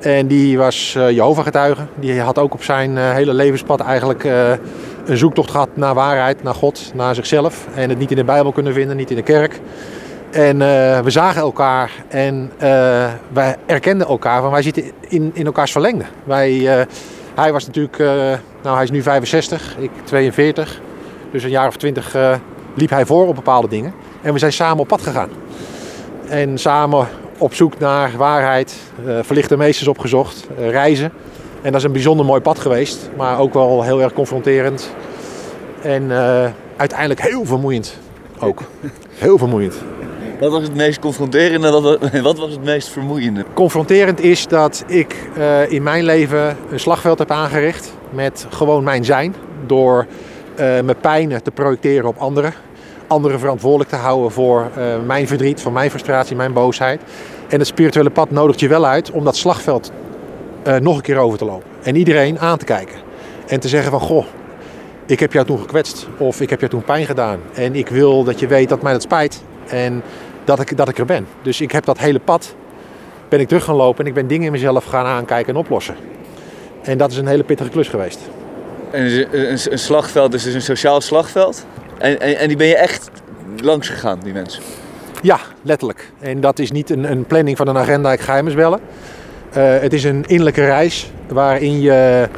En 0.05 0.27
die 0.27 0.57
was 0.57 0.95
uh, 0.97 1.09
Jehovah-getuige. 1.09 1.81
Die 1.95 2.21
had 2.21 2.39
ook 2.39 2.53
op 2.53 2.63
zijn 2.63 2.91
uh, 2.91 3.11
hele 3.11 3.33
levenspad 3.33 3.79
eigenlijk 3.79 4.23
uh, 4.23 4.49
een 5.05 5.17
zoektocht 5.17 5.51
gehad 5.51 5.69
naar 5.73 5.93
waarheid, 5.93 6.43
naar 6.43 6.53
God, 6.53 6.91
naar 6.93 7.15
zichzelf. 7.15 7.67
En 7.75 7.89
het 7.89 7.99
niet 7.99 8.09
in 8.09 8.15
de 8.15 8.23
Bijbel 8.23 8.51
kunnen 8.51 8.73
vinden, 8.73 8.97
niet 8.97 9.09
in 9.09 9.15
de 9.15 9.21
kerk. 9.21 9.59
En 10.31 10.57
we 11.03 11.09
zagen 11.09 11.41
elkaar 11.41 11.91
en 12.07 12.51
wij 13.33 13.55
erkenden 13.65 14.07
elkaar, 14.07 14.41
want 14.41 14.53
wij 14.53 14.61
zitten 14.61 14.83
in, 15.07 15.31
in 15.33 15.45
elkaars 15.45 15.71
verlengde. 15.71 16.03
Wij, 16.23 16.85
hij 17.35 17.51
was 17.51 17.65
natuurlijk, 17.65 17.97
nou 18.61 18.75
hij 18.75 18.83
is 18.83 18.91
nu 18.91 19.01
65, 19.01 19.75
ik 19.77 19.91
42. 20.03 20.81
Dus 21.31 21.43
een 21.43 21.49
jaar 21.49 21.67
of 21.67 21.77
twintig 21.77 22.15
liep 22.75 22.89
hij 22.89 23.05
voor 23.05 23.27
op 23.27 23.35
bepaalde 23.35 23.67
dingen. 23.67 23.93
En 24.21 24.33
we 24.33 24.39
zijn 24.39 24.53
samen 24.53 24.79
op 24.79 24.87
pad 24.87 25.01
gegaan. 25.01 25.29
En 26.27 26.57
samen 26.57 27.07
op 27.37 27.53
zoek 27.53 27.79
naar 27.79 28.11
waarheid, 28.17 28.75
uh, 29.05 29.19
verlichte 29.21 29.57
meesters 29.57 29.87
opgezocht, 29.87 30.47
reizen. 30.57 31.11
En 31.61 31.71
dat 31.71 31.75
is 31.75 31.83
een 31.83 31.91
bijzonder 31.91 32.25
mooi 32.25 32.41
pad 32.41 32.59
geweest, 32.59 33.09
maar 33.17 33.39
ook 33.39 33.53
wel 33.53 33.83
heel 33.83 34.01
erg 34.01 34.13
confronterend. 34.13 34.93
En 35.81 36.03
uh, 36.03 36.45
uiteindelijk 36.77 37.21
heel 37.21 37.45
vermoeiend 37.45 37.97
ook. 38.39 38.61
Heel 39.15 39.37
vermoeiend. 39.37 39.75
Wat 40.39 40.51
was 40.51 40.63
het 40.63 40.75
meest 40.75 40.99
confronterende 40.99 41.97
en 42.11 42.23
wat 42.29 42.37
was 42.37 42.51
het 42.51 42.63
meest 42.63 42.89
vermoeiende? 42.89 43.45
Confronterend 43.53 44.19
is 44.19 44.47
dat 44.47 44.83
ik 44.87 45.15
in 45.69 45.83
mijn 45.83 46.03
leven 46.03 46.57
een 46.71 46.79
slagveld 46.79 47.19
heb 47.19 47.31
aangericht 47.31 47.93
met 48.09 48.47
gewoon 48.49 48.83
mijn 48.83 49.05
zijn. 49.05 49.35
Door 49.65 50.05
mijn 50.55 50.97
pijnen 51.01 51.43
te 51.43 51.51
projecteren 51.51 52.07
op 52.07 52.17
anderen 52.17 52.53
anderen 53.07 53.39
verantwoordelijk 53.39 53.89
te 53.89 53.95
houden 53.95 54.31
voor 54.31 54.69
uh, 54.77 54.83
mijn 55.05 55.27
verdriet, 55.27 55.61
voor 55.61 55.71
mijn 55.71 55.89
frustratie, 55.89 56.35
mijn 56.35 56.53
boosheid. 56.53 57.01
En 57.47 57.59
het 57.59 57.67
spirituele 57.67 58.09
pad 58.09 58.31
nodigt 58.31 58.59
je 58.59 58.67
wel 58.67 58.85
uit 58.85 59.11
om 59.11 59.23
dat 59.23 59.35
slagveld 59.35 59.91
nog 60.81 60.95
een 60.95 61.01
keer 61.01 61.17
over 61.17 61.37
te 61.37 61.45
lopen. 61.45 61.67
En 61.83 61.95
iedereen 61.95 62.39
aan 62.39 62.57
te 62.57 62.65
kijken. 62.65 62.95
En 63.47 63.59
te 63.59 63.67
zeggen 63.67 63.91
van, 63.91 63.99
goh, 63.99 64.25
ik 65.05 65.19
heb 65.19 65.33
jou 65.33 65.45
toen 65.45 65.59
gekwetst. 65.59 66.07
Of 66.17 66.41
ik 66.41 66.49
heb 66.49 66.59
jou 66.59 66.71
toen 66.71 66.83
pijn 66.83 67.05
gedaan. 67.05 67.39
En 67.53 67.75
ik 67.75 67.87
wil 67.87 68.23
dat 68.23 68.39
je 68.39 68.47
weet 68.47 68.69
dat 68.69 68.81
mij 68.81 68.91
dat 68.91 69.01
spijt. 69.01 69.43
En 69.67 70.03
dat 70.43 70.59
ik, 70.59 70.77
dat 70.77 70.89
ik 70.89 70.97
er 70.97 71.05
ben. 71.05 71.27
Dus 71.41 71.61
ik 71.61 71.71
heb 71.71 71.85
dat 71.85 71.97
hele 71.97 72.19
pad 72.19 72.55
ben 73.29 73.39
ik 73.39 73.47
terug 73.47 73.63
gaan 73.63 73.75
lopen. 73.75 74.03
En 74.03 74.09
ik 74.09 74.13
ben 74.13 74.27
dingen 74.27 74.45
in 74.45 74.51
mezelf 74.51 74.85
gaan 74.85 75.05
aankijken 75.05 75.53
en 75.53 75.59
oplossen. 75.59 75.95
En 76.81 76.97
dat 76.97 77.11
is 77.11 77.17
een 77.17 77.27
hele 77.27 77.43
pittige 77.43 77.69
klus 77.69 77.87
geweest. 77.87 78.19
En 78.91 79.05
een, 79.05 79.27
een, 79.31 79.59
een 79.71 79.79
slagveld 79.79 80.31
dus 80.31 80.45
een 80.45 80.61
sociaal 80.61 81.01
slagveld? 81.01 81.65
En, 81.97 82.19
en, 82.19 82.37
en 82.37 82.47
die 82.47 82.57
ben 82.57 82.67
je 82.67 82.75
echt 82.75 83.09
langs 83.61 83.89
gegaan, 83.89 84.19
die 84.23 84.33
mensen? 84.33 84.63
Ja, 85.21 85.39
letterlijk. 85.61 86.11
En 86.19 86.41
dat 86.41 86.59
is 86.59 86.71
niet 86.71 86.89
een, 86.89 87.11
een 87.11 87.25
planning 87.25 87.57
van 87.57 87.67
een 87.67 87.77
agenda, 87.77 88.11
ik 88.11 88.19
ga 88.19 88.35
hem 88.35 88.45
eens 88.45 88.55
bellen. 88.55 88.79
Uh, 89.57 89.63
het 89.79 89.93
is 89.93 90.03
een 90.03 90.23
innerlijke 90.25 90.65
reis 90.65 91.11
waarin 91.27 91.81
je 91.81 92.29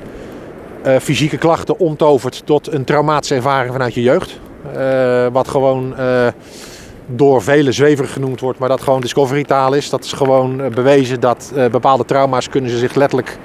uh, 0.85 0.95
fysieke 0.99 1.37
klachten 1.37 1.79
omtovert 1.79 2.41
tot 2.45 2.71
een 2.73 2.83
traumatische 2.83 3.35
ervaring 3.35 3.71
vanuit 3.71 3.93
je 3.93 4.01
jeugd. 4.01 4.39
Uh, 4.75 5.27
wat 5.31 5.47
gewoon 5.47 5.95
door 7.07 7.41
velen 7.41 7.73
zweverig 7.73 8.13
genoemd 8.13 8.39
wordt, 8.39 8.59
maar 8.59 8.69
dat 8.69 8.81
gewoon 8.81 9.01
discovery 9.01 9.43
taal 9.43 9.73
is. 9.73 9.89
Dat 9.89 10.03
is 10.03 10.13
gewoon 10.13 10.57
bewezen 10.73 11.19
dat 11.19 11.53
bepaalde 11.71 12.05
trauma's 12.05 12.49
kunnen 12.49 12.69
ze 12.69 12.77
zich 12.77 12.95
letterlijk 12.95 13.37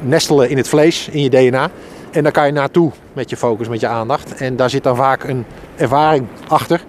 nestelen 0.00 0.48
in 0.48 0.56
het 0.56 0.68
vlees, 0.68 1.08
in 1.08 1.22
je 1.22 1.30
DNA. 1.30 1.70
En 2.10 2.22
daar 2.22 2.32
kan 2.32 2.46
je 2.46 2.52
naartoe 2.52 2.90
met 3.12 3.30
je 3.30 3.36
focus, 3.36 3.68
met 3.68 3.80
je 3.80 3.86
aandacht. 3.86 4.34
En 4.34 4.56
daar 4.56 4.70
zit 4.70 4.82
dan 4.82 4.96
vaak 4.96 5.24
een 5.24 5.44
ervaring 5.76 6.26
achter 6.48 6.80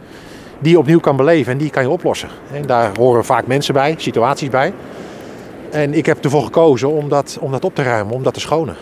die 0.60 0.72
je 0.72 0.80
opnieuw 0.80 1.00
kan 1.00 1.16
beleven 1.18 1.52
en 1.52 1.58
die 1.58 1.70
kan 1.70 1.84
je 1.84 1.90
oplossen. 1.90 2.30
En 2.54 2.66
daar 2.66 2.92
horen 2.98 3.26
vaak 3.26 3.48
mensen 3.48 3.74
bij, 3.74 3.96
situaties 3.98 4.50
bij. 4.50 4.74
En 5.72 5.94
ik 5.94 6.06
heb 6.06 6.24
ervoor 6.24 6.44
gekozen 6.44 6.90
om 6.90 7.10
dat, 7.10 7.38
om 7.42 7.52
dat 7.52 7.66
op 7.66 7.76
te 7.76 7.84
ruimen, 7.84 8.14
om 8.14 8.24
dat 8.24 8.34
te 8.34 8.40
schonen. 8.40 8.76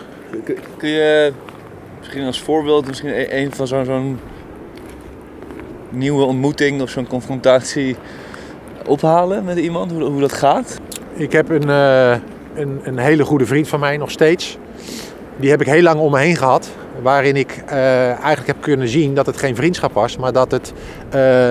Kun 0.76 0.88
je 0.88 1.32
misschien 1.98 2.24
als 2.24 2.40
voorbeeld 2.40 2.86
misschien 2.86 3.36
een 3.38 3.54
van 3.54 3.66
zo'n 3.66 3.84
zo'n 3.84 4.18
nieuwe 5.90 6.24
ontmoeting 6.24 6.82
of 6.82 6.90
zo'n 6.90 7.06
confrontatie 7.06 7.96
ophalen 8.86 9.44
met 9.44 9.58
iemand, 9.58 9.92
hoe, 9.92 10.02
hoe 10.02 10.20
dat 10.20 10.32
gaat? 10.32 10.80
Ik 11.14 11.32
heb 11.32 11.48
een, 11.48 11.68
uh, 11.68 12.10
een, 12.54 12.80
een 12.82 12.98
hele 12.98 13.24
goede 13.24 13.46
vriend 13.46 13.68
van 13.68 13.80
mij 13.80 13.96
nog 13.96 14.10
steeds. 14.10 14.58
Die 15.36 15.50
heb 15.50 15.60
ik 15.60 15.66
heel 15.66 15.82
lang 15.82 16.00
om 16.00 16.10
me 16.10 16.18
heen 16.18 16.36
gehad. 16.36 16.70
Waarin 17.02 17.36
ik 17.36 17.62
uh, 17.68 18.06
eigenlijk 18.08 18.46
heb 18.46 18.60
kunnen 18.60 18.88
zien 18.88 19.14
dat 19.14 19.26
het 19.26 19.36
geen 19.36 19.56
vriendschap 19.56 19.92
was, 19.92 20.16
maar 20.16 20.32
dat 20.32 20.50
het 20.50 20.72
uh, 21.14 21.50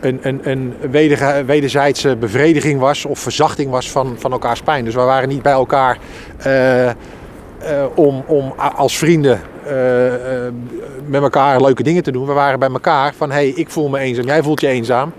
een, 0.00 0.18
een, 0.22 0.40
een 0.42 0.74
wederzijdse 1.46 2.16
bevrediging 2.16 2.80
was 2.80 3.04
of 3.04 3.18
verzachting 3.18 3.70
was 3.70 3.90
van, 3.90 4.14
van 4.18 4.32
elkaars 4.32 4.60
pijn. 4.60 4.84
Dus 4.84 4.94
we 4.94 5.00
waren 5.00 5.28
niet 5.28 5.42
bij 5.42 5.52
elkaar 5.52 5.98
om, 7.94 8.24
om 8.26 8.54
als 8.56 8.98
vrienden 8.98 9.40
met 11.06 11.22
elkaar 11.22 11.60
leuke 11.60 11.82
dingen 11.82 12.02
te 12.02 12.12
doen. 12.12 12.26
We 12.26 12.32
waren 12.32 12.58
bij 12.58 12.68
elkaar 12.68 13.14
van 13.14 13.30
hey, 13.30 13.48
ik 13.48 13.70
voel 13.70 13.88
me 13.88 13.98
eenzaam, 13.98 14.26
jij 14.26 14.42
voelt 14.42 14.60
je 14.60 14.66
eenzaam. 14.66 15.12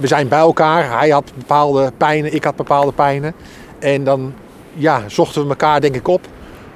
we 0.00 0.06
zijn 0.06 0.28
bij 0.28 0.38
elkaar. 0.38 0.98
Hij 0.98 1.10
had 1.10 1.32
bepaalde 1.34 1.92
pijnen, 1.96 2.34
ik 2.34 2.44
had 2.44 2.56
bepaalde 2.56 2.92
pijnen. 2.92 3.34
En 3.78 4.04
dan 4.04 4.32
ja, 4.74 5.02
zochten 5.06 5.42
we 5.42 5.48
elkaar 5.48 5.80
denk 5.80 5.94
ik 5.94 6.08
op 6.08 6.20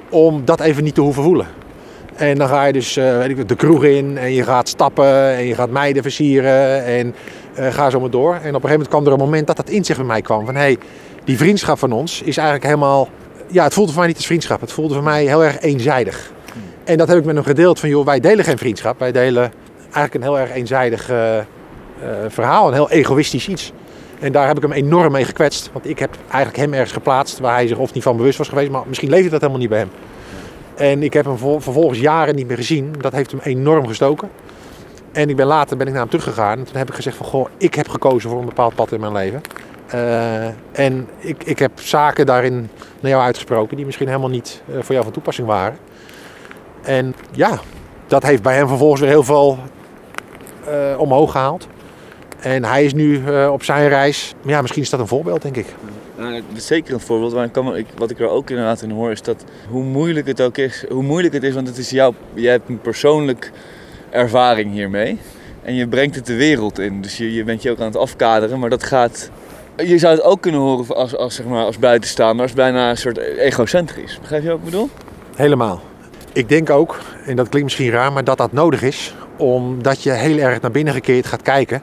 om 0.09 0.45
dat 0.45 0.59
even 0.59 0.83
niet 0.83 0.95
te 0.95 1.01
hoeven 1.01 1.23
voelen. 1.23 1.47
En 2.15 2.37
dan 2.37 2.47
ga 2.47 2.65
je 2.65 2.73
dus 2.73 2.93
weet 2.95 3.29
ik, 3.29 3.47
de 3.47 3.55
kroeg 3.55 3.83
in 3.83 4.17
en 4.17 4.33
je 4.33 4.43
gaat 4.43 4.69
stappen 4.69 5.35
en 5.35 5.45
je 5.45 5.55
gaat 5.55 5.69
meiden 5.69 6.01
versieren 6.03 6.83
en 6.85 7.15
ga 7.55 7.89
zo 7.89 7.99
maar 7.99 8.09
door. 8.09 8.33
En 8.33 8.37
op 8.37 8.43
een 8.43 8.51
gegeven 8.53 8.69
moment 8.69 8.87
kwam 8.87 9.05
er 9.05 9.11
een 9.11 9.17
moment 9.17 9.47
dat 9.47 9.57
dat 9.57 9.69
inzicht 9.69 9.99
bij 9.99 10.07
mij 10.07 10.21
kwam. 10.21 10.45
Van 10.45 10.55
hé, 10.55 10.61
hey, 10.61 10.77
die 11.23 11.37
vriendschap 11.37 11.79
van 11.79 11.91
ons 11.91 12.21
is 12.21 12.37
eigenlijk 12.37 12.65
helemaal... 12.65 13.09
Ja, 13.47 13.63
het 13.63 13.73
voelde 13.73 13.91
voor 13.91 13.99
mij 13.99 14.07
niet 14.07 14.17
als 14.17 14.25
vriendschap. 14.25 14.61
Het 14.61 14.71
voelde 14.71 14.93
voor 14.93 15.03
mij 15.03 15.25
heel 15.25 15.43
erg 15.43 15.59
eenzijdig. 15.59 16.31
En 16.87 16.97
dat 16.97 17.07
heb 17.07 17.17
ik 17.17 17.25
met 17.25 17.35
hem 17.35 17.43
gedeeld 17.43 17.79
van 17.79 17.89
joh, 17.89 18.05
wij 18.05 18.19
delen 18.19 18.45
geen 18.45 18.57
vriendschap. 18.57 18.99
Wij 18.99 19.11
delen 19.11 19.51
eigenlijk 19.81 20.13
een 20.13 20.21
heel 20.21 20.39
erg 20.39 20.51
eenzijdig 20.51 21.11
uh, 21.11 21.37
verhaal, 22.27 22.67
een 22.67 22.73
heel 22.73 22.89
egoïstisch 22.89 23.47
iets. 23.47 23.71
En 24.19 24.31
daar 24.31 24.47
heb 24.47 24.55
ik 24.55 24.61
hem 24.61 24.71
enorm 24.71 25.11
mee 25.11 25.25
gekwetst. 25.25 25.69
Want 25.73 25.89
ik 25.89 25.99
heb 25.99 26.15
eigenlijk 26.21 26.57
hem 26.57 26.73
ergens 26.73 26.91
geplaatst 26.91 27.39
waar 27.39 27.53
hij 27.53 27.67
zich 27.67 27.77
of 27.77 27.93
niet 27.93 28.03
van 28.03 28.17
bewust 28.17 28.37
was 28.37 28.47
geweest. 28.47 28.71
Maar 28.71 28.81
misschien 28.87 29.09
leefde 29.09 29.29
dat 29.29 29.39
helemaal 29.39 29.61
niet 29.61 29.69
bij 29.69 29.79
hem. 29.79 29.89
En 30.75 31.03
ik 31.03 31.13
heb 31.13 31.25
hem 31.25 31.37
vervolgens 31.37 31.99
jaren 31.99 32.35
niet 32.35 32.47
meer 32.47 32.57
gezien. 32.57 32.95
Dat 32.99 33.11
heeft 33.11 33.31
hem 33.31 33.39
enorm 33.43 33.87
gestoken. 33.87 34.29
En 35.11 35.29
ik 35.29 35.35
ben 35.35 35.47
later 35.47 35.77
ben 35.77 35.87
ik 35.87 35.93
naar 35.93 36.01
hem 36.01 36.11
teruggegaan. 36.11 36.57
En 36.57 36.63
toen 36.63 36.77
heb 36.77 36.89
ik 36.89 36.95
gezegd 36.95 37.17
van, 37.17 37.25
goh, 37.25 37.47
ik 37.57 37.75
heb 37.75 37.89
gekozen 37.89 38.29
voor 38.29 38.39
een 38.39 38.45
bepaald 38.45 38.75
pad 38.75 38.91
in 38.91 38.99
mijn 38.99 39.13
leven. 39.13 39.41
Uh, 39.93 40.45
en 40.71 41.07
ik, 41.19 41.43
ik 41.43 41.59
heb 41.59 41.71
zaken 41.75 42.25
daarin 42.25 42.69
naar 42.99 43.11
jou 43.11 43.23
uitgesproken 43.23 43.75
die 43.75 43.85
misschien 43.85 44.07
helemaal 44.07 44.29
niet 44.29 44.61
voor 44.79 44.91
jou 44.91 45.03
van 45.03 45.13
toepassing 45.13 45.47
waren. 45.47 45.77
En 46.87 47.15
ja, 47.31 47.59
dat 48.07 48.23
heeft 48.23 48.41
bij 48.41 48.55
hem 48.55 48.67
vervolgens 48.67 49.01
weer 49.01 49.09
heel 49.09 49.23
veel 49.23 49.57
uh, 50.67 50.99
omhoog 50.99 51.31
gehaald. 51.31 51.67
En 52.39 52.65
hij 52.65 52.85
is 52.85 52.93
nu 52.93 53.21
op 53.49 53.63
zijn 53.63 53.87
reis. 53.89 54.33
Ja, 54.41 54.61
misschien 54.61 54.81
is 54.81 54.89
dat 54.89 54.99
een 54.99 55.07
voorbeeld, 55.07 55.41
denk 55.41 55.55
ik. 55.55 55.65
Nou, 56.17 56.33
dat 56.33 56.57
is 56.57 56.67
zeker 56.67 56.93
een 56.93 56.99
voorbeeld. 56.99 57.33
Maar 57.33 57.49
kan, 57.49 57.75
ik, 57.75 57.85
wat 57.97 58.11
ik 58.11 58.19
er 58.19 58.29
ook 58.29 58.49
inderdaad 58.49 58.81
in 58.81 58.91
hoor, 58.91 59.11
is 59.11 59.21
dat 59.21 59.43
hoe 59.69 59.83
moeilijk 59.83 60.27
het 60.27 60.41
ook 60.41 60.57
is. 60.57 60.85
Hoe 60.89 61.03
moeilijk 61.03 61.33
het 61.33 61.43
is, 61.43 61.53
want 61.53 61.67
het 61.67 61.77
is 61.77 61.89
jouw, 61.89 62.13
jij 62.33 62.51
hebt 62.51 62.69
een 62.69 62.81
persoonlijk 62.81 63.51
ervaring 64.09 64.71
hiermee. 64.71 65.19
En 65.63 65.75
je 65.75 65.87
brengt 65.87 66.15
het 66.15 66.25
de 66.25 66.35
wereld 66.35 66.79
in. 66.79 67.01
Dus 67.01 67.17
je, 67.17 67.33
je 67.33 67.43
bent 67.43 67.61
je 67.61 67.71
ook 67.71 67.79
aan 67.79 67.85
het 67.85 67.97
afkaderen. 67.97 68.59
Maar 68.59 68.69
dat 68.69 68.83
gaat. 68.83 69.29
Je 69.77 69.97
zou 69.97 70.15
het 70.15 70.23
ook 70.23 70.41
kunnen 70.41 70.61
horen 70.61 70.95
als, 70.95 71.15
als, 71.15 71.35
zeg 71.35 71.45
maar, 71.45 71.65
als 71.65 71.79
buitenstaander, 71.79 72.43
als 72.45 72.53
bijna 72.53 72.89
een 72.89 72.97
soort 72.97 73.17
egocentrisch. 73.17 74.19
Begrijp 74.19 74.43
je 74.43 74.49
wat 74.49 74.57
ik 74.57 74.63
bedoel? 74.63 74.89
Helemaal. 75.35 75.81
Ik 76.37 76.49
denk 76.49 76.69
ook, 76.69 76.99
en 77.25 77.35
dat 77.35 77.49
klinkt 77.49 77.67
misschien 77.67 77.91
raar, 77.91 78.13
maar 78.13 78.23
dat 78.23 78.37
dat 78.37 78.51
nodig 78.51 78.81
is. 78.81 79.15
Omdat 79.37 80.03
je 80.03 80.11
heel 80.11 80.37
erg 80.37 80.61
naar 80.61 80.71
binnen 80.71 80.93
gekeerd 80.93 81.25
gaat 81.25 81.41
kijken. 81.41 81.81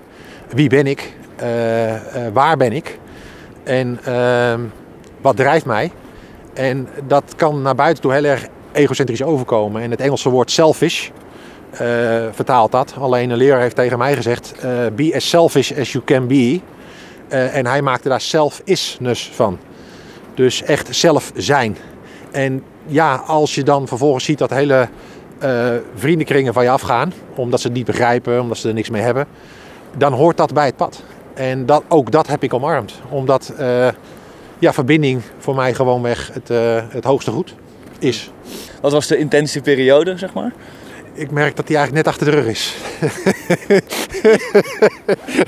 Wie 0.49 0.69
ben 0.69 0.87
ik? 0.87 1.13
Uh, 1.43 1.93
uh, 1.93 1.99
waar 2.33 2.57
ben 2.57 2.73
ik? 2.73 2.99
En 3.63 4.01
uh, 4.09 4.55
wat 5.21 5.37
drijft 5.37 5.65
mij? 5.65 5.93
En 6.53 6.89
dat 7.07 7.25
kan 7.37 7.63
naar 7.63 7.75
buiten 7.75 8.03
toe 8.03 8.13
heel 8.13 8.25
erg 8.25 8.47
egocentrisch 8.73 9.23
overkomen. 9.23 9.83
En 9.83 9.91
het 9.91 10.01
Engelse 10.01 10.31
woord 10.31 10.51
selfish 10.51 11.09
uh, 11.73 11.79
vertaalt 12.33 12.73
dat. 12.73 12.95
Alleen 12.99 13.31
een 13.31 13.37
leraar 13.37 13.61
heeft 13.61 13.77
tegen 13.77 13.99
mij 13.99 14.15
gezegd: 14.15 14.55
be 14.95 15.13
as 15.15 15.29
selfish 15.29 15.73
as 15.79 15.93
you 15.93 16.05
can 16.05 16.27
be. 16.27 16.61
En 17.29 17.67
hij 17.67 17.83
maakte 17.83 18.09
daar 18.09 18.21
selfishness 18.21 19.31
van. 19.35 19.59
Dus 20.35 20.63
echt 20.63 20.97
zelf 20.97 21.33
zijn. 21.35 21.77
En 22.31 22.63
ja, 22.87 23.15
als 23.15 23.55
je 23.55 23.63
dan 23.63 23.89
vervolgens 23.89 24.25
ziet 24.25 24.39
dat 24.39 24.51
hele 24.51 24.89
vriendenkringen 25.95 26.53
van 26.53 26.63
je 26.63 26.71
afgaan, 26.71 27.13
omdat 27.35 27.61
ze 27.61 27.67
het 27.67 27.77
niet 27.77 27.87
begrijpen, 27.87 28.41
omdat 28.41 28.59
ze 28.59 28.69
er 28.69 28.75
niks 28.75 28.91
mee 28.91 29.03
hebben, 29.03 29.27
dan 29.97 30.13
hoort 30.13 30.37
dat 30.37 30.53
bij 30.53 30.67
het 30.67 30.77
pad. 30.77 31.03
En 31.35 31.67
dat, 31.67 31.83
ook 31.89 32.11
dat 32.11 32.27
heb 32.27 32.43
ik 32.43 32.55
omarmd. 32.55 32.95
Omdat 33.09 33.53
uh, 33.61 33.89
ja, 34.59 34.73
verbinding 34.73 35.23
voor 35.39 35.55
mij 35.55 35.75
gewoonweg 35.75 36.31
het, 36.33 36.51
uh, 36.51 36.83
het 36.89 37.05
hoogste 37.05 37.31
goed 37.31 37.55
is. 37.99 38.31
Wat 38.81 38.93
was 38.93 39.07
de 39.07 39.17
intense 39.17 39.61
periode, 39.61 40.19
zeg 40.19 40.33
maar? 40.33 40.53
Ik 41.17 41.31
merk 41.31 41.57
dat 41.57 41.67
die 41.67 41.77
eigenlijk 41.77 42.07
net 42.07 42.15
achter 42.15 42.31
de 42.31 42.41
rug 42.41 42.47
is. 42.47 42.77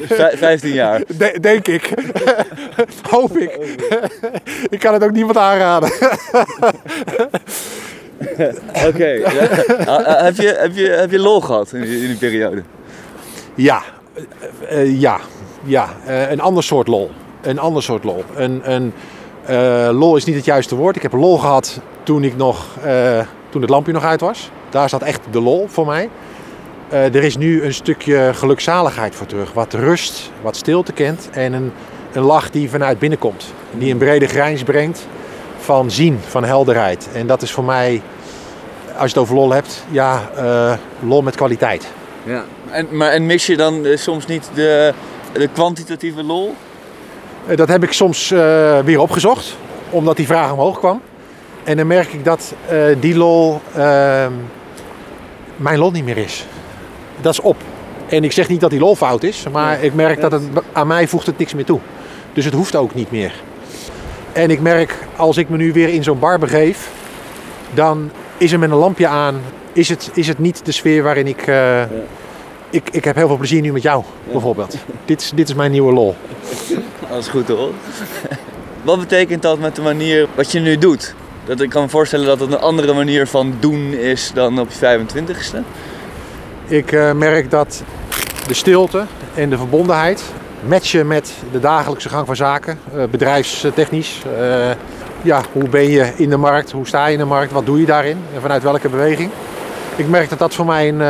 V 0.08 0.38
15 0.38 0.72
jaar? 0.72 1.02
De, 1.18 1.38
denk 1.40 1.68
ik. 1.68 1.94
Hoop 3.10 3.38
ik. 3.38 3.58
ik 4.74 4.78
kan 4.78 4.92
het 4.92 5.04
ook 5.04 5.12
niemand 5.12 5.36
aanraden. 5.36 5.92
Oké. 8.28 8.54
Okay, 8.86 9.18
ja. 9.18 9.28
heb, 10.24 10.36
je, 10.36 10.56
heb, 10.58 10.74
je, 10.74 10.88
heb 10.88 11.10
je 11.10 11.18
lol 11.18 11.40
gehad 11.40 11.72
in 11.72 11.80
die, 11.80 12.00
in 12.00 12.06
die 12.06 12.16
periode? 12.16 12.62
Ja. 13.54 13.82
Uh, 14.70 15.00
ja 15.00 15.20
ja, 15.66 15.88
uh, 16.08 16.30
een 16.30 16.40
ander 16.40 16.62
soort 16.62 16.86
lol. 16.86 17.10
Een 17.42 17.58
ander 17.58 17.82
soort 17.82 18.04
lol. 18.04 18.24
Een, 18.36 18.72
een, 18.72 18.92
uh, 19.50 19.88
lol 19.92 20.16
is 20.16 20.24
niet 20.24 20.36
het 20.36 20.44
juiste 20.44 20.74
woord. 20.76 20.96
Ik 20.96 21.02
heb 21.02 21.12
lol 21.12 21.38
gehad 21.38 21.80
toen, 22.02 22.24
ik 22.24 22.36
nog, 22.36 22.66
toen 23.48 23.60
het 23.60 23.70
lampje 23.70 23.92
nog 23.92 24.04
uit 24.04 24.20
was. 24.20 24.50
Daar 24.70 24.88
zat 24.88 25.02
echt 25.02 25.20
de 25.30 25.40
lol 25.40 25.66
voor 25.68 25.86
mij. 25.86 26.08
er 26.90 27.24
is 27.24 27.36
nu 27.36 27.62
een 27.64 27.74
stukje 27.74 28.30
gelukzaligheid 28.34 29.14
voor 29.14 29.26
terug. 29.26 29.52
Wat 29.52 29.72
rust, 29.72 30.30
wat 30.42 30.56
stilte 30.56 30.92
kent. 30.92 31.28
En 31.32 31.52
een, 31.52 31.72
een 32.12 32.22
lach 32.22 32.50
die 32.50 32.70
vanuit 32.70 32.98
binnen 32.98 33.18
komt. 33.18 33.52
Die 33.70 33.92
een 33.92 33.98
brede 33.98 34.26
grijns 34.26 34.62
brengt 34.62 35.06
van 35.58 35.90
zien, 35.90 36.18
van 36.28 36.44
helderheid. 36.44 37.08
En 37.12 37.26
dat 37.26 37.42
is 37.42 37.50
voor 37.50 37.64
mij, 37.64 38.02
als 38.86 39.02
je 39.02 39.06
het 39.06 39.18
over 39.18 39.34
lol 39.34 39.52
hebt, 39.52 39.84
ja, 39.90 40.30
lol 41.00 41.22
met 41.22 41.36
kwaliteit. 41.36 41.86
Ja. 42.22 42.44
En, 42.70 42.86
maar, 42.90 43.10
en 43.10 43.26
mis 43.26 43.46
je 43.46 43.56
dan 43.56 43.86
soms 43.94 44.26
niet 44.26 44.50
de, 44.54 44.92
de 45.32 45.48
kwantitatieve 45.48 46.22
lol? 46.22 46.54
Eh, 47.46 47.56
dat 47.56 47.68
heb 47.68 47.82
ik 47.82 47.92
soms 47.92 48.28
weer 48.84 49.00
opgezocht, 49.00 49.56
omdat 49.90 50.16
die 50.16 50.26
vraag 50.26 50.52
omhoog 50.52 50.78
kwam. 50.78 51.00
En 51.66 51.76
dan 51.76 51.86
merk 51.86 52.12
ik 52.12 52.24
dat 52.24 52.54
uh, 52.72 52.96
die 53.00 53.16
lol 53.16 53.60
uh, 53.76 54.26
mijn 55.56 55.78
lol 55.78 55.90
niet 55.90 56.04
meer 56.04 56.16
is. 56.16 56.46
Dat 57.20 57.32
is 57.32 57.40
op. 57.40 57.56
En 58.08 58.24
ik 58.24 58.32
zeg 58.32 58.48
niet 58.48 58.60
dat 58.60 58.70
die 58.70 58.80
lol 58.80 58.96
fout 58.96 59.22
is, 59.22 59.46
maar 59.52 59.82
ik 59.82 59.94
merk 59.94 60.20
dat 60.20 60.32
het 60.32 60.42
aan 60.72 60.86
mij 60.86 61.08
voegt 61.08 61.26
het 61.26 61.38
niks 61.38 61.54
meer 61.54 61.64
toe. 61.64 61.80
Dus 62.32 62.44
het 62.44 62.54
hoeft 62.54 62.76
ook 62.76 62.94
niet 62.94 63.10
meer. 63.10 63.34
En 64.32 64.50
ik 64.50 64.60
merk 64.60 64.94
als 65.16 65.36
ik 65.36 65.48
me 65.48 65.56
nu 65.56 65.72
weer 65.72 65.88
in 65.88 66.02
zo'n 66.02 66.18
bar 66.18 66.38
begeef, 66.38 66.90
dan 67.74 68.10
is 68.38 68.52
er 68.52 68.58
met 68.58 68.70
een 68.70 68.76
lampje 68.76 69.06
aan, 69.06 69.40
is 69.72 69.88
het, 69.88 70.10
is 70.14 70.28
het 70.28 70.38
niet 70.38 70.64
de 70.64 70.72
sfeer 70.72 71.02
waarin 71.02 71.26
ik, 71.26 71.46
ja 71.46 71.88
ik, 72.70 72.88
ik 72.90 73.04
heb 73.04 73.16
heel 73.16 73.26
veel 73.26 73.36
plezier 73.36 73.60
nu 73.60 73.72
met 73.72 73.82
jou, 73.82 74.04
bijvoorbeeld. 74.32 74.76
dit, 75.04 75.20
is, 75.20 75.32
dit 75.34 75.48
is 75.48 75.54
mijn 75.54 75.70
nieuwe 75.70 75.92
lol. 75.92 76.14
Dat 77.08 77.18
is 77.18 77.28
goed 77.28 77.48
hoor. 77.48 77.70
Wat 78.82 78.98
betekent 78.98 79.42
dat 79.42 79.58
met 79.58 79.76
de 79.76 79.82
manier 79.82 80.28
wat 80.34 80.52
je 80.52 80.60
nu 80.60 80.78
doet? 80.78 81.14
Dat 81.46 81.60
ik 81.60 81.70
kan 81.70 81.82
me 81.82 81.88
voorstellen 81.88 82.26
dat 82.26 82.40
het 82.40 82.52
een 82.52 82.58
andere 82.58 82.92
manier 82.92 83.26
van 83.26 83.54
doen 83.60 83.92
is 83.92 84.30
dan 84.34 84.60
op 84.60 84.68
je 84.70 84.98
25ste. 85.00 85.58
Ik 86.66 86.92
uh, 86.92 87.12
merk 87.12 87.50
dat 87.50 87.82
de 88.46 88.54
stilte 88.54 89.04
en 89.34 89.50
de 89.50 89.56
verbondenheid 89.56 90.22
matchen 90.68 91.06
met 91.06 91.32
de 91.52 91.60
dagelijkse 91.60 92.08
gang 92.08 92.26
van 92.26 92.36
zaken, 92.36 92.78
uh, 92.94 93.04
bedrijfstechnisch. 93.04 94.22
Uh, 94.40 94.70
ja, 95.22 95.42
hoe 95.52 95.68
ben 95.68 95.90
je 95.90 96.12
in 96.16 96.30
de 96.30 96.36
markt? 96.36 96.70
Hoe 96.70 96.86
sta 96.86 97.06
je 97.06 97.12
in 97.12 97.18
de 97.18 97.24
markt? 97.24 97.52
Wat 97.52 97.66
doe 97.66 97.80
je 97.80 97.86
daarin? 97.86 98.18
En 98.34 98.40
vanuit 98.40 98.62
welke 98.62 98.88
beweging? 98.88 99.30
Ik 99.96 100.08
merk 100.08 100.28
dat 100.28 100.38
dat 100.38 100.54
voor 100.54 100.66
mij 100.66 100.88
een, 100.88 101.00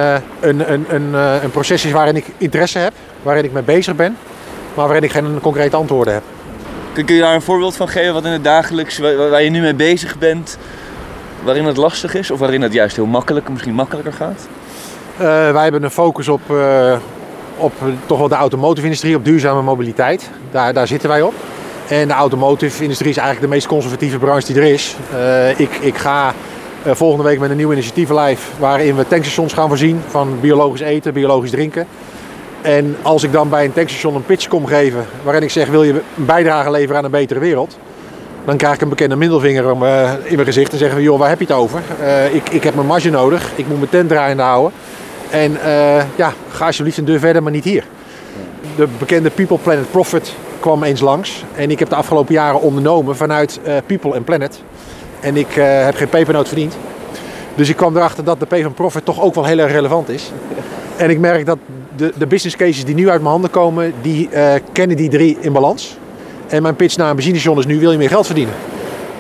een, 0.41 0.73
een, 0.73 0.85
een, 0.89 1.15
een 1.45 1.51
proces 1.51 1.85
is 1.85 1.93
waarin 1.93 2.17
ik 2.17 2.27
interesse 2.39 2.79
heb, 2.79 2.93
waarin 3.23 3.45
ik 3.45 3.53
mee 3.53 3.63
bezig 3.63 3.97
ben, 3.97 4.17
maar 4.75 4.87
waarin 4.87 5.05
ik 5.05 5.11
geen 5.11 5.41
concrete 5.41 5.77
antwoorden 5.77 6.15
heb. 6.15 6.23
Kun 7.05 7.15
je 7.15 7.21
daar 7.21 7.35
een 7.35 7.43
voorbeeld 7.43 7.77
van 7.77 7.89
geven 7.89 8.13
wat 8.13 8.25
in 8.25 8.31
het 8.31 8.45
dagelijks, 8.45 8.99
waar 8.99 9.43
je 9.43 9.51
nu 9.51 9.61
mee 9.61 9.75
bezig 9.75 10.19
bent, 10.19 10.59
waarin 11.43 11.65
het 11.65 11.77
lastig 11.77 12.15
is 12.15 12.31
of 12.31 12.39
waarin 12.39 12.63
het 12.63 12.73
juist 12.73 12.97
heel 12.97 13.07
makkelijk, 13.07 13.49
misschien 13.49 13.75
makkelijker 13.75 14.13
gaat? 14.13 14.49
Uh, 15.15 15.27
wij 15.53 15.63
hebben 15.63 15.83
een 15.83 15.91
focus 15.91 16.29
op, 16.29 16.41
uh, 16.51 16.97
op 17.57 17.73
toch 18.07 18.19
wel 18.19 18.29
de 18.29 18.35
automotive-industrie, 18.35 19.17
op 19.17 19.25
duurzame 19.25 19.63
mobiliteit. 19.63 20.31
Daar, 20.51 20.73
daar 20.73 20.87
zitten 20.87 21.09
wij 21.09 21.23
op. 21.23 21.35
En 21.89 22.09
de 22.09 22.15
automotive-industrie 22.15 23.11
is 23.11 23.17
eigenlijk 23.17 23.49
de 23.49 23.55
meest 23.55 23.67
conservatieve 23.67 24.19
branche 24.19 24.53
die 24.53 24.63
er 24.63 24.73
is. 24.73 24.97
Uh, 25.15 25.61
ik, 25.61 25.71
ik 25.81 25.97
ga 25.97 26.35
volgende 26.85 27.25
week 27.25 27.39
met 27.39 27.51
een 27.51 27.57
nieuw 27.57 27.73
initiatief 27.73 28.11
live 28.11 28.51
waarin 28.59 28.97
we 28.97 29.09
tankstations 29.09 29.53
gaan 29.53 29.69
voorzien 29.69 30.03
van 30.09 30.41
biologisch 30.41 30.81
eten, 30.81 31.13
biologisch 31.13 31.51
drinken. 31.51 31.87
En 32.67 32.97
als 33.03 33.23
ik 33.23 33.33
dan 33.33 33.49
bij 33.49 33.65
een 33.65 33.73
tankstation 33.73 34.15
een 34.15 34.25
pitch 34.25 34.49
kom 34.49 34.67
geven 34.67 35.07
waarin 35.23 35.43
ik 35.43 35.51
zeg 35.51 35.69
wil 35.69 35.83
je 35.83 35.93
een 35.93 36.25
bijdrage 36.25 36.71
leveren 36.71 36.97
aan 36.97 37.05
een 37.05 37.11
betere 37.11 37.41
wereld. 37.41 37.79
Dan 38.45 38.57
krijg 38.57 38.75
ik 38.75 38.81
een 38.81 38.89
bekende 38.89 39.17
middelvinger 39.17 39.71
in 40.23 40.35
mijn 40.35 40.45
gezicht 40.45 40.73
en 40.73 40.79
zeggen 40.79 40.97
we 40.97 41.03
joh 41.03 41.19
waar 41.19 41.29
heb 41.29 41.39
je 41.39 41.45
het 41.45 41.55
over? 41.55 41.81
Uh, 42.01 42.35
ik, 42.35 42.49
ik 42.49 42.63
heb 42.63 42.75
mijn 42.75 42.87
marge 42.87 43.11
nodig, 43.11 43.53
ik 43.55 43.69
moet 43.69 43.79
mijn 43.79 43.91
tent 43.91 44.09
draaiende 44.09 44.43
houden. 44.43 44.73
En 45.31 45.53
uh, 45.53 46.03
ja, 46.17 46.33
ga 46.49 46.67
alsjeblieft 46.67 46.99
een 46.99 47.05
deur 47.05 47.19
verder, 47.19 47.43
maar 47.43 47.53
niet 47.53 47.65
hier. 47.65 47.85
De 48.77 48.89
bekende 48.99 49.31
People 49.31 49.59
Planet 49.59 49.91
Profit 49.91 50.35
kwam 50.61 50.83
eens 50.83 51.01
langs. 51.01 51.45
En 51.55 51.71
ik 51.71 51.79
heb 51.79 51.89
de 51.89 51.97
afgelopen 51.97 52.35
jaren 52.35 52.61
ondernomen 52.61 53.17
vanuit 53.17 53.61
People 53.87 54.15
and 54.15 54.25
Planet 54.25 54.63
en 55.21 55.37
ik 55.37 55.53
heb 55.55 55.97
geen 55.97 56.09
pepernoot 56.09 56.47
verdiend. 56.47 56.77
Dus 57.55 57.69
ik 57.69 57.77
kwam 57.77 57.97
erachter 57.97 58.25
dat 58.25 58.41
de 58.41 58.47
P 58.47 58.63
van 58.63 58.75
Profit 58.75 59.05
toch 59.05 59.21
ook 59.21 59.35
wel 59.35 59.45
heel 59.45 59.59
erg 59.59 59.73
relevant 59.73 60.09
is. 60.09 60.33
En 60.97 61.11
ik 61.11 61.19
merk 61.19 61.47
dat 61.47 61.59
de, 61.97 62.13
de 62.19 62.27
business 62.27 62.57
cases 62.57 62.85
die 62.85 62.95
nu 62.95 63.11
uit 63.11 63.21
mijn 63.21 63.33
handen 63.33 63.51
komen, 63.51 63.93
die 64.03 64.29
uh, 64.33 64.53
kennen 64.73 64.97
die 64.97 65.09
drie 65.09 65.37
in 65.41 65.53
balans. 65.53 65.97
En 66.47 66.63
mijn 66.63 66.77
pitch 66.77 66.97
naar 66.97 67.09
een 67.09 67.15
benzinestation 67.15 67.59
is 67.59 67.67
nu, 67.67 67.79
wil 67.79 67.93
je 67.93 67.99
meer 67.99 68.09
geld 68.09 68.27
verdienen? 68.27 68.55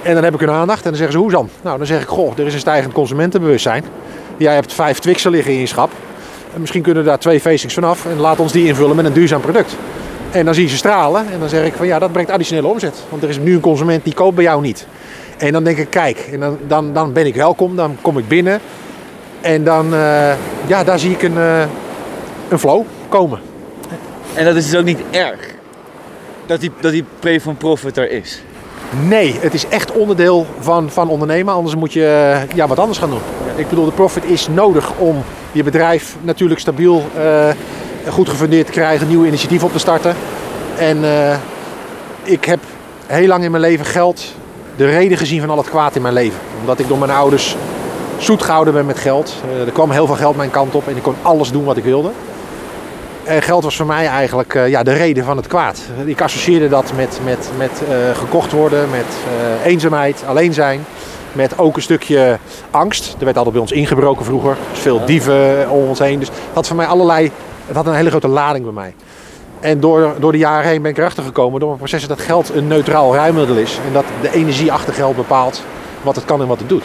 En 0.02 0.14
dan 0.14 0.24
heb 0.24 0.34
ik 0.34 0.40
hun 0.40 0.50
aandacht 0.50 0.84
en 0.84 0.88
dan 0.88 0.96
zeggen 0.96 1.12
ze, 1.12 1.18
hoe 1.18 1.30
dan? 1.30 1.48
Nou, 1.62 1.78
dan 1.78 1.86
zeg 1.86 2.02
ik, 2.02 2.08
goh, 2.08 2.38
er 2.38 2.46
is 2.46 2.54
een 2.54 2.60
stijgend 2.60 2.92
consumentenbewustzijn. 2.92 3.84
Jij 4.36 4.54
hebt 4.54 4.72
vijf 4.72 4.98
Twixen 4.98 5.30
liggen 5.30 5.52
in 5.52 5.58
je 5.58 5.66
schap. 5.66 5.90
En 6.54 6.60
misschien 6.60 6.82
kunnen 6.82 7.04
daar 7.04 7.18
twee 7.18 7.40
facings 7.40 7.74
vanaf 7.74 8.06
en 8.06 8.18
laat 8.18 8.40
ons 8.40 8.52
die 8.52 8.66
invullen 8.66 8.96
met 8.96 9.04
een 9.04 9.12
duurzaam 9.12 9.40
product. 9.40 9.76
En 10.30 10.44
dan 10.44 10.54
zie 10.54 10.62
je 10.64 10.70
ze 10.70 10.76
stralen 10.76 11.26
en 11.32 11.40
dan 11.40 11.48
zeg 11.48 11.64
ik 11.64 11.74
van 11.74 11.86
ja, 11.86 11.98
dat 11.98 12.12
brengt 12.12 12.30
additionele 12.30 12.66
omzet. 12.66 12.94
Want 13.08 13.22
er 13.22 13.28
is 13.28 13.38
nu 13.38 13.54
een 13.54 13.60
consument 13.60 14.04
die 14.04 14.14
koopt 14.14 14.34
bij 14.34 14.44
jou 14.44 14.62
niet. 14.62 14.86
En 15.38 15.52
dan 15.52 15.64
denk 15.64 15.78
ik, 15.78 15.90
kijk, 15.90 16.28
en 16.32 16.40
dan, 16.40 16.58
dan, 16.66 16.92
dan 16.92 17.12
ben 17.12 17.26
ik 17.26 17.34
welkom, 17.34 17.76
dan 17.76 17.96
kom 18.00 18.18
ik 18.18 18.28
binnen. 18.28 18.60
En 19.40 19.64
dan, 19.64 19.94
uh, 19.94 20.32
ja, 20.66 20.84
daar 20.84 20.98
zie 20.98 21.10
ik 21.10 21.22
een, 21.22 21.36
uh, 21.36 21.62
een 22.48 22.58
flow 22.58 22.84
komen. 23.08 23.40
En 24.34 24.44
dat 24.44 24.56
is 24.56 24.70
dus 24.70 24.78
ook 24.78 24.84
niet 24.84 25.00
erg, 25.10 25.40
dat 26.46 26.60
die, 26.60 26.70
dat 26.80 26.92
die 26.92 27.04
pre 27.18 27.40
van 27.40 27.56
profit 27.56 27.96
er 27.96 28.10
is? 28.10 28.42
Nee, 29.08 29.36
het 29.40 29.54
is 29.54 29.68
echt 29.68 29.92
onderdeel 29.92 30.46
van, 30.58 30.90
van 30.90 31.08
ondernemen, 31.08 31.54
anders 31.54 31.74
moet 31.74 31.92
je 31.92 32.36
ja, 32.54 32.66
wat 32.66 32.78
anders 32.78 32.98
gaan 32.98 33.10
doen. 33.10 33.20
Ik 33.56 33.68
bedoel, 33.68 33.84
de 33.84 33.92
profit 33.92 34.24
is 34.24 34.48
nodig 34.48 34.92
om 34.98 35.24
je 35.52 35.62
bedrijf 35.62 36.16
natuurlijk 36.22 36.60
stabiel, 36.60 37.04
uh, 37.16 37.48
goed 38.08 38.28
gefundeerd 38.28 38.66
te 38.66 38.72
krijgen, 38.72 39.08
nieuwe 39.08 39.26
initiatieven 39.26 39.66
op 39.66 39.72
te 39.72 39.78
starten. 39.78 40.14
En 40.78 40.96
uh, 41.02 41.36
ik 42.22 42.44
heb 42.44 42.60
heel 43.06 43.26
lang 43.26 43.44
in 43.44 43.50
mijn 43.50 43.62
leven 43.62 43.86
geld 43.86 44.34
de 44.76 44.86
reden 44.86 45.18
gezien 45.18 45.40
van 45.40 45.50
al 45.50 45.56
het 45.56 45.70
kwaad 45.70 45.96
in 45.96 46.02
mijn 46.02 46.14
leven. 46.14 46.38
Omdat 46.60 46.78
ik 46.78 46.88
door 46.88 46.98
mijn 46.98 47.10
ouders 47.10 47.56
zoet 48.18 48.42
gehouden 48.42 48.74
ben 48.74 48.86
met 48.86 48.98
geld. 48.98 49.34
Uh, 49.50 49.66
er 49.66 49.72
kwam 49.72 49.90
heel 49.90 50.06
veel 50.06 50.14
geld 50.14 50.36
mijn 50.36 50.50
kant 50.50 50.74
op 50.74 50.88
en 50.88 50.96
ik 50.96 51.02
kon 51.02 51.14
alles 51.22 51.52
doen 51.52 51.64
wat 51.64 51.76
ik 51.76 51.84
wilde. 51.84 52.10
En 53.26 53.42
geld 53.42 53.64
was 53.64 53.76
voor 53.76 53.86
mij 53.86 54.06
eigenlijk 54.06 54.54
uh, 54.54 54.68
ja, 54.68 54.82
de 54.82 54.92
reden 54.92 55.24
van 55.24 55.36
het 55.36 55.46
kwaad. 55.46 55.80
Ik 56.04 56.20
associeerde 56.20 56.68
dat 56.68 56.92
met, 56.96 57.20
met, 57.24 57.50
met 57.56 57.82
uh, 57.82 58.16
gekocht 58.16 58.52
worden, 58.52 58.90
met 58.90 59.04
uh, 59.04 59.66
eenzaamheid, 59.66 60.22
alleen 60.26 60.52
zijn. 60.52 60.84
Met 61.32 61.58
ook 61.58 61.76
een 61.76 61.82
stukje 61.82 62.38
angst. 62.70 63.14
Er 63.18 63.24
werd 63.24 63.36
altijd 63.36 63.54
bij 63.54 63.62
ons 63.62 63.72
ingebroken 63.72 64.24
vroeger. 64.24 64.56
Dus 64.70 64.80
veel 64.80 65.04
dieven 65.04 65.70
om 65.70 65.88
ons 65.88 65.98
heen. 65.98 66.18
Dus 66.18 66.28
dat 66.28 66.36
had 66.54 66.66
voor 66.66 66.76
mij 66.76 66.86
allerlei. 66.86 67.30
Het 67.66 67.76
had 67.76 67.86
een 67.86 67.94
hele 67.94 68.10
grote 68.10 68.28
lading 68.28 68.64
bij 68.64 68.74
mij. 68.74 68.94
En 69.60 69.80
door, 69.80 70.14
door 70.18 70.32
de 70.32 70.38
jaren 70.38 70.68
heen 70.68 70.82
ben 70.82 70.90
ik 70.90 70.98
erachter 70.98 71.24
gekomen 71.24 71.58
door 71.58 71.68
mijn 71.68 71.80
processen 71.80 72.08
dat 72.08 72.20
geld 72.20 72.54
een 72.54 72.66
neutraal 72.66 73.14
ruimmiddel 73.14 73.56
is. 73.56 73.78
En 73.86 73.92
dat 73.92 74.04
de 74.20 74.32
energie 74.32 74.72
achter 74.72 74.94
geld 74.94 75.16
bepaalt 75.16 75.62
wat 76.02 76.16
het 76.16 76.24
kan 76.24 76.40
en 76.40 76.46
wat 76.46 76.58
het 76.58 76.68
doet. 76.68 76.84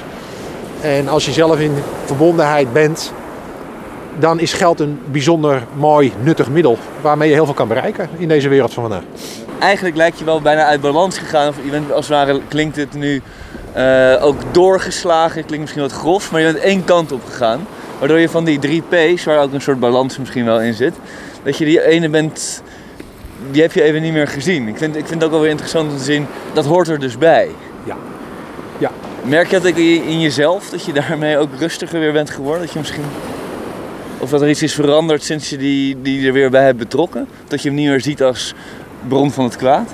En 0.82 1.08
als 1.08 1.26
je 1.26 1.32
zelf 1.32 1.60
in 1.60 1.74
verbondenheid 2.06 2.74
bent 2.74 3.14
dan 4.20 4.40
is 4.40 4.54
geld 4.54 4.80
een 4.80 5.00
bijzonder 5.12 5.64
mooi, 5.74 6.14
nuttig 6.24 6.50
middel 6.50 6.78
waarmee 7.02 7.30
je 7.30 7.34
heel 7.34 7.46
veel 7.46 7.54
kan 7.54 7.68
bereiken 7.68 8.10
in 8.18 8.28
deze 8.28 8.50
wereld 8.50 8.74
van 8.74 8.84
vandaag. 8.84 9.04
Eigenlijk 9.60 9.96
lijkt 9.96 10.20
je 10.20 10.26
wel 10.26 10.42
bijna 10.42 10.66
uit 10.66 10.82
balans 10.82 11.18
gegaan. 11.18 11.48
Of 11.48 11.56
je 11.64 11.70
bent 11.70 11.92
als 11.92 12.08
het 12.08 12.16
ware, 12.16 12.42
klinkt 12.48 12.76
het 12.76 12.94
nu 12.94 13.22
uh, 13.78 14.18
ook 14.22 14.36
doorgeslagen. 14.52 15.46
Klinkt 15.46 15.60
misschien 15.60 15.82
wat 15.82 15.92
grof, 15.92 16.32
maar 16.32 16.42
je 16.42 16.52
bent 16.52 16.64
één 16.64 16.84
kant 16.84 17.12
op 17.12 17.22
gegaan. 17.26 17.68
Waardoor 18.00 18.20
je 18.20 18.30
van 18.30 18.44
die 18.44 18.60
drie 18.60 18.84
P's, 18.90 19.24
waar 19.24 19.42
ook 19.42 19.54
een 19.54 19.62
soort 19.62 19.80
balans 19.80 20.18
misschien 20.18 20.46
wel 20.46 20.62
in 20.62 20.74
zit, 20.74 20.94
dat 21.44 21.58
je 21.58 21.66
die 21.66 21.86
ene 21.86 22.10
bent, 22.10 22.64
die 23.52 23.62
heb 23.62 23.72
je 23.72 23.84
even 23.84 24.02
niet 24.02 24.14
meer 24.14 24.28
gezien. 24.28 24.68
Ik 24.68 24.78
vind, 24.78 24.96
ik 24.96 25.08
vind 25.08 25.14
het 25.14 25.24
ook 25.24 25.32
wel 25.32 25.42
weer 25.42 25.50
interessant 25.50 25.92
om 25.92 25.98
te 25.98 26.04
zien, 26.04 26.28
dat 26.54 26.66
hoort 26.66 26.88
er 26.88 27.00
dus 27.00 27.18
bij. 27.18 27.50
Ja. 27.84 27.98
ja. 28.78 28.92
Merk 29.24 29.50
je 29.50 29.60
dat 29.60 29.76
in 29.78 30.20
jezelf, 30.20 30.70
dat 30.70 30.86
je 30.86 30.94
daarmee 30.94 31.38
ook 31.38 31.50
rustiger 31.60 32.00
weer 32.00 32.14
bent 32.14 32.30
geworden? 32.30 32.62
Dat 32.62 32.74
je 32.74 32.80
misschien 32.80 33.06
of 34.22 34.30
dat 34.30 34.42
er 34.42 34.50
iets 34.50 34.64
is 34.64 34.74
veranderd 34.74 35.24
sinds 35.24 35.50
je 35.50 35.58
die, 35.58 36.02
die 36.02 36.28
er 36.28 36.34
weer 36.34 36.50
bij 36.50 36.64
hebt 36.64 36.78
betrokken? 36.78 37.28
Dat 37.48 37.62
je 37.62 37.68
hem 37.68 37.78
niet 37.78 37.88
meer 37.88 38.02
ziet 38.02 38.24
als 38.24 38.54
bron 39.08 39.32
van 39.32 39.44
het 39.44 39.56
kwaad? 39.56 39.94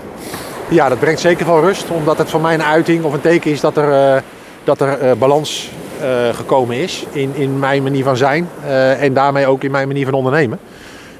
Ja, 0.69 0.89
dat 0.89 0.99
brengt 0.99 1.19
zeker 1.19 1.45
wel 1.45 1.61
rust. 1.61 1.89
Omdat 1.89 2.17
het 2.17 2.29
voor 2.29 2.41
mij 2.41 2.53
een 2.53 2.63
uiting 2.63 3.03
of 3.03 3.13
een 3.13 3.21
teken 3.21 3.51
is 3.51 3.61
dat 3.61 3.77
er, 3.77 4.15
uh, 4.15 4.21
dat 4.63 4.81
er 4.81 5.03
uh, 5.03 5.11
balans 5.17 5.71
uh, 6.01 6.35
gekomen 6.35 6.75
is 6.75 7.05
in, 7.11 7.31
in 7.35 7.59
mijn 7.59 7.83
manier 7.83 8.03
van 8.03 8.17
zijn. 8.17 8.49
en 8.99 9.13
daarmee 9.13 9.47
ook 9.47 9.63
in 9.63 9.71
mijn 9.71 9.87
manier 9.87 10.05
van 10.05 10.13
ondernemen. 10.13 10.59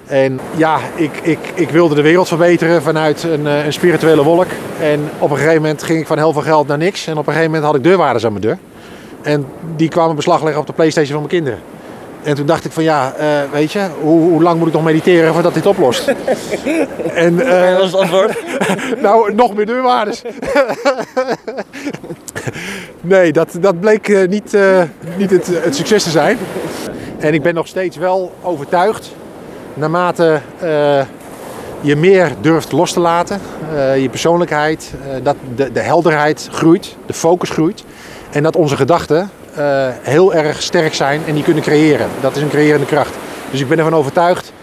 En 0.05 0.39
ja, 0.55 0.79
ik, 0.95 1.11
ik, 1.21 1.39
ik 1.53 1.69
wilde 1.69 1.95
de 1.95 2.01
wereld 2.01 2.27
verbeteren 2.27 2.81
vanuit 2.81 3.23
een, 3.23 3.45
een 3.45 3.73
spirituele 3.73 4.23
wolk. 4.23 4.47
En 4.79 5.09
op 5.19 5.31
een 5.31 5.37
gegeven 5.37 5.61
moment 5.61 5.83
ging 5.83 5.99
ik 5.99 6.07
van 6.07 6.17
heel 6.17 6.33
veel 6.33 6.41
geld 6.41 6.67
naar 6.67 6.77
niks. 6.77 7.07
En 7.07 7.17
op 7.17 7.27
een 7.27 7.33
gegeven 7.33 7.45
moment 7.45 7.63
had 7.63 7.75
ik 7.75 7.83
deurwaarders 7.83 8.25
aan 8.25 8.31
mijn 8.31 8.43
deur. 8.43 8.57
En 9.21 9.45
die 9.75 9.89
kwamen 9.89 10.15
beslag 10.15 10.43
leggen 10.43 10.61
op 10.61 10.67
de 10.67 10.73
Playstation 10.73 11.19
van 11.19 11.27
mijn 11.29 11.43
kinderen. 11.43 11.76
En 12.27 12.35
toen 12.35 12.45
dacht 12.45 12.65
ik 12.65 12.71
van 12.71 12.83
ja, 12.83 13.13
uh, 13.19 13.51
weet 13.51 13.71
je, 13.71 13.87
hoe, 14.01 14.19
hoe, 14.19 14.43
lang 14.43 14.59
moet 14.59 14.67
ik 14.67 14.73
nog 14.73 14.83
mediteren 14.83 15.33
voordat 15.33 15.53
dit 15.53 15.65
oplost? 15.65 16.07
en, 17.13 17.33
uh, 17.33 17.71
wat 17.71 17.79
was 17.79 17.91
het 17.91 18.01
antwoord? 18.01 18.43
nou, 19.01 19.33
nog 19.33 19.55
meer 19.55 19.65
deurwaarders. 19.65 20.21
nee, 23.01 23.31
dat, 23.31 23.57
dat 23.59 23.79
bleek 23.79 24.07
uh, 24.07 24.27
niet, 24.27 24.57
niet 25.17 25.29
het, 25.29 25.47
het, 25.47 25.75
succes 25.75 26.03
te 26.03 26.09
zijn. 26.09 26.37
En 27.17 27.33
ik 27.33 27.41
ben 27.41 27.53
nog 27.53 27.67
steeds 27.67 27.97
wel 27.97 28.33
overtuigd, 28.41 29.11
naarmate 29.73 30.41
je 31.81 31.95
meer 31.95 32.31
durft 32.41 32.71
los 32.71 32.93
te 32.93 32.99
laten, 32.99 33.41
je 33.99 34.09
persoonlijkheid, 34.09 34.93
dat 35.23 35.35
de, 35.55 35.71
de 35.71 35.81
helderheid 35.81 36.49
groeit, 36.51 36.95
de 37.05 37.13
focus 37.13 37.49
groeit. 37.49 37.83
En 38.29 38.43
dat 38.43 38.55
onze 38.55 38.75
gedachten 38.75 39.29
uh, 39.59 39.87
heel 40.01 40.33
erg 40.33 40.61
sterk 40.61 40.93
zijn 40.93 41.21
en 41.27 41.33
die 41.33 41.43
kunnen 41.43 41.63
creëren. 41.63 42.07
Dat 42.21 42.35
is 42.35 42.41
een 42.41 42.49
creërende 42.49 42.85
kracht. 42.85 43.13
Dus 43.51 43.59
ik 43.59 43.67
ben 43.67 43.77
ervan 43.77 43.93
overtuigd 43.93 44.53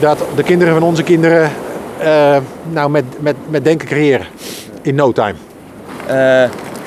dat 0.00 0.18
de 0.36 0.42
kinderen 0.42 0.74
van 0.74 0.82
onze 0.82 1.02
kinderen 1.02 1.50
uh, 2.02 2.36
nou 2.70 2.90
met, 2.90 3.04
met, 3.18 3.36
met 3.48 3.64
denken 3.64 3.88
creëren. 3.88 4.26
In 4.82 4.94
no 4.94 5.12
time. 5.12 5.34
Uh, 6.10 6.44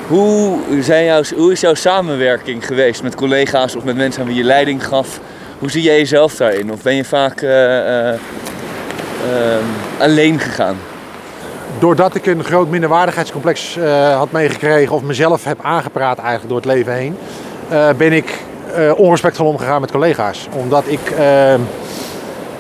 hoe, 0.08 0.58
zijn 0.82 1.06
jouw, 1.06 1.22
hoe 1.36 1.52
is 1.52 1.60
jouw 1.62 1.74
samenwerking 1.74 2.66
geweest 2.66 3.04
met 3.04 3.16
collega's 3.16 3.76
of 3.76 3.84
met 3.84 3.96
mensen 3.96 4.22
aan 4.22 4.28
wie 4.28 4.38
je 4.38 4.44
leiding 4.44 4.88
gaf? 4.88 5.20
Hoe 5.60 5.72
zie 5.72 5.82
jij 5.82 5.98
jezelf 5.98 6.36
daarin? 6.36 6.72
Of 6.72 6.82
ben 6.82 6.96
je 6.96 7.04
vaak 7.04 7.46
alleen 10.00 10.40
gegaan? 10.40 10.78
Doordat 11.82 12.16
ik 12.16 12.26
een 12.26 12.44
groot 12.44 12.70
minderwaardigheidscomplex 12.70 13.78
uh, 13.78 14.18
had 14.18 14.32
meegekregen 14.32 14.96
of 14.96 15.02
mezelf 15.02 15.44
heb 15.44 15.60
aangepraat 15.62 16.18
eigenlijk 16.18 16.48
door 16.48 16.58
het 16.58 16.66
leven 16.66 16.94
heen, 16.94 17.18
uh, 17.72 17.90
ben 17.98 18.14
ik 18.14 18.44
uh, 18.78 18.92
onrespectvol 19.00 19.48
omgegaan 19.48 19.82
met 19.82 19.92
collega's. 19.92 20.48
Omdat 20.52 20.84
ik 20.88 21.00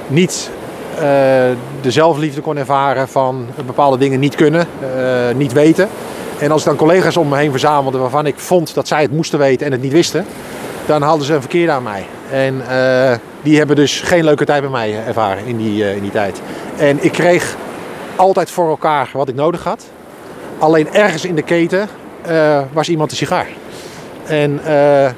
niet 0.07 0.49
de 1.81 1.91
zelfliefde 1.91 2.41
kon 2.41 2.57
ervaren 2.57 3.07
van 3.07 3.47
bepaalde 3.65 3.97
dingen 3.97 4.19
niet 4.19 4.35
kunnen, 4.35 4.67
niet 5.35 5.53
weten. 5.53 5.89
En 6.39 6.51
als 6.51 6.61
ik 6.61 6.67
dan 6.67 6.75
collega's 6.75 7.17
om 7.17 7.27
me 7.27 7.37
heen 7.37 7.51
verzamelde 7.51 7.97
waarvan 7.97 8.25
ik 8.25 8.39
vond 8.39 8.73
dat 8.73 8.87
zij 8.87 9.01
het 9.01 9.11
moesten 9.11 9.39
weten 9.39 9.65
en 9.65 9.71
het 9.71 9.81
niet 9.81 9.91
wisten, 9.91 10.25
dan 10.85 11.01
hadden 11.01 11.25
ze 11.25 11.33
een 11.33 11.39
verkeerde 11.39 11.71
aan 11.71 11.83
mij. 11.83 12.05
En 12.31 12.61
die 13.41 13.57
hebben 13.57 13.75
dus 13.75 14.01
geen 14.01 14.23
leuke 14.23 14.45
tijd 14.45 14.61
bij 14.61 14.69
mij 14.69 15.05
ervaren 15.07 15.45
in 15.45 15.57
die, 15.57 15.95
in 15.95 16.01
die 16.01 16.11
tijd. 16.11 16.41
En 16.77 17.03
ik 17.03 17.11
kreeg 17.11 17.55
altijd 18.21 18.51
voor 18.51 18.69
elkaar 18.69 19.09
wat 19.13 19.29
ik 19.29 19.35
nodig 19.35 19.63
had. 19.63 19.85
Alleen 20.59 20.93
ergens 20.93 21.25
in 21.25 21.35
de 21.35 21.41
keten 21.41 21.89
uh, 22.27 22.61
was 22.73 22.89
iemand 22.89 23.11
een 23.11 23.17
sigaar. 23.17 23.47
En 24.25 24.59
uh, 24.65 25.09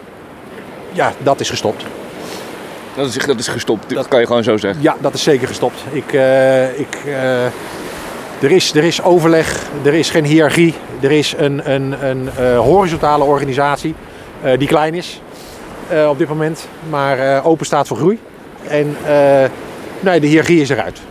ja, 0.92 1.14
dat 1.18 1.40
is 1.40 1.50
gestopt. 1.50 1.86
Dat 2.96 3.08
is, 3.08 3.18
dat 3.18 3.40
is 3.40 3.48
gestopt, 3.48 3.96
dat 3.96 4.08
kan 4.08 4.20
je 4.20 4.26
gewoon 4.26 4.44
zo 4.44 4.58
zeggen? 4.58 4.82
Ja, 4.82 4.96
dat 5.00 5.14
is 5.14 5.24
zeker 5.24 5.48
gestopt. 5.48 5.84
Ik, 5.92 6.14
uh, 6.14 6.80
ik, 6.80 7.06
er, 8.42 8.52
is, 8.52 8.74
er 8.74 8.84
is 8.84 9.04
overleg, 9.04 9.64
er 9.84 9.94
is 9.94 10.10
geen 10.10 10.26
hiërarchie. 10.26 10.74
Er 11.02 11.12
is 11.12 11.34
een, 11.38 11.72
een, 11.72 12.06
een 12.10 12.56
horizontale 12.56 13.24
organisatie 13.24 13.96
die 14.58 14.68
klein 14.68 14.94
is 14.94 15.22
op 16.08 16.18
dit 16.18 16.28
moment, 16.28 16.68
maar 16.90 17.44
open 17.46 17.66
staat 17.66 17.88
voor 17.88 17.98
groei. 17.98 18.20
En 18.68 18.98
nee, 20.00 20.20
de 20.20 20.28
hiërarchie 20.28 20.62
is 20.62 20.70
eruit 20.70 21.02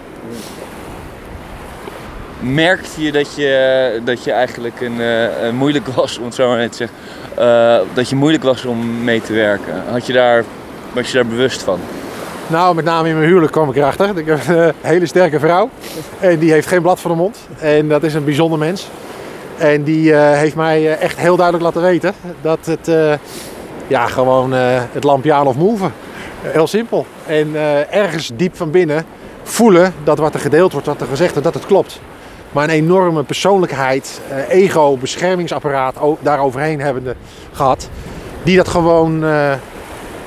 merkte 2.42 3.02
je 3.02 3.12
dat 3.12 3.34
je, 3.34 4.00
dat 4.04 4.24
je 4.24 4.32
eigenlijk 4.32 4.80
een, 4.80 5.00
uh, 5.00 5.50
moeilijk 5.52 5.86
was, 5.96 6.18
om 6.18 6.24
het 6.24 6.34
zo 6.34 6.48
maar 6.48 6.68
te 6.68 6.76
zeggen, 6.76 6.96
uh, 7.38 7.94
dat 7.94 8.08
je 8.08 8.16
moeilijk 8.16 8.42
was 8.42 8.64
om 8.64 9.04
mee 9.04 9.20
te 9.20 9.32
werken? 9.32 9.82
Had 9.90 10.06
je 10.06 10.12
daar, 10.12 10.44
was 10.92 11.06
je 11.06 11.14
daar 11.14 11.26
bewust 11.26 11.62
van? 11.62 11.78
Nou, 12.46 12.74
met 12.74 12.84
name 12.84 13.08
in 13.08 13.14
mijn 13.14 13.26
huwelijk 13.26 13.52
kwam 13.52 13.70
ik 13.70 13.76
erachter. 13.76 14.18
Ik 14.18 14.26
heb 14.26 14.48
een 14.48 14.72
hele 14.80 15.06
sterke 15.06 15.38
vrouw 15.38 15.70
en 16.20 16.38
die 16.38 16.52
heeft 16.52 16.66
geen 16.66 16.82
blad 16.82 17.00
voor 17.00 17.10
de 17.10 17.16
mond. 17.16 17.38
En 17.58 17.88
dat 17.88 18.02
is 18.02 18.14
een 18.14 18.24
bijzonder 18.24 18.58
mens. 18.58 18.88
En 19.58 19.82
die 19.82 20.14
heeft 20.14 20.56
mij 20.56 20.98
echt 20.98 21.18
heel 21.18 21.36
duidelijk 21.36 21.64
laten 21.64 21.82
weten 21.82 22.14
dat 22.40 22.66
het 22.66 22.90
ja, 23.86 24.06
gewoon 24.06 24.52
het 24.92 25.04
lampje 25.04 25.32
aan 25.32 25.46
of 25.46 25.56
move. 25.56 25.90
Heel 26.42 26.66
simpel. 26.66 27.06
En 27.26 27.54
ergens 27.90 28.30
diep 28.36 28.56
van 28.56 28.70
binnen 28.70 29.04
voelen 29.42 29.94
dat 30.04 30.18
wat 30.18 30.34
er 30.34 30.40
gedeeld 30.40 30.72
wordt, 30.72 30.86
wat 30.86 31.00
er 31.00 31.06
gezegd 31.06 31.30
wordt, 31.30 31.44
dat 31.44 31.54
het 31.54 31.66
klopt 31.66 32.00
maar 32.52 32.64
een 32.64 32.70
enorme 32.70 33.22
persoonlijkheid, 33.22 34.20
eh, 34.28 34.48
ego, 34.48 34.96
beschermingsapparaat 34.96 35.96
daar 36.20 36.38
overheen 36.38 36.80
hebbende 36.80 37.14
gehad. 37.52 37.88
Die 38.42 38.56
dat 38.56 38.68
gewoon 38.68 39.24
uh, 39.24 39.52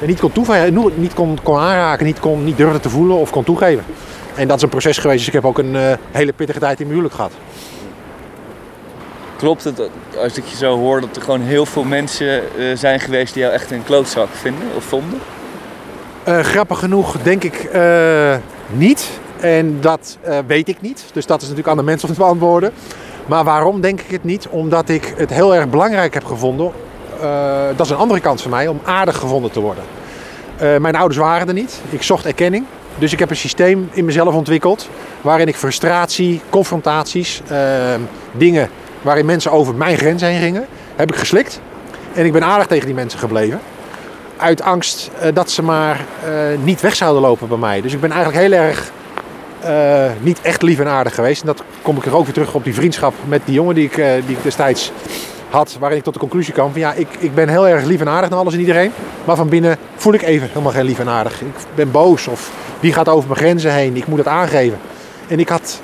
niet, 0.02 0.20
kon, 0.20 0.32
toeven, 0.32 0.74
niet 0.96 1.14
kon, 1.14 1.38
kon 1.44 1.58
aanraken, 1.58 2.06
niet, 2.06 2.20
kon, 2.20 2.44
niet 2.44 2.58
durfde 2.58 2.80
te 2.80 2.90
voelen 2.90 3.18
of 3.18 3.30
kon 3.30 3.44
toegeven. 3.44 3.86
En 4.36 4.48
dat 4.48 4.58
is 4.58 4.64
een 4.64 4.70
proces 4.70 4.98
geweest. 4.98 5.18
Dus 5.18 5.28
ik 5.28 5.34
heb 5.34 5.46
ook 5.46 5.58
een 5.58 5.74
uh, 5.76 5.94
hele 6.12 6.34
pittige 6.34 6.60
tijd 6.60 6.80
in 6.80 6.88
mijn 6.88 7.00
huwelijk 7.00 7.16
gehad. 7.16 7.32
Klopt 9.38 9.64
het 9.64 9.90
als 10.18 10.38
ik 10.38 10.46
je 10.46 10.56
zo 10.56 10.78
hoor 10.78 11.02
dat 11.02 11.16
er 11.16 11.22
gewoon 11.22 11.42
heel 11.42 11.66
veel 11.66 11.84
mensen 11.84 12.44
uh, 12.58 12.78
zijn 12.78 13.00
geweest 13.00 13.34
die 13.34 13.44
jou 13.44 13.56
echt 13.56 13.72
een 13.72 13.84
klootzak 13.84 14.30
vinden 14.32 14.68
of 14.76 14.84
vonden? 14.84 15.20
grappig 16.26 16.80
genoeg 16.80 17.18
denk 17.22 17.44
ik 17.44 17.70
niet. 18.68 19.10
En 19.40 19.78
dat 19.82 20.18
uh, 20.28 20.38
weet 20.48 20.68
ik 20.68 20.82
niet. 20.82 21.06
Dus 21.14 21.26
dat 21.26 21.38
is 21.38 21.48
natuurlijk 21.48 21.72
aan 21.72 21.78
de 21.78 21.84
mensen 21.84 22.08
om 22.08 22.14
te 22.14 22.20
beantwoorden. 22.20 22.72
Maar 23.26 23.44
waarom 23.44 23.82
denk 23.82 24.02
ik 24.02 24.12
het 24.12 24.24
niet? 24.24 24.48
Omdat 24.48 24.90
ik 24.90 25.14
het 25.18 25.30
heel 25.30 25.56
erg 25.56 25.70
belangrijk 25.70 26.14
heb 26.14 26.26
gevonden. 26.26 26.72
Uh, 27.22 27.66
dat 27.76 27.86
is 27.86 27.92
een 27.92 27.98
andere 27.98 28.20
kant 28.20 28.42
van 28.42 28.52
mij, 28.52 28.68
om 28.68 28.80
aardig 28.84 29.18
gevonden 29.18 29.52
te 29.52 29.60
worden. 29.60 29.84
Uh, 30.62 30.78
mijn 30.78 30.96
ouders 30.96 31.20
waren 31.20 31.48
er 31.48 31.54
niet. 31.54 31.82
Ik 31.90 32.04
zocht 32.04 32.26
erkenning. 32.26 32.66
Dus 32.98 33.14
ik 33.14 33.20
heb 33.20 33.30
een 33.30 33.36
systeem 33.36 33.90
in 33.92 34.06
mezelf 34.06 34.34
ontwikkeld. 34.34 34.90
Waarin 35.22 35.48
ik 35.48 35.56
frustratie, 35.56 36.42
confrontaties, 36.50 37.42
dingen 38.32 38.70
waarin 39.06 39.26
mensen 39.26 39.52
over 39.52 39.76
mijn 39.76 39.98
grens 39.98 40.22
heen 40.22 40.40
gingen, 40.40 40.66
heb 40.96 41.12
ik 41.12 41.18
geslikt. 41.18 41.62
En 42.14 42.26
ik 42.26 42.32
ben 42.32 42.44
aardig 42.44 42.68
tegen 42.68 42.86
die 42.86 42.96
mensen 42.96 43.20
gebleven. 43.20 43.60
uit 44.38 44.62
angst 44.62 45.10
eh, 45.20 45.34
dat 45.34 45.52
ze 45.52 45.62
maar 45.62 46.06
eh, 46.24 46.32
niet 46.64 46.82
weg 46.82 46.96
zouden 46.96 47.22
lopen 47.22 47.48
bij 47.48 47.58
mij. 47.58 47.82
Dus 47.82 47.94
ik 47.94 48.00
ben 48.00 48.12
eigenlijk 48.12 48.42
heel 48.42 48.60
erg 48.60 48.92
eh, 49.66 50.12
niet 50.20 50.42
echt 50.42 50.62
lief 50.62 50.80
en 50.80 50.88
aardig 50.88 51.16
geweest. 51.16 51.42
En 51.42 51.48
dat 51.48 51.64
kom 51.82 51.98
ik 51.98 52.06
er 52.06 52.16
ook 52.16 52.24
weer 52.24 52.34
terug 52.34 52.54
op 52.54 52.64
die 52.64 52.74
vriendschap 52.74 53.14
met 53.28 53.42
die 53.46 53.54
jongen 53.54 53.76
die 53.76 53.86
ik, 53.86 53.98
eh, 53.98 54.12
die 54.26 54.36
ik 54.36 54.44
destijds 54.44 54.92
had. 55.50 55.78
Waarin 55.80 55.98
ik 55.98 56.04
tot 56.04 56.14
de 56.14 56.20
conclusie 56.20 56.54
kwam 56.54 56.72
van 56.72 56.80
ja, 56.80 56.94
ik, 56.94 57.08
ik 57.20 57.36
ben 57.36 57.50
heel 57.50 57.68
erg 57.68 57.84
lief 57.84 58.02
en 58.02 58.10
aardig 58.10 58.30
naar 58.30 58.40
alles 58.40 58.54
en 58.54 58.60
iedereen. 58.60 58.92
Maar 59.24 59.36
van 59.36 59.50
binnen 59.50 59.78
voel 59.96 60.14
ik 60.14 60.22
even 60.22 60.48
helemaal 60.48 60.72
geen 60.72 60.86
lief 60.86 61.00
en 61.00 61.10
aardig. 61.10 61.42
Ik 61.42 61.48
ben 61.76 61.92
boos 61.92 62.28
of 62.28 62.52
wie 62.80 62.94
gaat 62.94 63.10
over 63.10 63.30
mijn 63.30 63.40
grenzen 63.40 63.74
heen. 63.74 63.96
Ik 63.96 64.08
moet 64.08 64.18
het 64.18 64.28
aangeven. 64.28 64.80
En 65.28 65.40
ik 65.40 65.50
had 65.50 65.82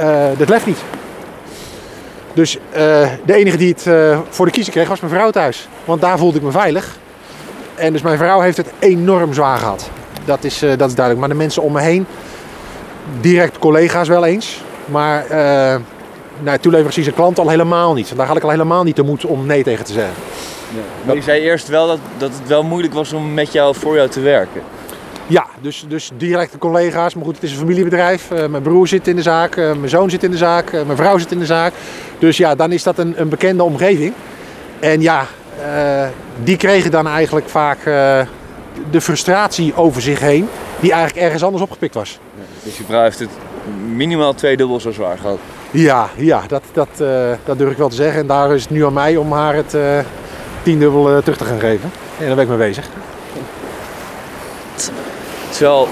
uh, 0.00 0.24
dat 0.36 0.48
lef 0.48 0.66
niet. 0.66 0.78
Dus 2.32 2.58
de 3.24 3.34
enige 3.34 3.56
die 3.56 3.74
het 3.76 3.86
voor 4.28 4.46
de 4.46 4.52
kiezer 4.52 4.72
kreeg 4.72 4.88
was 4.88 5.00
mijn 5.00 5.12
vrouw 5.12 5.30
thuis. 5.30 5.68
Want 5.84 6.00
daar 6.00 6.18
voelde 6.18 6.36
ik 6.36 6.44
me 6.44 6.50
veilig. 6.50 6.96
En 7.74 7.92
dus 7.92 8.02
mijn 8.02 8.18
vrouw 8.18 8.40
heeft 8.40 8.56
het 8.56 8.70
enorm 8.78 9.34
zwaar 9.34 9.58
gehad. 9.58 9.90
Dat 10.24 10.44
is, 10.44 10.58
dat 10.58 10.88
is 10.88 10.94
duidelijk. 10.94 11.18
Maar 11.18 11.28
de 11.28 11.34
mensen 11.34 11.62
om 11.62 11.72
me 11.72 11.80
heen, 11.80 12.06
direct 13.20 13.58
collega's 13.58 14.08
wel 14.08 14.24
eens. 14.24 14.62
Maar 14.84 15.24
nou, 16.42 16.58
toeleveranciers 16.58 17.06
en 17.06 17.14
klanten 17.14 17.42
al 17.42 17.48
helemaal 17.48 17.94
niet. 17.94 18.16
Daar 18.16 18.26
had 18.26 18.36
ik 18.36 18.42
al 18.42 18.50
helemaal 18.50 18.82
niet 18.82 18.96
de 18.96 19.02
moed 19.02 19.24
om 19.24 19.46
nee 19.46 19.62
tegen 19.62 19.84
te 19.84 19.92
zeggen. 19.92 20.14
Ja. 20.74 20.80
Maar 21.04 21.14
je 21.14 21.22
zei 21.22 21.40
eerst 21.40 21.68
wel 21.68 21.86
dat, 21.86 21.98
dat 22.18 22.30
het 22.38 22.48
wel 22.48 22.62
moeilijk 22.62 22.94
was 22.94 23.12
om 23.12 23.34
met 23.34 23.52
jou 23.52 23.74
voor 23.74 23.96
jou 23.96 24.08
te 24.08 24.20
werken. 24.20 24.62
Ja, 25.26 25.46
dus, 25.60 25.84
dus 25.88 26.10
directe 26.16 26.58
collega's. 26.58 27.14
Maar 27.14 27.24
goed, 27.24 27.34
het 27.34 27.42
is 27.42 27.50
een 27.50 27.58
familiebedrijf. 27.58 28.30
Uh, 28.30 28.46
mijn 28.46 28.62
broer 28.62 28.88
zit 28.88 29.08
in 29.08 29.16
de 29.16 29.22
zaak, 29.22 29.56
uh, 29.56 29.72
mijn 29.72 29.88
zoon 29.88 30.10
zit 30.10 30.22
in 30.22 30.30
de 30.30 30.36
zaak, 30.36 30.72
uh, 30.72 30.82
mijn 30.82 30.96
vrouw 30.96 31.18
zit 31.18 31.32
in 31.32 31.38
de 31.38 31.46
zaak. 31.46 31.72
Dus 32.18 32.36
ja, 32.36 32.54
dan 32.54 32.72
is 32.72 32.82
dat 32.82 32.98
een, 32.98 33.14
een 33.20 33.28
bekende 33.28 33.62
omgeving. 33.62 34.12
En 34.80 35.00
ja, 35.00 35.26
die 36.42 36.56
kregen 36.56 36.90
dan 36.90 37.06
eigenlijk 37.06 37.48
vaak 37.48 37.78
de 38.90 39.00
frustratie 39.00 39.76
over 39.76 40.02
zich 40.02 40.20
heen, 40.20 40.48
die 40.80 40.92
eigenlijk 40.92 41.24
ergens 41.24 41.42
anders 41.42 41.62
opgepikt 41.62 41.94
was. 41.94 42.18
Dus 42.62 42.78
je 42.78 42.84
vrouw 42.84 43.02
heeft 43.02 43.18
het 43.18 43.30
minimaal 43.94 44.34
twee 44.34 44.56
dubbel 44.56 44.80
zo 44.80 44.90
zwaar 44.90 45.18
gehad. 45.18 45.38
Ja, 45.70 46.08
ja 46.16 46.42
dat, 46.48 46.62
dat, 46.72 46.88
dat 47.44 47.58
durf 47.58 47.70
ik 47.70 47.76
wel 47.76 47.88
te 47.88 47.96
zeggen. 47.96 48.20
En 48.20 48.26
daar 48.26 48.54
is 48.54 48.62
het 48.62 48.70
nu 48.70 48.84
aan 48.84 48.92
mij 48.92 49.16
om 49.16 49.32
haar 49.32 49.54
het 49.54 49.76
tiendubbel 50.62 51.22
terug 51.22 51.38
te 51.38 51.44
gaan 51.44 51.60
geven. 51.60 51.90
En 52.18 52.26
daar 52.26 52.34
ben 52.34 52.44
ik 52.44 52.50
mee 52.50 52.68
bezig. 52.68 52.88
Terwijl 55.50 55.88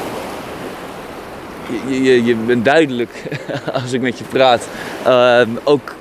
je, 1.87 2.03
je, 2.03 2.25
je 2.25 2.35
bent 2.35 2.65
duidelijk 2.65 3.23
als 3.83 3.93
ik 3.93 4.01
met 4.01 4.19
je 4.19 4.25
praat. 4.25 4.69
Uh, 5.07 5.41
ook 5.65 5.95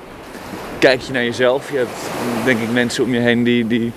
kijk 0.78 1.00
je 1.00 1.12
naar 1.12 1.24
jezelf. 1.24 1.70
Je 1.70 1.76
hebt 1.76 1.98
denk 2.44 2.60
ik 2.60 2.72
mensen 2.72 3.04
om 3.04 3.12
je 3.14 3.20
heen 3.20 3.42
die, 3.42 3.66
die 3.66 3.92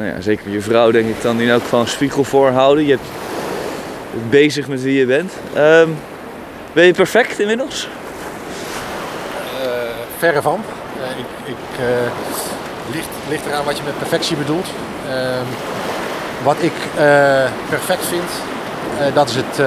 nou 0.00 0.12
ja, 0.12 0.20
zeker 0.20 0.50
je 0.50 0.60
vrouw 0.60 0.90
denk 0.90 1.08
ik 1.08 1.22
dan, 1.22 1.40
in 1.40 1.48
elk 1.48 1.62
geval 1.62 1.80
een 1.80 1.88
spiegel 1.88 2.24
voorhouden. 2.24 2.84
Je 2.84 2.90
hebt 2.90 3.08
bezig 4.30 4.68
met 4.68 4.82
wie 4.82 4.98
je 4.98 5.06
bent. 5.06 5.32
Uh, 5.54 5.82
ben 6.72 6.84
je 6.84 6.92
perfect 6.92 7.38
inmiddels? 7.38 7.88
Uh, 9.62 9.68
verre 10.18 10.42
van. 10.42 10.62
Uh, 10.96 11.18
ik, 11.18 11.26
ik 11.44 11.80
uh, 11.80 11.86
ligt, 12.92 13.08
ligt 13.28 13.46
eraan 13.46 13.64
wat 13.64 13.76
je 13.76 13.82
met 13.84 13.98
perfectie 13.98 14.36
bedoelt. 14.36 14.66
Ehm, 15.08 15.44
wat 16.42 16.56
ik 16.58 16.72
perfect 17.68 18.06
vind, 18.06 18.30
dat, 19.14 19.28
is 19.28 19.36
het, 19.36 19.66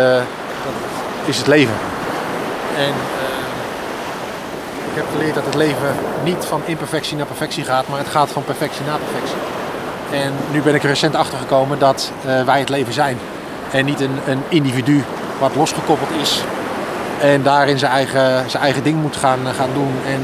is 1.26 1.38
het 1.38 1.48
leven. 1.48 1.74
En 2.78 2.94
ik 4.90 4.96
heb 4.96 5.06
geleerd 5.12 5.36
dat 5.36 5.46
het 5.46 5.56
leven 5.56 5.96
niet 6.24 6.46
van 6.46 6.62
imperfectie 6.66 7.18
naar 7.18 7.26
perfectie 7.26 7.64
gaat, 7.64 7.88
maar 7.88 8.00
het 8.00 8.08
gaat 8.08 8.30
van 8.30 8.44
perfectie 8.44 8.86
naar 8.86 9.00
perfectie. 9.00 9.53
En 10.14 10.32
nu 10.52 10.62
ben 10.62 10.76
ik 10.76 10.84
er 10.84 10.90
recent 10.90 11.16
achter 11.16 11.38
gekomen 11.38 11.80
dat 11.80 12.12
wij 12.46 12.60
het 12.60 12.70
leven 12.70 12.94
zijn. 12.94 13.18
En 13.72 13.86
niet 13.86 14.02
een, 14.02 14.20
een 14.28 14.42
individu 14.50 15.04
wat 15.40 15.56
losgekoppeld 15.56 16.10
is 16.22 16.44
en 17.22 17.44
daarin 17.44 17.80
zijn 17.80 17.92
eigen, 17.92 18.50
zijn 18.50 18.64
eigen 18.64 18.84
ding 18.84 19.02
moet 19.02 19.16
gaan, 19.16 19.40
gaan 19.56 19.70
doen 19.74 19.94
en 20.08 20.24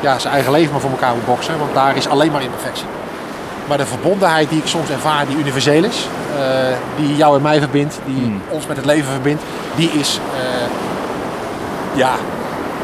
ja, 0.00 0.18
zijn 0.18 0.34
eigen 0.34 0.52
leven 0.52 0.72
maar 0.72 0.80
voor 0.80 0.90
elkaar 0.90 1.14
moet 1.14 1.26
boksen. 1.26 1.58
Want 1.58 1.74
daar 1.74 1.96
is 1.96 2.08
alleen 2.08 2.32
maar 2.32 2.42
imperfectie. 2.42 2.86
Maar 3.68 3.78
de 3.78 3.86
verbondenheid 3.86 4.48
die 4.48 4.58
ik 4.58 4.66
soms 4.66 4.90
ervaar, 4.90 5.26
die 5.26 5.36
universeel 5.36 5.84
is, 5.84 6.08
uh, 6.38 6.76
die 6.96 7.16
jou 7.16 7.36
en 7.36 7.42
mij 7.42 7.58
verbindt, 7.58 7.98
die 8.04 8.22
hmm. 8.22 8.42
ons 8.48 8.66
met 8.66 8.76
het 8.76 8.86
leven 8.86 9.10
verbindt, 9.10 9.42
die 9.74 9.90
is, 9.90 10.20
uh, 10.34 11.98
ja, 11.98 12.14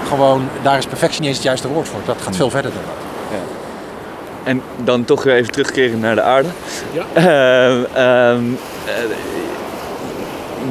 gewoon, 0.09 0.49
daar 0.63 0.79
is 0.79 0.87
perfectie 0.87 1.21
niet 1.21 1.29
eens 1.29 1.39
het 1.39 1.47
juiste 1.47 1.69
woord 1.69 1.89
voor. 1.89 2.01
Dat 2.05 2.17
gaat 2.17 2.27
hmm. 2.27 2.35
veel 2.35 2.51
verder 2.51 2.71
dan 2.73 2.83
dat. 2.87 3.12
En 4.45 4.63
dan 4.85 5.05
toch 5.05 5.23
weer 5.23 5.35
even 5.35 5.53
terugkeren 5.53 6.01
naar 6.01 6.15
de 6.15 6.23
aarde. 6.23 6.49
Ja. 6.93 7.05
Uh, 7.17 8.39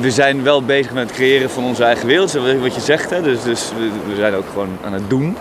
we 0.02 0.12
zijn 0.12 0.44
wel 0.44 0.64
bezig 0.64 0.92
met 0.94 1.08
het 1.08 1.18
creëren 1.18 1.50
van 1.50 1.64
onze 1.64 1.84
eigen 1.84 2.08
wereld, 2.08 2.34
wat 2.62 2.76
je 2.76 2.82
zegt. 2.82 3.10
Hè? 3.10 3.22
Dus, 3.22 3.44
dus 3.44 3.72
we 4.08 4.16
zijn 4.16 4.36
ook 4.36 4.48
gewoon 4.54 4.78
aan 4.86 4.94
het 4.94 5.10
doen. 5.10 5.38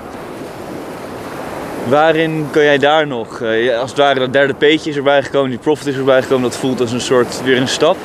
Waarin 1.89 2.47
kan 2.51 2.63
jij 2.63 2.79
daar 2.79 3.07
nog, 3.07 3.41
uh, 3.41 3.79
als 3.79 3.91
het 3.91 3.99
ware 3.99 4.19
dat 4.19 4.33
derde 4.33 4.55
peetje 4.55 4.91
is 4.91 4.97
erbij 4.97 5.23
gekomen, 5.23 5.51
die 5.51 5.59
profit 5.59 5.87
is 5.87 5.97
erbij 5.97 6.23
gekomen, 6.23 6.51
dat 6.51 6.59
voelt 6.59 6.81
als 6.81 6.93
een 6.93 7.01
soort 7.01 7.43
weer 7.45 7.57
een 7.57 7.69
stap. 7.69 7.97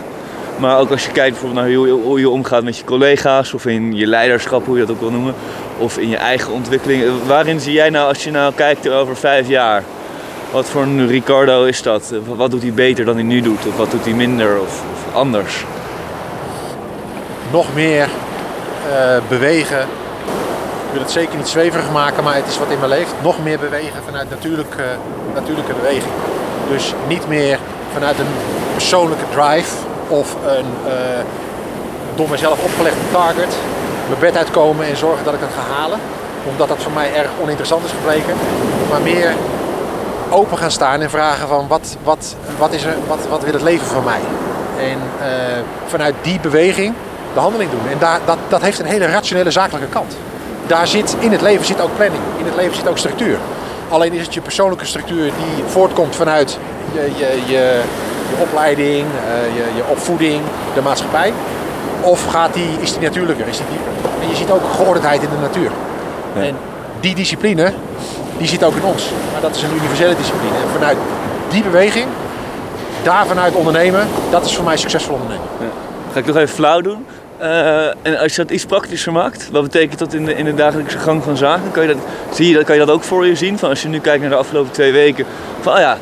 Maar 0.58 0.80
ook 0.80 0.92
als 0.92 1.06
je 1.06 1.12
kijkt 1.12 1.32
bijvoorbeeld 1.32 1.66
naar 1.66 1.76
hoe 1.76 1.88
je, 1.88 1.94
hoe 1.94 2.20
je 2.20 2.30
omgaat 2.30 2.64
met 2.64 2.78
je 2.78 2.84
collega's 2.84 3.54
of 3.54 3.66
in 3.66 3.96
je 3.96 4.08
leiderschap, 4.08 4.66
hoe 4.66 4.78
je 4.78 4.86
dat 4.86 4.96
ook 4.96 5.02
wil 5.02 5.12
noemen, 5.12 5.34
of 5.78 5.98
in 5.98 6.10
je 6.10 6.18
eigen 6.18 6.54
ontwikkeling. 6.54 7.04
Waarin 7.28 7.60
zie 7.60 7.74
jij 7.74 7.90
nou, 7.90 8.08
als 8.08 8.24
je 8.24 8.32
nou 8.32 8.54
kijkt 8.54 8.90
over 8.90 9.16
vijf 9.16 9.48
jaar, 9.48 9.84
wat 10.56 10.70
voor 10.70 10.82
een 10.82 11.08
Ricardo 11.08 11.63
is 11.63 11.82
dat? 11.82 12.13
Wat 12.26 12.52
doet 12.52 12.62
hij 12.62 12.74
beter 12.74 13.06
dan 13.06 13.15
hij 13.15 13.24
nu 13.24 13.41
doet? 13.41 13.65
Of 13.68 13.78
wat 13.78 13.91
doet 13.91 14.04
hij 14.06 14.13
minder 14.13 14.60
of, 14.60 14.82
of 14.94 15.13
anders? 15.13 15.65
Nog 17.52 17.74
meer 17.74 18.08
uh, 18.89 19.18
bewegen, 19.28 19.88
wil 20.91 21.02
het 21.02 21.12
zeker 21.12 21.38
niet 21.38 21.48
zweverig 21.48 21.91
maken, 21.91 22.24
maar 22.24 22.36
het 22.36 22.48
is 22.48 22.58
wat 22.58 22.70
in 22.70 22.80
me 22.80 22.88
leeft. 22.88 23.13
Nog 23.22 23.44
meer 23.44 23.60
bewegen 23.60 24.04
vanuit 24.06 24.30
natuurlijke, 24.30 24.84
natuurlijke 25.34 25.74
beweging. 25.74 26.13
Dus 26.70 26.94
niet 27.08 27.28
meer 27.28 27.60
vanuit 27.94 28.20
een 28.20 28.34
persoonlijke 28.74 29.26
drive 29.32 29.76
of 30.08 30.36
een 30.46 30.72
uh, 30.86 30.94
door 32.15 32.30
mezelf 32.30 32.63
opgelegde 32.63 33.12
target. 33.12 33.56
Mijn 34.08 34.20
bed 34.20 34.38
uitkomen 34.38 34.86
en 34.86 34.98
zorgen 34.98 35.26
dat 35.26 35.34
ik 35.34 35.39
het 35.39 35.54
ga 35.54 35.74
halen. 35.74 36.00
Omdat 36.50 36.68
dat 36.68 36.84
voor 36.84 36.91
mij 36.91 37.13
erg 37.15 37.30
oninteressant 37.41 37.86
is 37.86 37.91
gebleken. 37.91 38.36
Maar 38.89 39.02
meer 39.02 39.34
open 40.36 40.58
gaan 40.58 40.71
staan 40.71 41.02
en 41.02 41.10
vragen 41.10 41.48
van 41.48 41.67
wat, 41.67 41.98
wat, 42.04 42.36
wat, 42.58 42.74
is 42.74 42.84
er, 42.84 42.95
wat, 43.08 43.19
wat 43.30 43.43
wil 43.43 43.54
het 43.54 43.62
leven 43.62 43.88
van 43.88 44.04
mij? 44.04 44.19
En 44.80 44.98
uh, 45.19 45.28
vanuit 45.88 46.15
die 46.21 46.39
beweging 46.39 46.93
de 47.34 47.39
handeling 47.39 47.71
doen. 47.71 47.91
En 47.91 47.98
daar, 48.00 48.19
dat, 48.26 48.38
dat 48.48 48.62
heeft 48.62 48.80
een 48.80 48.86
hele 48.86 49.06
rationele 49.06 49.52
zakelijke 49.52 49.89
kant 49.89 50.15
daar 50.67 50.88
zit, 50.88 51.15
in 51.19 51.32
het 51.32 51.41
leven 51.41 51.65
zit 51.65 51.82
ook 51.82 51.95
planning, 51.95 52.21
in 52.38 52.45
het 52.45 52.56
leven 52.56 52.76
zit 52.76 52.88
ook 52.88 52.98
structuur. 52.98 53.38
Alleen 53.89 54.13
is 54.13 54.21
het 54.21 54.34
je 54.34 54.41
persoonlijke 54.41 54.86
structuur 54.86 55.24
die 55.24 55.63
voortkomt 55.65 56.15
vanuit 56.15 56.58
je, 56.93 57.02
je, 57.02 57.41
je, 57.45 57.82
je 58.30 58.41
opleiding, 58.41 59.06
uh, 59.06 59.56
je, 59.56 59.63
je 59.76 59.84
opvoeding, 59.88 60.41
de 60.74 60.82
maatschappij. 60.82 61.34
Of 62.02 62.26
gaat 62.26 62.54
die, 62.54 62.69
is 62.82 62.91
die 62.91 63.02
natuurlijker, 63.02 63.48
is 63.48 63.58
die 63.58 63.65
dieper? 63.69 64.12
En 64.21 64.30
je 64.30 64.36
ziet 64.36 64.52
ook 64.52 64.62
geordendheid 64.76 65.21
in 65.21 65.30
de 65.30 65.41
natuur. 65.41 65.71
Ja. 66.36 66.41
En 66.41 66.56
die 67.00 67.15
discipline, 67.15 67.74
die 68.38 68.48
zit 68.48 68.63
ook 68.63 68.76
in 68.76 68.84
ons. 68.84 69.10
Maar 69.32 69.41
dat 69.41 69.56
is 69.56 69.62
een 69.62 69.76
universele 69.76 70.15
discipline. 70.15 70.56
En 70.56 70.69
vanuit 70.74 70.98
die 71.50 71.63
beweging, 71.63 72.06
daar 73.04 73.26
vanuit 73.28 73.56
ondernemen, 73.56 74.08
dat 74.30 74.45
is 74.45 74.56
voor 74.56 74.65
mij 74.65 74.78
succesvol 74.78 75.13
ondernemen. 75.13 75.48
Ja. 75.60 75.65
Ga 76.12 76.19
ik 76.19 76.26
nog 76.26 76.36
even 76.36 76.56
flauw 76.56 76.82
doen. 76.82 77.06
Uh, 77.41 77.86
en 77.88 78.17
als 78.19 78.36
je 78.36 78.41
dat 78.41 78.52
iets 78.52 78.65
praktischer 78.65 79.12
maakt, 79.12 79.50
wat 79.52 79.63
betekent 79.63 80.00
dat 80.00 80.13
in 80.13 80.26
de, 80.26 80.36
in 80.36 80.45
de 80.45 80.54
dagelijkse 80.54 80.98
gang 80.98 81.24
van 81.24 81.38
zaken? 81.38 81.71
Kan 81.71 81.88
je, 81.88 81.93
dat, 81.93 82.04
zie 82.32 82.48
je 82.48 82.54
dat, 82.54 82.63
kan 82.63 82.76
je 82.76 82.86
dat 82.86 82.95
ook 82.95 83.04
voor 83.04 83.26
je 83.26 83.36
zien? 83.36 83.58
Van 83.60 83.69
als 83.69 83.82
je 83.82 83.88
nu 83.88 84.00
kijkt 84.00 84.21
naar 84.21 84.30
de 84.30 84.36
afgelopen 84.36 84.71
twee 84.71 84.91
weken, 84.91 85.26
van 85.62 85.74
oh 85.74 85.80
ja, 85.80 85.98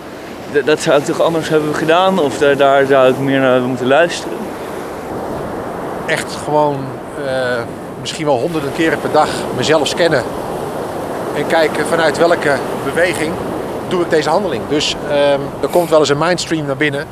dat 0.66 0.82
zou 0.82 1.00
ik 1.00 1.06
toch 1.06 1.22
anders 1.22 1.50
hebben 1.50 1.76
gedaan 1.76 2.20
of 2.20 2.38
daar, 2.38 2.58
daar 2.58 2.86
zou 2.86 3.10
ik 3.10 3.18
meer 3.18 3.40
naar 3.40 3.62
moeten 3.62 3.88
luisteren? 3.88 4.38
Echt 6.06 6.38
gewoon 6.44 6.78
uh, 7.26 7.62
misschien 8.02 8.26
wel 8.26 8.40
honderden 8.40 8.72
keren 8.76 9.00
per 9.00 9.12
dag 9.12 9.30
mezelf 9.58 9.88
scannen 9.88 10.24
en 11.36 11.48
kijken 11.48 11.86
vanuit 11.86 12.18
welke 12.18 12.52
beweging 12.84 13.34
doe 13.88 14.02
ik 14.02 14.10
deze 14.10 14.30
handeling. 14.30 14.64
Dus 14.70 14.96
uh, 15.08 15.32
er 15.34 15.70
komt 15.72 15.90
wel 15.90 16.00
eens 16.00 16.10
een 16.10 16.18
mindstream 16.18 16.66
naar 16.66 16.78
binnen. 16.78 17.06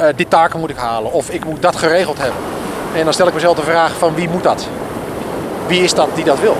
Uh, 0.00 0.06
die 0.16 0.28
taken 0.28 0.60
moet 0.60 0.70
ik 0.70 0.76
halen 0.76 1.12
of 1.12 1.30
ik 1.30 1.44
moet 1.44 1.62
dat 1.62 1.76
geregeld 1.76 2.18
hebben. 2.18 2.40
En 2.94 3.04
dan 3.04 3.12
stel 3.12 3.26
ik 3.26 3.34
mezelf 3.34 3.56
de 3.56 3.62
vraag 3.62 3.92
van 3.98 4.14
wie 4.14 4.28
moet 4.28 4.42
dat? 4.42 4.66
Wie 5.66 5.82
is 5.82 5.94
dat 5.94 6.08
die 6.14 6.24
dat 6.24 6.40
wil? 6.40 6.56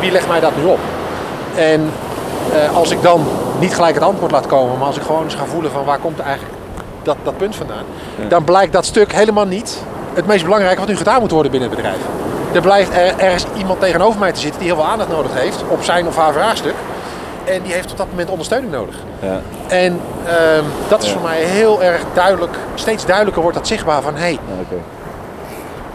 Wie 0.00 0.10
legt 0.10 0.28
mij 0.28 0.40
dat 0.40 0.56
nu 0.56 0.64
op? 0.64 0.78
En 1.54 1.90
eh, 2.52 2.76
als 2.76 2.90
ik 2.90 3.02
dan 3.02 3.26
niet 3.58 3.74
gelijk 3.74 3.94
het 3.94 4.04
antwoord 4.04 4.32
laat 4.32 4.46
komen, 4.46 4.78
maar 4.78 4.86
als 4.86 4.96
ik 4.96 5.02
gewoon 5.02 5.24
eens 5.24 5.34
ga 5.34 5.44
voelen 5.44 5.70
van 5.70 5.84
waar 5.84 5.98
komt 5.98 6.18
eigenlijk 6.18 6.54
dat, 7.02 7.16
dat 7.22 7.36
punt 7.36 7.56
vandaan, 7.56 7.84
dan 8.28 8.44
blijkt 8.44 8.72
dat 8.72 8.84
stuk 8.84 9.12
helemaal 9.12 9.46
niet 9.46 9.82
het 10.14 10.26
meest 10.26 10.44
belangrijke 10.44 10.78
wat 10.80 10.88
nu 10.88 10.96
gedaan 10.96 11.20
moet 11.20 11.30
worden 11.30 11.50
binnen 11.50 11.68
het 11.68 11.78
bedrijf. 11.78 12.00
Er 12.52 12.60
blijft 12.60 12.94
er, 12.94 13.18
ergens 13.18 13.44
iemand 13.56 13.80
tegenover 13.80 14.20
mij 14.20 14.32
te 14.32 14.40
zitten 14.40 14.60
die 14.60 14.68
heel 14.68 14.78
veel 14.78 14.90
aandacht 14.90 15.10
nodig 15.10 15.30
heeft 15.34 15.64
op 15.68 15.82
zijn 15.82 16.06
of 16.06 16.16
haar 16.16 16.32
vraagstuk. 16.32 16.74
En 17.44 17.62
die 17.62 17.72
heeft 17.72 17.90
op 17.90 17.96
dat 17.96 18.06
moment 18.10 18.28
ondersteuning 18.30 18.72
nodig. 18.72 18.94
Ja. 19.20 19.40
En 19.68 20.00
ehm, 20.26 20.64
dat 20.88 21.02
is 21.02 21.08
Ja. 21.08 21.12
voor 21.14 21.22
mij 21.22 21.40
heel 21.42 21.82
erg 21.82 22.00
duidelijk, 22.12 22.56
steeds 22.74 23.06
duidelijker 23.06 23.42
wordt 23.42 23.56
dat 23.56 23.66
zichtbaar 23.66 24.02
van 24.02 24.14
hé, 24.14 24.20
hey, 24.20 24.38
oké. 24.60 24.76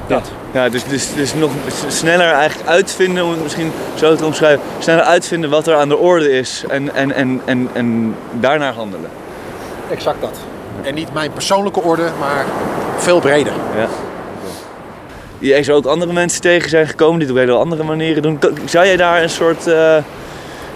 dat. 0.07 0.31
Ja, 0.51 0.69
dus, 0.69 0.83
dus, 0.83 1.13
dus 1.13 1.33
nog 1.33 1.51
sneller 1.87 2.31
eigenlijk 2.31 2.69
uitvinden, 2.69 3.23
om 3.23 3.31
het 3.31 3.43
misschien 3.43 3.71
zo 3.95 4.15
te 4.15 4.25
omschrijven, 4.25 4.61
sneller 4.79 5.03
uitvinden 5.03 5.49
wat 5.49 5.67
er 5.67 5.75
aan 5.75 5.89
de 5.89 5.97
orde 5.97 6.31
is 6.31 6.63
en, 6.67 6.95
en, 6.95 7.11
en, 7.13 7.41
en, 7.45 7.69
en 7.73 8.15
daarnaar 8.31 8.73
handelen. 8.73 9.09
Exact 9.91 10.21
dat. 10.21 10.37
En 10.83 10.93
niet 10.93 11.13
mijn 11.13 11.31
persoonlijke 11.31 11.81
orde, 11.81 12.03
maar 12.19 12.45
veel 12.97 13.19
breder. 13.19 13.53
Ja. 13.75 13.87
Je 15.39 15.63
zou 15.63 15.77
ook 15.77 15.85
andere 15.85 16.13
mensen 16.13 16.41
tegen 16.41 16.69
zijn 16.69 16.87
gekomen 16.87 17.19
die 17.19 17.27
het 17.27 17.37
op 17.37 17.43
hele 17.43 17.57
andere 17.57 17.83
manieren 17.83 18.21
doen. 18.21 18.39
Zou 18.65 18.85
jij 18.85 18.97
daar 18.97 19.21
een 19.23 19.29
soort 19.29 19.67
eh, 19.67 19.95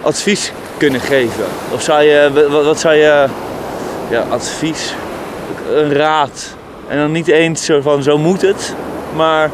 advies 0.02 0.52
kunnen 0.76 1.00
geven? 1.00 1.44
Of 1.70 1.82
zou 1.82 2.02
je, 2.02 2.30
wa- 2.34 2.48
wa- 2.48 2.62
wat 2.62 2.80
zou 2.80 2.94
je, 2.94 3.26
ja, 4.10 4.24
advies, 4.30 4.94
een 5.74 5.92
raad. 5.92 6.54
En 6.88 6.98
dan 6.98 7.12
niet 7.12 7.28
eens 7.28 7.64
zo 7.64 7.80
van 7.80 8.02
zo 8.02 8.18
moet 8.18 8.42
het, 8.42 8.74
maar 9.16 9.50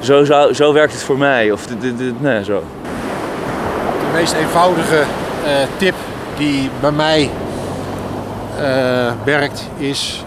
zo, 0.00 0.24
zou, 0.24 0.54
zo 0.54 0.72
werkt 0.72 0.92
het 0.92 1.02
voor 1.02 1.18
mij. 1.18 1.50
Of 1.52 1.66
dit, 1.66 1.98
dit, 1.98 2.20
nee, 2.20 2.44
zo. 2.44 2.62
De 4.12 4.18
meest 4.18 4.32
eenvoudige 4.32 4.96
eh, 5.44 5.52
tip 5.76 5.94
die 6.36 6.70
bij 6.80 6.90
mij 6.90 7.30
eh, 8.60 9.12
werkt 9.24 9.68
is: 9.78 10.24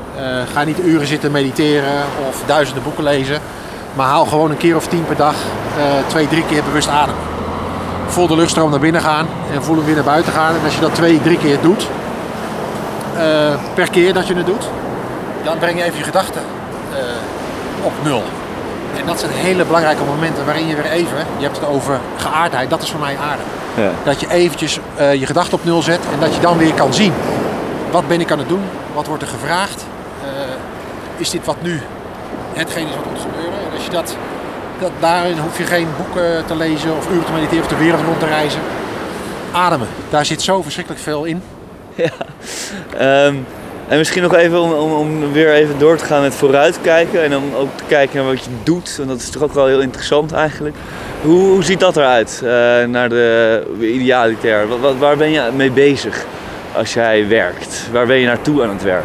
ga 0.54 0.64
niet 0.64 0.78
uren 0.86 1.08
zitten 1.08 1.32
mediteren 1.32 2.04
of 2.30 2.44
duizenden 2.46 2.84
boeken 2.84 3.04
lezen, 3.04 3.40
maar 3.96 4.08
haal 4.08 4.26
gewoon 4.26 4.52
een 4.52 4.58
keer 4.58 4.76
of 4.76 4.88
tien 4.88 5.06
per 5.06 5.16
dag 5.16 5.36
eh, 5.78 5.84
twee, 6.08 6.28
drie 6.28 6.46
keer 6.46 6.64
bewust 6.64 6.88
adem. 6.88 7.16
Voel 8.08 8.28
de 8.28 8.36
luchtstroom 8.36 8.70
naar 8.70 8.80
binnen 8.80 9.02
gaan 9.02 9.28
en 9.54 9.64
voel 9.64 9.76
hem 9.76 9.86
weer 9.86 9.96
naar 9.96 10.04
buiten 10.04 10.34
gaan. 10.34 10.56
En 10.56 10.64
als 10.64 10.76
je 10.76 10.82
dat 10.82 10.96
twee, 10.96 11.22
drie 11.22 11.38
keer 11.38 11.62
doet, 11.62 11.88
eh, 13.18 13.54
per 13.74 13.90
keer 13.90 14.14
dat 14.14 14.28
je 14.28 14.36
het 14.36 14.46
doet, 14.46 14.70
dan 15.44 15.58
breng 15.58 15.78
je 15.78 15.84
even 15.84 15.98
je 15.98 16.04
gedachten 16.04 16.42
eh, 16.92 17.86
op 17.86 17.94
nul. 18.04 18.24
En 19.00 19.06
dat 19.06 19.20
zijn 19.20 19.32
hele 19.32 19.66
belangrijke 19.66 20.04
momenten 20.04 20.46
waarin 20.46 20.68
je 20.68 20.76
weer 20.76 20.92
even, 20.92 21.18
je 21.38 21.44
hebt 21.44 21.58
het 21.58 21.68
over 21.68 22.00
geaardheid, 22.18 22.70
dat 22.70 22.82
is 22.82 22.92
voor 22.92 23.00
mij 23.00 23.18
aarde. 23.18 23.44
Ja. 23.76 23.90
Dat 24.04 24.20
je 24.20 24.32
eventjes 24.32 24.80
je 24.98 25.26
gedachten 25.26 25.58
op 25.58 25.64
nul 25.66 25.82
zet 25.82 26.00
en 26.14 26.20
dat 26.20 26.36
je 26.36 26.42
dan 26.42 26.58
weer 26.58 26.74
kan 26.74 26.94
zien. 26.94 27.14
Wat 27.92 28.08
ben 28.08 28.22
ik 28.22 28.32
aan 28.32 28.40
het 28.40 28.50
doen? 28.50 28.64
Wat 28.94 29.08
wordt 29.08 29.22
er 29.22 29.28
gevraagd? 29.30 29.86
Is 31.18 31.30
dit 31.30 31.46
wat 31.46 31.62
nu 31.62 31.82
hetgeen 32.54 32.88
is 32.88 32.96
wat 32.96 33.06
moet 33.06 33.22
gebeuren? 33.22 33.65
Als 33.76 33.84
je 33.86 33.90
dat, 33.92 34.16
dat, 34.80 34.92
daarin 35.00 35.38
hoef 35.38 35.58
je 35.58 35.64
geen 35.64 35.88
boeken 35.98 36.46
te 36.46 36.56
lezen 36.56 36.96
of 36.98 37.10
uren 37.12 37.26
te 37.26 37.32
mediteren 37.32 37.64
of 37.64 37.70
de 37.70 37.78
wereld 37.78 38.02
rond 38.06 38.20
te 38.20 38.26
reizen. 38.26 38.60
Ademen, 39.52 39.88
daar 40.10 40.26
zit 40.26 40.42
zo 40.42 40.62
verschrikkelijk 40.62 41.04
veel 41.04 41.24
in. 41.26 41.42
Ehm, 42.98 43.36
en 43.88 43.98
misschien 43.98 44.22
nog 44.22 44.34
even 44.36 44.62
om, 44.62 44.72
om, 44.74 44.92
om 44.94 45.32
weer 45.32 45.54
even 45.54 45.78
door 45.80 45.98
te 45.98 46.06
gaan 46.06 46.22
met 46.22 46.36
vooruitkijken. 46.36 47.24
En 47.24 47.30
dan 47.30 47.44
ook 47.58 47.70
te 47.76 47.84
kijken 47.88 48.18
naar 48.18 48.26
wat 48.34 48.44
je 48.44 48.50
doet. 48.64 48.96
Want 48.98 49.10
dat 49.10 49.18
is 49.20 49.30
toch 49.30 49.44
ook 49.44 49.54
wel 49.54 49.66
heel 49.68 49.80
interessant 49.82 50.32
eigenlijk. 50.32 50.76
Hoe, 51.22 51.40
hoe 51.50 51.64
ziet 51.64 51.80
dat 51.80 51.98
eruit 51.98 52.42
eh, 52.44 52.50
naar 52.88 53.10
de 53.10 53.64
idealitair? 53.80 54.68
Wat, 54.68 54.80
wat- 54.80 54.98
waar 54.98 55.18
ben 55.18 55.30
je 55.32 55.42
mee 55.56 55.72
bezig 55.72 56.26
als 56.76 56.94
jij 56.94 57.28
werkt? 57.28 57.88
Waar 57.92 58.06
ben 58.06 58.18
je 58.18 58.26
naartoe 58.26 58.64
aan 58.64 58.70
het 58.70 58.84
werk? 58.84 59.04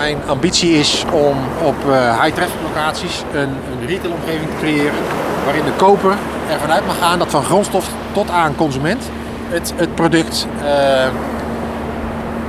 Mijn 0.00 0.18
ambitie 0.26 0.72
is 0.72 1.04
om 1.12 1.36
op 1.62 1.90
eh, 1.90 2.22
high 2.22 2.34
traffic 2.34 2.60
locaties 2.62 3.22
een, 3.32 3.48
een 3.48 3.86
retail 3.86 4.12
omgeving 4.12 4.50
te 4.50 4.56
creëren 4.56 4.98
waarin 5.44 5.64
de 5.64 5.72
koper 5.76 6.16
ervan 6.50 6.70
uit 6.70 6.86
mag 6.86 6.98
gaan 6.98 7.18
dat 7.18 7.30
van 7.30 7.44
grondstof 7.44 7.90
tot 8.12 8.30
aan 8.30 8.56
consument 8.56 9.10
het, 9.48 9.72
het 9.76 9.94
product 9.94 10.46
eh, 10.64 11.06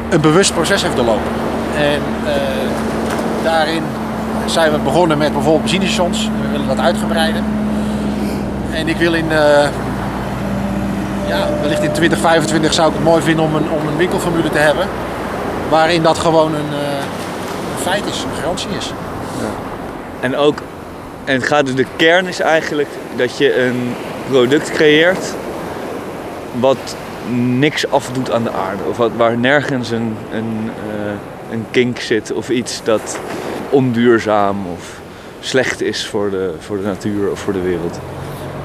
een 0.10 0.22
bewust 0.22 0.54
proces 0.54 0.82
heeft 0.82 0.96
doorlopen. 0.96 1.32
En 1.76 2.02
eh, 2.26 2.34
daarin 3.44 3.84
zijn 4.46 4.72
we 4.72 4.78
begonnen 4.78 5.18
met 5.18 5.34
bijvoorbeeld 5.34 5.62
benzinestations. 5.62 6.30
We 6.42 6.52
willen 6.52 6.68
dat 6.68 6.80
uitgebreiden. 6.80 7.44
En 8.74 8.88
ik 8.88 8.98
wil 8.98 9.14
in, 9.14 9.30
ja, 11.28 11.48
wellicht 11.62 11.84
in 11.84 11.92
2025 11.92 12.74
zou 12.74 12.88
ik 12.90 12.96
het 12.96 13.04
mooi 13.04 13.22
vinden 13.22 13.46
om 13.46 13.56
een, 13.56 13.72
om 13.72 13.88
een 13.88 13.98
winkelformule 13.98 14.50
te 14.50 14.58
hebben 14.58 14.88
waarin 15.70 16.04
dat 16.04 16.18
gewoon 16.18 16.54
een 16.56 16.70
feit 17.82 18.06
is, 18.06 18.24
een 18.24 18.42
garantie 18.42 18.70
is. 18.78 18.92
En 20.20 20.36
ook, 20.36 20.60
en 21.24 21.34
het 21.34 21.44
gaat 21.44 21.66
dus, 21.66 21.76
de 21.76 21.86
kern 21.96 22.28
is 22.28 22.40
eigenlijk 22.40 22.90
dat 23.16 23.38
je 23.38 23.62
een 23.62 23.96
product 24.30 24.72
creëert 24.72 25.34
wat 26.60 26.96
niks 27.36 27.90
afdoet 27.92 28.32
aan 28.32 28.44
de 28.44 28.52
aarde. 28.52 28.84
Of 28.90 28.98
wat, 28.98 29.12
waar 29.18 29.38
nergens 29.38 29.92
een, 29.92 30.18
een, 30.32 30.72
eh, 30.90 31.52
een 31.52 31.66
kink 31.72 32.00
zit 32.00 32.34
of 32.34 32.50
iets 32.50 32.84
dat 32.84 33.20
onduurzaam 33.70 34.58
of 34.74 35.00
slecht 35.40 35.82
is 35.82 36.08
voor 36.08 36.30
de, 36.30 36.54
voor 36.60 36.78
de 36.78 36.84
natuur 36.84 37.32
of 37.32 37.40
voor 37.40 37.54
de 37.54 37.62
wereld. 37.62 38.00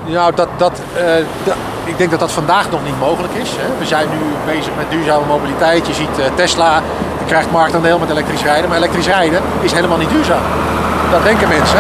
Nou, 0.07 0.35
dat, 0.35 0.49
dat, 0.57 0.81
eh, 0.97 1.19
ik 1.85 1.99
denk 1.99 2.11
dat 2.11 2.21
dat 2.21 2.33
vandaag 2.33 2.71
nog 2.71 2.85
niet 2.85 2.99
mogelijk 2.99 3.35
is. 3.35 3.51
Hè. 3.57 3.79
We 3.79 3.87
zijn 3.87 4.09
nu 4.09 4.53
bezig 4.55 4.73
met 4.77 4.91
duurzame 4.91 5.27
mobiliteit. 5.27 5.87
Je 5.87 5.95
ziet 5.95 6.19
eh, 6.19 6.35
Tesla 6.35 6.83
krijgt 7.27 7.51
marktaandeel 7.51 7.99
met 7.99 8.11
elektrisch 8.11 8.43
rijden. 8.43 8.69
Maar 8.69 8.79
elektrisch 8.79 9.07
rijden 9.07 9.41
is 9.61 9.73
helemaal 9.73 9.99
niet 9.99 10.11
duurzaam. 10.11 10.43
Dat 11.11 11.23
denken 11.23 11.49
mensen. 11.49 11.79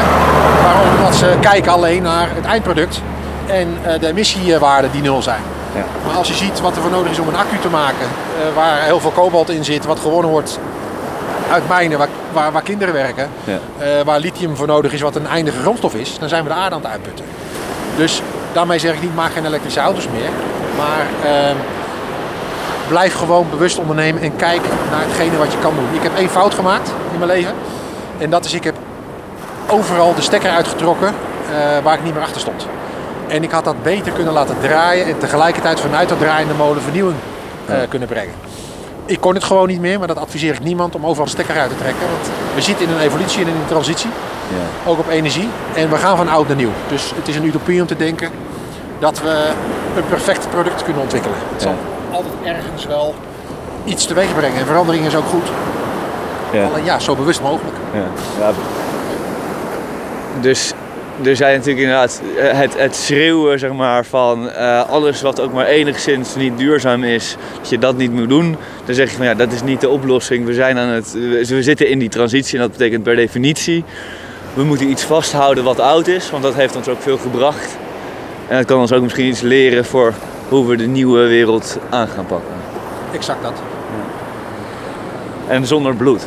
Waarom? 0.62 0.96
Omdat 0.98 1.14
ze 1.14 1.34
kijken 1.40 1.72
alleen 1.72 2.02
naar 2.02 2.28
het 2.34 2.44
eindproduct 2.44 3.00
en 3.46 3.78
eh, 3.82 4.00
de 4.00 4.06
emissiewaarden 4.06 4.90
die 4.90 5.02
nul 5.02 5.22
zijn. 5.22 5.40
Ja. 5.74 5.84
Maar 6.06 6.16
als 6.16 6.28
je 6.28 6.34
ziet 6.34 6.60
wat 6.60 6.76
er 6.76 6.82
voor 6.82 6.90
nodig 6.90 7.10
is 7.12 7.18
om 7.18 7.28
een 7.28 7.36
accu 7.36 7.58
te 7.58 7.68
maken, 7.68 8.06
eh, 8.06 8.54
waar 8.54 8.80
heel 8.82 9.00
veel 9.00 9.10
kobalt 9.10 9.50
in 9.50 9.64
zit, 9.64 9.84
wat 9.84 9.98
gewonnen 10.00 10.30
wordt 10.30 10.58
uit 11.50 11.68
mijnen 11.68 11.98
waar, 11.98 12.08
waar, 12.32 12.52
waar 12.52 12.62
kinderen 12.62 12.94
werken, 12.94 13.28
Ja. 13.44 13.58
eh, 13.78 13.88
waar 14.04 14.18
lithium 14.20 14.56
voor 14.56 14.66
nodig 14.66 14.92
is, 14.92 15.00
wat 15.00 15.16
een 15.16 15.26
eindige 15.26 15.60
grondstof 15.60 15.94
is, 15.94 16.18
dan 16.18 16.28
zijn 16.28 16.42
we 16.42 16.48
de 16.48 16.54
aarde 16.54 16.74
aan 16.74 16.80
het 16.82 16.90
uitputten. 16.90 17.24
Dus 17.96 18.22
daarmee 18.52 18.78
zeg 18.78 18.94
ik 18.94 19.02
niet, 19.02 19.14
maak 19.14 19.32
geen 19.32 19.46
elektrische 19.46 19.80
auto's 19.80 20.08
meer. 20.12 20.30
Maar 20.76 21.30
ehm, 21.32 21.56
blijf 22.88 23.14
gewoon 23.14 23.46
bewust 23.50 23.78
ondernemen 23.78 24.22
en 24.22 24.36
kijk 24.36 24.60
naar 24.90 25.00
hetgene 25.00 25.36
wat 25.36 25.52
je 25.52 25.58
kan 25.58 25.74
doen. 25.74 25.94
Ik 25.94 26.02
heb 26.02 26.16
één 26.16 26.28
fout 26.28 26.54
gemaakt 26.54 26.88
in 27.12 27.18
mijn 27.18 27.30
leven. 27.30 27.54
En 28.18 28.30
dat 28.30 28.44
is, 28.44 28.54
ik 28.54 28.64
heb 28.64 28.74
overal 29.66 30.14
de 30.14 30.20
stekker 30.22 30.50
uitgetrokken 30.50 31.08
eh, 31.08 31.82
waar 31.82 31.94
ik 31.94 32.04
niet 32.04 32.14
meer 32.14 32.22
achter 32.22 32.40
stond. 32.40 32.66
En 33.28 33.42
ik 33.42 33.50
had 33.50 33.64
dat 33.64 33.82
beter 33.82 34.12
kunnen 34.12 34.32
laten 34.32 34.56
draaien 34.60 35.06
en 35.06 35.18
tegelijkertijd 35.18 35.80
vanuit 35.80 36.08
dat 36.08 36.18
draaiende 36.18 36.54
molen 36.54 36.82
vernieuwing 36.82 37.16
eh, 37.66 37.76
kunnen 37.88 38.08
brengen. 38.08 38.34
Ik 39.06 39.20
kon 39.20 39.34
het 39.34 39.44
gewoon 39.44 39.68
niet 39.68 39.80
meer, 39.80 39.98
maar 39.98 40.08
dat 40.08 40.18
adviseer 40.18 40.54
ik 40.54 40.60
niemand 40.62 40.94
om 40.94 41.06
overal 41.06 41.26
stekker 41.28 41.58
uit 41.58 41.70
te 41.70 41.76
trekken. 41.76 42.02
Want 42.10 42.30
we 42.54 42.60
zitten 42.60 42.86
in 42.88 42.92
een 42.92 43.00
evolutie 43.00 43.42
en 43.42 43.48
in 43.48 43.54
een 43.54 43.66
transitie 43.68 44.10
Ja. 44.48 44.90
ook 44.90 44.98
op 44.98 45.08
energie. 45.08 45.48
En 45.74 45.90
we 45.90 45.96
gaan 45.96 46.16
van 46.16 46.28
oud 46.28 46.46
naar 46.48 46.56
nieuw. 46.56 46.70
Dus 46.88 47.12
het 47.16 47.28
is 47.28 47.36
een 47.36 47.44
utopie 47.44 47.80
om 47.80 47.86
te 47.86 47.96
denken 47.96 48.30
dat 48.98 49.20
we 49.22 49.50
een 49.96 50.06
perfect 50.08 50.50
product 50.50 50.82
kunnen 50.84 51.02
ontwikkelen. 51.02 51.36
Zal 51.56 51.74
altijd 52.16 52.56
ergens 52.56 52.86
wel 52.86 53.14
iets 53.84 54.06
teweeg 54.06 54.34
brengen. 54.34 54.58
En 54.58 54.66
verandering 54.66 55.06
is 55.06 55.16
ook 55.16 55.26
goed. 55.26 55.48
Ja. 56.52 56.66
Alleen 56.66 56.84
ja, 56.84 56.98
zo 56.98 57.14
bewust 57.14 57.42
mogelijk. 57.42 57.76
Ja. 57.92 58.06
ja. 58.38 58.52
Dus 60.40 60.72
er 61.22 61.36
zijn 61.36 61.52
natuurlijk 61.56 61.84
inderdaad 61.84 62.22
eh, 62.38 62.58
het, 62.58 62.78
het 62.78 62.96
schreeuwen 62.96 63.58
zeg 63.58 63.72
maar, 63.72 64.04
van 64.04 64.50
eh, 64.50 64.88
alles 64.88 65.22
wat 65.22 65.40
ook 65.40 65.52
maar 65.52 65.66
enigszins 65.66 66.34
niet 66.34 66.58
duurzaam 66.58 67.04
is, 67.04 67.36
dat 67.58 67.68
je 67.68 67.78
dat 67.78 67.96
niet 67.96 68.12
moet 68.12 68.28
doen. 68.28 68.56
Dan 68.84 68.94
zeg 68.94 69.10
je 69.10 69.16
van 69.16 69.26
ja, 69.26 69.34
dat 69.34 69.52
is 69.52 69.62
niet 69.62 69.80
de 69.80 69.88
oplossing. 69.88 70.46
We, 70.46 70.54
zijn 70.54 70.78
aan 70.78 70.88
het, 70.88 71.12
we 71.48 71.62
zitten 71.62 71.88
in 71.88 71.98
die 71.98 72.08
transitie 72.08 72.54
en 72.54 72.60
dat 72.60 72.72
betekent 72.72 73.02
per 73.02 73.16
definitie, 73.16 73.84
we 74.54 74.64
moeten 74.64 74.90
iets 74.90 75.02
vasthouden 75.02 75.64
wat 75.64 75.80
oud 75.80 76.06
is, 76.06 76.30
want 76.30 76.42
dat 76.42 76.54
heeft 76.54 76.76
ons 76.76 76.88
ook 76.88 77.00
veel 77.00 77.18
gebracht. 77.18 77.76
En 78.48 78.56
dat 78.56 78.66
kan 78.66 78.80
ons 78.80 78.92
ook 78.92 79.02
misschien 79.02 79.26
iets 79.26 79.40
leren 79.40 79.84
voor 79.84 80.14
hoe 80.48 80.66
we 80.66 80.76
de 80.76 80.86
nieuwe 80.86 81.26
wereld 81.26 81.78
aan 81.90 82.08
gaan 82.08 82.26
pakken. 82.26 82.54
Exact 83.12 83.42
dat. 83.42 83.54
En 85.48 85.66
zonder 85.66 85.94
bloed. 85.94 86.26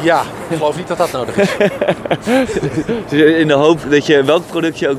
Ja, 0.00 0.22
ik 0.48 0.56
geloof 0.56 0.76
niet 0.76 0.88
dat 0.88 0.98
dat 0.98 1.12
nodig 1.12 1.36
is. 1.36 1.50
Dus 3.08 3.20
in 3.20 3.48
de 3.48 3.54
hoop 3.54 3.80
dat 3.90 4.06
je 4.06 4.24
welk 4.24 4.46
product 4.46 4.78
je 4.78 4.88
ook 4.88 4.98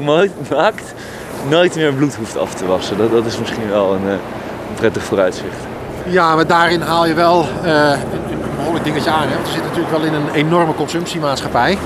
maakt, 0.49 0.93
nooit 1.49 1.75
meer 1.75 1.93
bloed 1.93 2.15
hoeft 2.15 2.37
af 2.37 2.53
te 2.53 2.65
wassen. 2.65 2.97
Dat, 2.97 3.11
dat 3.11 3.25
is 3.25 3.39
misschien 3.39 3.69
wel 3.69 3.93
een, 3.93 4.07
eh, 4.07 4.11
een 4.11 4.75
prettig 4.75 5.03
vooruitzicht. 5.03 5.57
Ja, 6.05 6.35
maar 6.35 6.47
daarin 6.47 6.81
haal 6.81 7.05
je 7.05 7.13
wel 7.13 7.47
eh, 7.63 7.71
een, 7.71 8.31
een 8.31 8.39
behoorlijk 8.55 8.85
dingetje 8.85 9.09
aan. 9.09 9.27
Hè? 9.27 9.33
Want 9.33 9.47
we 9.47 9.51
zitten 9.51 9.67
natuurlijk 9.67 9.97
wel 9.97 10.05
in 10.05 10.13
een 10.13 10.33
enorme 10.33 10.73
consumptiemaatschappij. 10.73 11.77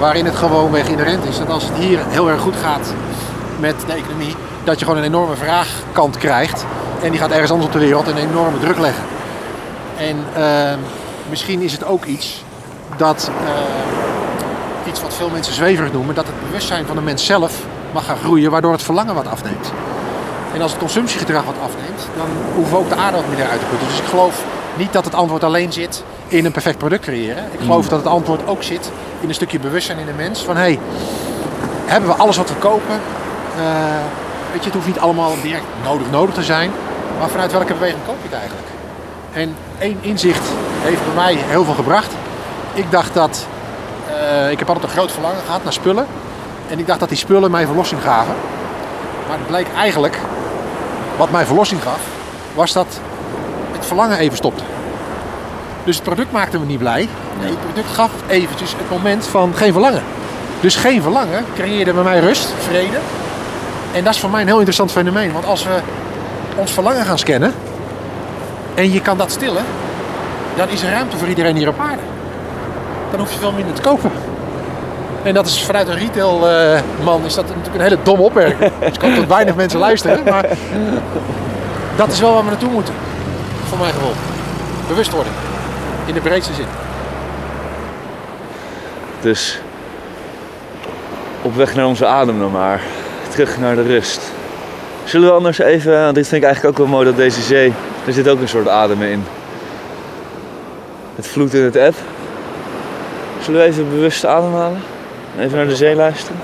Waarin 0.00 0.24
het 0.24 0.36
gewoonweg 0.36 0.88
inherent 0.88 1.24
is 1.24 1.38
dat 1.38 1.48
als 1.48 1.64
het 1.64 1.76
hier 1.78 1.98
heel 2.08 2.28
erg 2.28 2.40
goed 2.40 2.56
gaat 2.62 2.94
met 3.60 3.74
de 3.86 3.92
economie, 3.92 4.34
dat 4.64 4.78
je 4.78 4.84
gewoon 4.84 5.00
een 5.00 5.06
enorme 5.06 5.36
vraagkant 5.36 6.18
krijgt. 6.18 6.64
En 7.02 7.10
die 7.10 7.20
gaat 7.20 7.30
ergens 7.30 7.50
anders 7.50 7.68
op 7.68 7.80
de 7.80 7.84
wereld 7.84 8.06
een 8.06 8.16
enorme 8.16 8.58
druk 8.58 8.78
leggen. 8.78 9.04
En 9.96 10.24
eh, 10.34 10.74
misschien 11.30 11.60
is 11.60 11.72
het 11.72 11.84
ook 11.84 12.04
iets 12.04 12.44
dat, 12.96 13.30
eh, 13.44 14.88
iets 14.88 15.02
wat 15.02 15.14
veel 15.14 15.30
mensen 15.30 15.54
zweverig 15.54 15.92
noemen, 15.92 16.14
dat 16.14 16.26
het 16.26 16.44
bewustzijn 16.46 16.86
van 16.86 16.96
de 16.96 17.02
mens 17.02 17.26
zelf 17.26 17.62
mag 17.92 18.04
gaan 18.04 18.16
groeien, 18.16 18.50
waardoor 18.50 18.72
het 18.72 18.82
verlangen 18.82 19.14
wat 19.14 19.26
afneemt. 19.26 19.72
En 20.54 20.62
als 20.62 20.70
het 20.70 20.80
consumptiegedrag 20.80 21.44
wat 21.44 21.54
afneemt, 21.62 22.08
dan 22.16 22.26
hoeven 22.54 22.72
we 22.72 22.78
ook 22.78 22.88
de 22.88 22.94
aarde 22.94 23.16
wat 23.16 23.28
minder 23.28 23.48
uit 23.48 23.60
te 23.60 23.66
putten. 23.66 23.88
Dus 23.88 23.98
ik 23.98 24.04
geloof 24.04 24.44
niet 24.76 24.92
dat 24.92 25.04
het 25.04 25.14
antwoord 25.14 25.44
alleen 25.44 25.72
zit 25.72 26.04
in 26.28 26.44
een 26.44 26.52
perfect 26.52 26.78
product 26.78 27.02
creëren. 27.02 27.44
Ik 27.52 27.60
geloof 27.60 27.88
dat 27.88 27.98
het 27.98 28.08
antwoord 28.08 28.46
ook 28.46 28.62
zit 28.62 28.90
in 29.20 29.28
een 29.28 29.34
stukje 29.34 29.58
bewustzijn 29.58 29.98
in 29.98 30.06
de 30.06 30.12
mens. 30.16 30.42
Van 30.42 30.56
hey, 30.56 30.78
hebben 31.84 32.08
we 32.08 32.16
alles 32.16 32.36
wat 32.36 32.48
we 32.48 32.54
kopen? 32.54 33.00
Uh, 33.58 33.64
weet 34.54 34.62
je, 34.62 34.70
het 34.70 34.78
hoeft 34.78 34.94
niet 34.94 35.04
allemaal 35.04 35.32
direct 35.42 35.64
nodig 35.84 36.10
nodig 36.10 36.34
te 36.34 36.42
zijn. 36.42 36.70
Maar 37.18 37.28
vanuit 37.28 37.52
welke 37.52 37.72
beweging 37.72 38.04
koop 38.06 38.16
je 38.22 38.28
het 38.28 38.38
eigenlijk? 38.38 38.68
En 39.32 39.56
één 39.78 39.98
inzicht 40.00 40.42
heeft 40.82 41.04
bij 41.04 41.14
mij 41.14 41.34
heel 41.34 41.64
veel 41.64 41.74
gebracht. 41.74 42.12
Ik 42.74 42.90
dacht 42.90 43.14
dat, 43.14 43.46
uh, 44.10 44.50
ik 44.50 44.58
heb 44.58 44.68
altijd 44.68 44.86
een 44.86 44.96
groot 44.96 45.12
verlangen 45.12 45.42
gehad 45.46 45.62
naar 45.64 45.72
spullen. 45.72 46.06
En 46.68 46.78
ik 46.78 46.86
dacht 46.86 47.00
dat 47.00 47.08
die 47.08 47.18
spullen 47.18 47.50
mij 47.50 47.66
verlossing 47.66 48.02
gaven. 48.02 48.34
Maar 49.28 49.38
het 49.38 49.46
bleek 49.46 49.66
eigenlijk, 49.76 50.18
wat 51.16 51.30
mij 51.30 51.46
verlossing 51.46 51.82
gaf, 51.82 52.00
was 52.54 52.72
dat 52.72 53.00
het 53.72 53.86
verlangen 53.86 54.18
even 54.18 54.36
stopte. 54.36 54.62
Dus 55.84 55.94
het 55.94 56.04
product 56.04 56.32
maakte 56.32 56.58
me 56.58 56.64
niet 56.64 56.78
blij. 56.78 57.08
Nee, 57.40 57.50
het 57.50 57.60
product 57.60 57.94
gaf 57.94 58.10
eventjes 58.26 58.72
het 58.76 58.90
moment 58.90 59.26
van 59.26 59.54
geen 59.54 59.72
verlangen. 59.72 60.02
Dus 60.60 60.76
geen 60.76 61.02
verlangen 61.02 61.44
creëerde 61.54 61.92
bij 61.92 62.02
mij 62.02 62.20
rust, 62.20 62.52
vrede. 62.58 62.98
En 63.94 64.04
dat 64.04 64.14
is 64.14 64.20
voor 64.20 64.30
mij 64.30 64.40
een 64.40 64.46
heel 64.46 64.56
interessant 64.56 64.92
fenomeen. 64.92 65.32
Want 65.32 65.46
als 65.46 65.64
we 65.64 65.78
ons 66.56 66.72
verlangen 66.72 67.04
gaan 67.04 67.18
scannen 67.18 67.54
en 68.74 68.92
je 68.92 69.00
kan 69.00 69.18
dat 69.18 69.30
stillen, 69.30 69.64
dan 70.56 70.68
is 70.68 70.82
er 70.82 70.90
ruimte 70.90 71.16
voor 71.16 71.28
iedereen 71.28 71.56
hier 71.56 71.68
op 71.68 71.80
aarde. 71.80 72.02
Dan 73.10 73.20
hoef 73.20 73.32
je 73.32 73.38
veel 73.38 73.52
minder 73.52 73.74
te 73.74 73.82
kopen. 73.82 74.10
En 75.22 75.34
dat 75.34 75.46
is 75.46 75.62
vanuit 75.62 75.88
een 75.88 75.98
retailman 75.98 77.20
uh, 77.20 77.26
is 77.26 77.34
dat 77.34 77.46
natuurlijk 77.46 77.74
een 77.74 77.80
hele 77.80 77.98
domme 78.02 78.22
opmerking. 78.22 78.58
dus 78.80 78.94
ik 78.94 79.00
hoop 79.00 79.16
dat 79.16 79.26
weinig 79.26 79.54
mensen 79.54 79.78
luisteren. 79.78 80.24
Maar 80.24 80.48
dat 81.96 82.12
is 82.12 82.20
wel 82.20 82.32
waar 82.32 82.44
we 82.44 82.50
naartoe 82.50 82.70
moeten. 82.70 82.94
Voor 83.68 83.78
mijn 83.78 83.92
gevoel. 83.92 84.14
Bewustwording. 84.88 85.34
In 86.06 86.14
de 86.14 86.20
breedste 86.20 86.54
zin. 86.54 86.66
Dus 89.20 89.60
op 91.42 91.56
weg 91.56 91.74
naar 91.74 91.86
onze 91.86 92.06
adem 92.06 92.38
dan 92.38 92.50
maar. 92.50 92.80
Terug 93.34 93.58
naar 93.58 93.74
de 93.74 93.82
rust. 93.82 94.20
Zullen 95.04 95.28
we 95.28 95.34
anders 95.34 95.58
even, 95.58 96.14
dit 96.14 96.28
vind 96.28 96.42
ik 96.42 96.48
eigenlijk 96.48 96.78
ook 96.78 96.86
wel 96.86 96.94
mooi 96.94 97.04
dat 97.04 97.16
deze 97.16 97.42
zee, 97.42 97.72
er 98.06 98.12
zit 98.12 98.28
ook 98.28 98.40
een 98.40 98.48
soort 98.48 98.68
adem 98.68 99.02
in. 99.02 99.24
Het 101.14 101.26
vloed 101.26 101.54
in 101.54 101.62
het 101.62 101.76
eb. 101.76 101.94
Zullen 103.42 103.60
we 103.60 103.66
even 103.66 103.88
bewust 103.88 104.26
ademhalen? 104.26 104.82
Even 105.38 105.56
naar 105.56 105.66
de 105.66 105.76
zee 105.76 105.94
luisteren? 105.94 106.40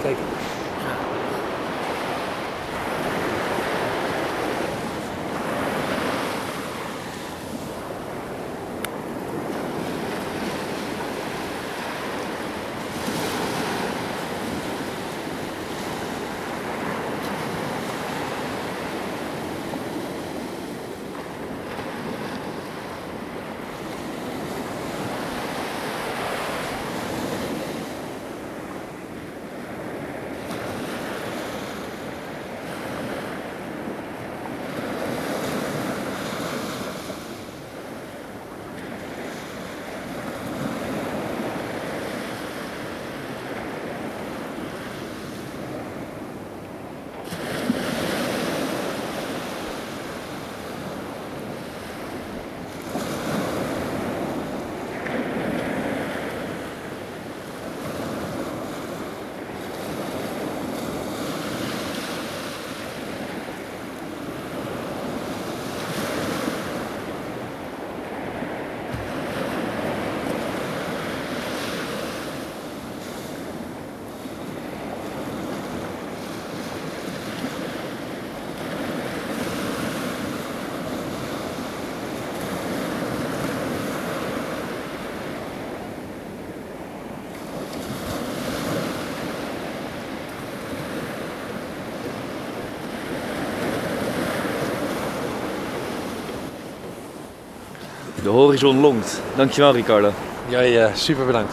De 98.30 98.36
horizon 98.36 98.80
longt. 98.80 99.20
Dankjewel 99.36 99.72
Ricardo. 99.72 100.10
Jij 100.48 100.82
uh, 100.82 100.86
super 100.94 101.26
bedankt. 101.26 101.52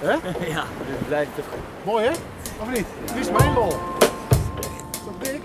Hè? 0.00 0.12
Ja, 0.52 0.64
dit 0.86 1.06
blijft 1.06 1.30
toch 1.34 1.44
Mooi 1.84 2.04
hè? 2.04 2.10
Of 2.60 2.68
niet? 2.74 2.84
Dit 3.14 3.20
is 3.20 3.30
mijn 3.30 3.54
dik. 5.22 5.40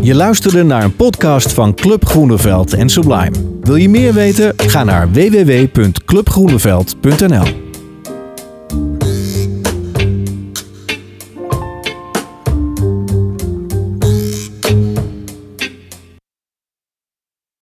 Je 0.00 0.14
luisterde 0.14 0.62
naar 0.62 0.84
een 0.84 0.96
podcast 0.96 1.52
van 1.52 1.74
Club 1.74 2.06
Groeneveld 2.06 2.74
en 2.74 2.88
Sublime. 2.88 3.58
Wil 3.60 3.76
je 3.76 3.88
meer 3.88 4.12
weten? 4.12 4.52
Ga 4.56 4.84
naar 4.84 5.10
www.clubgroeneveld.nl 5.10 7.63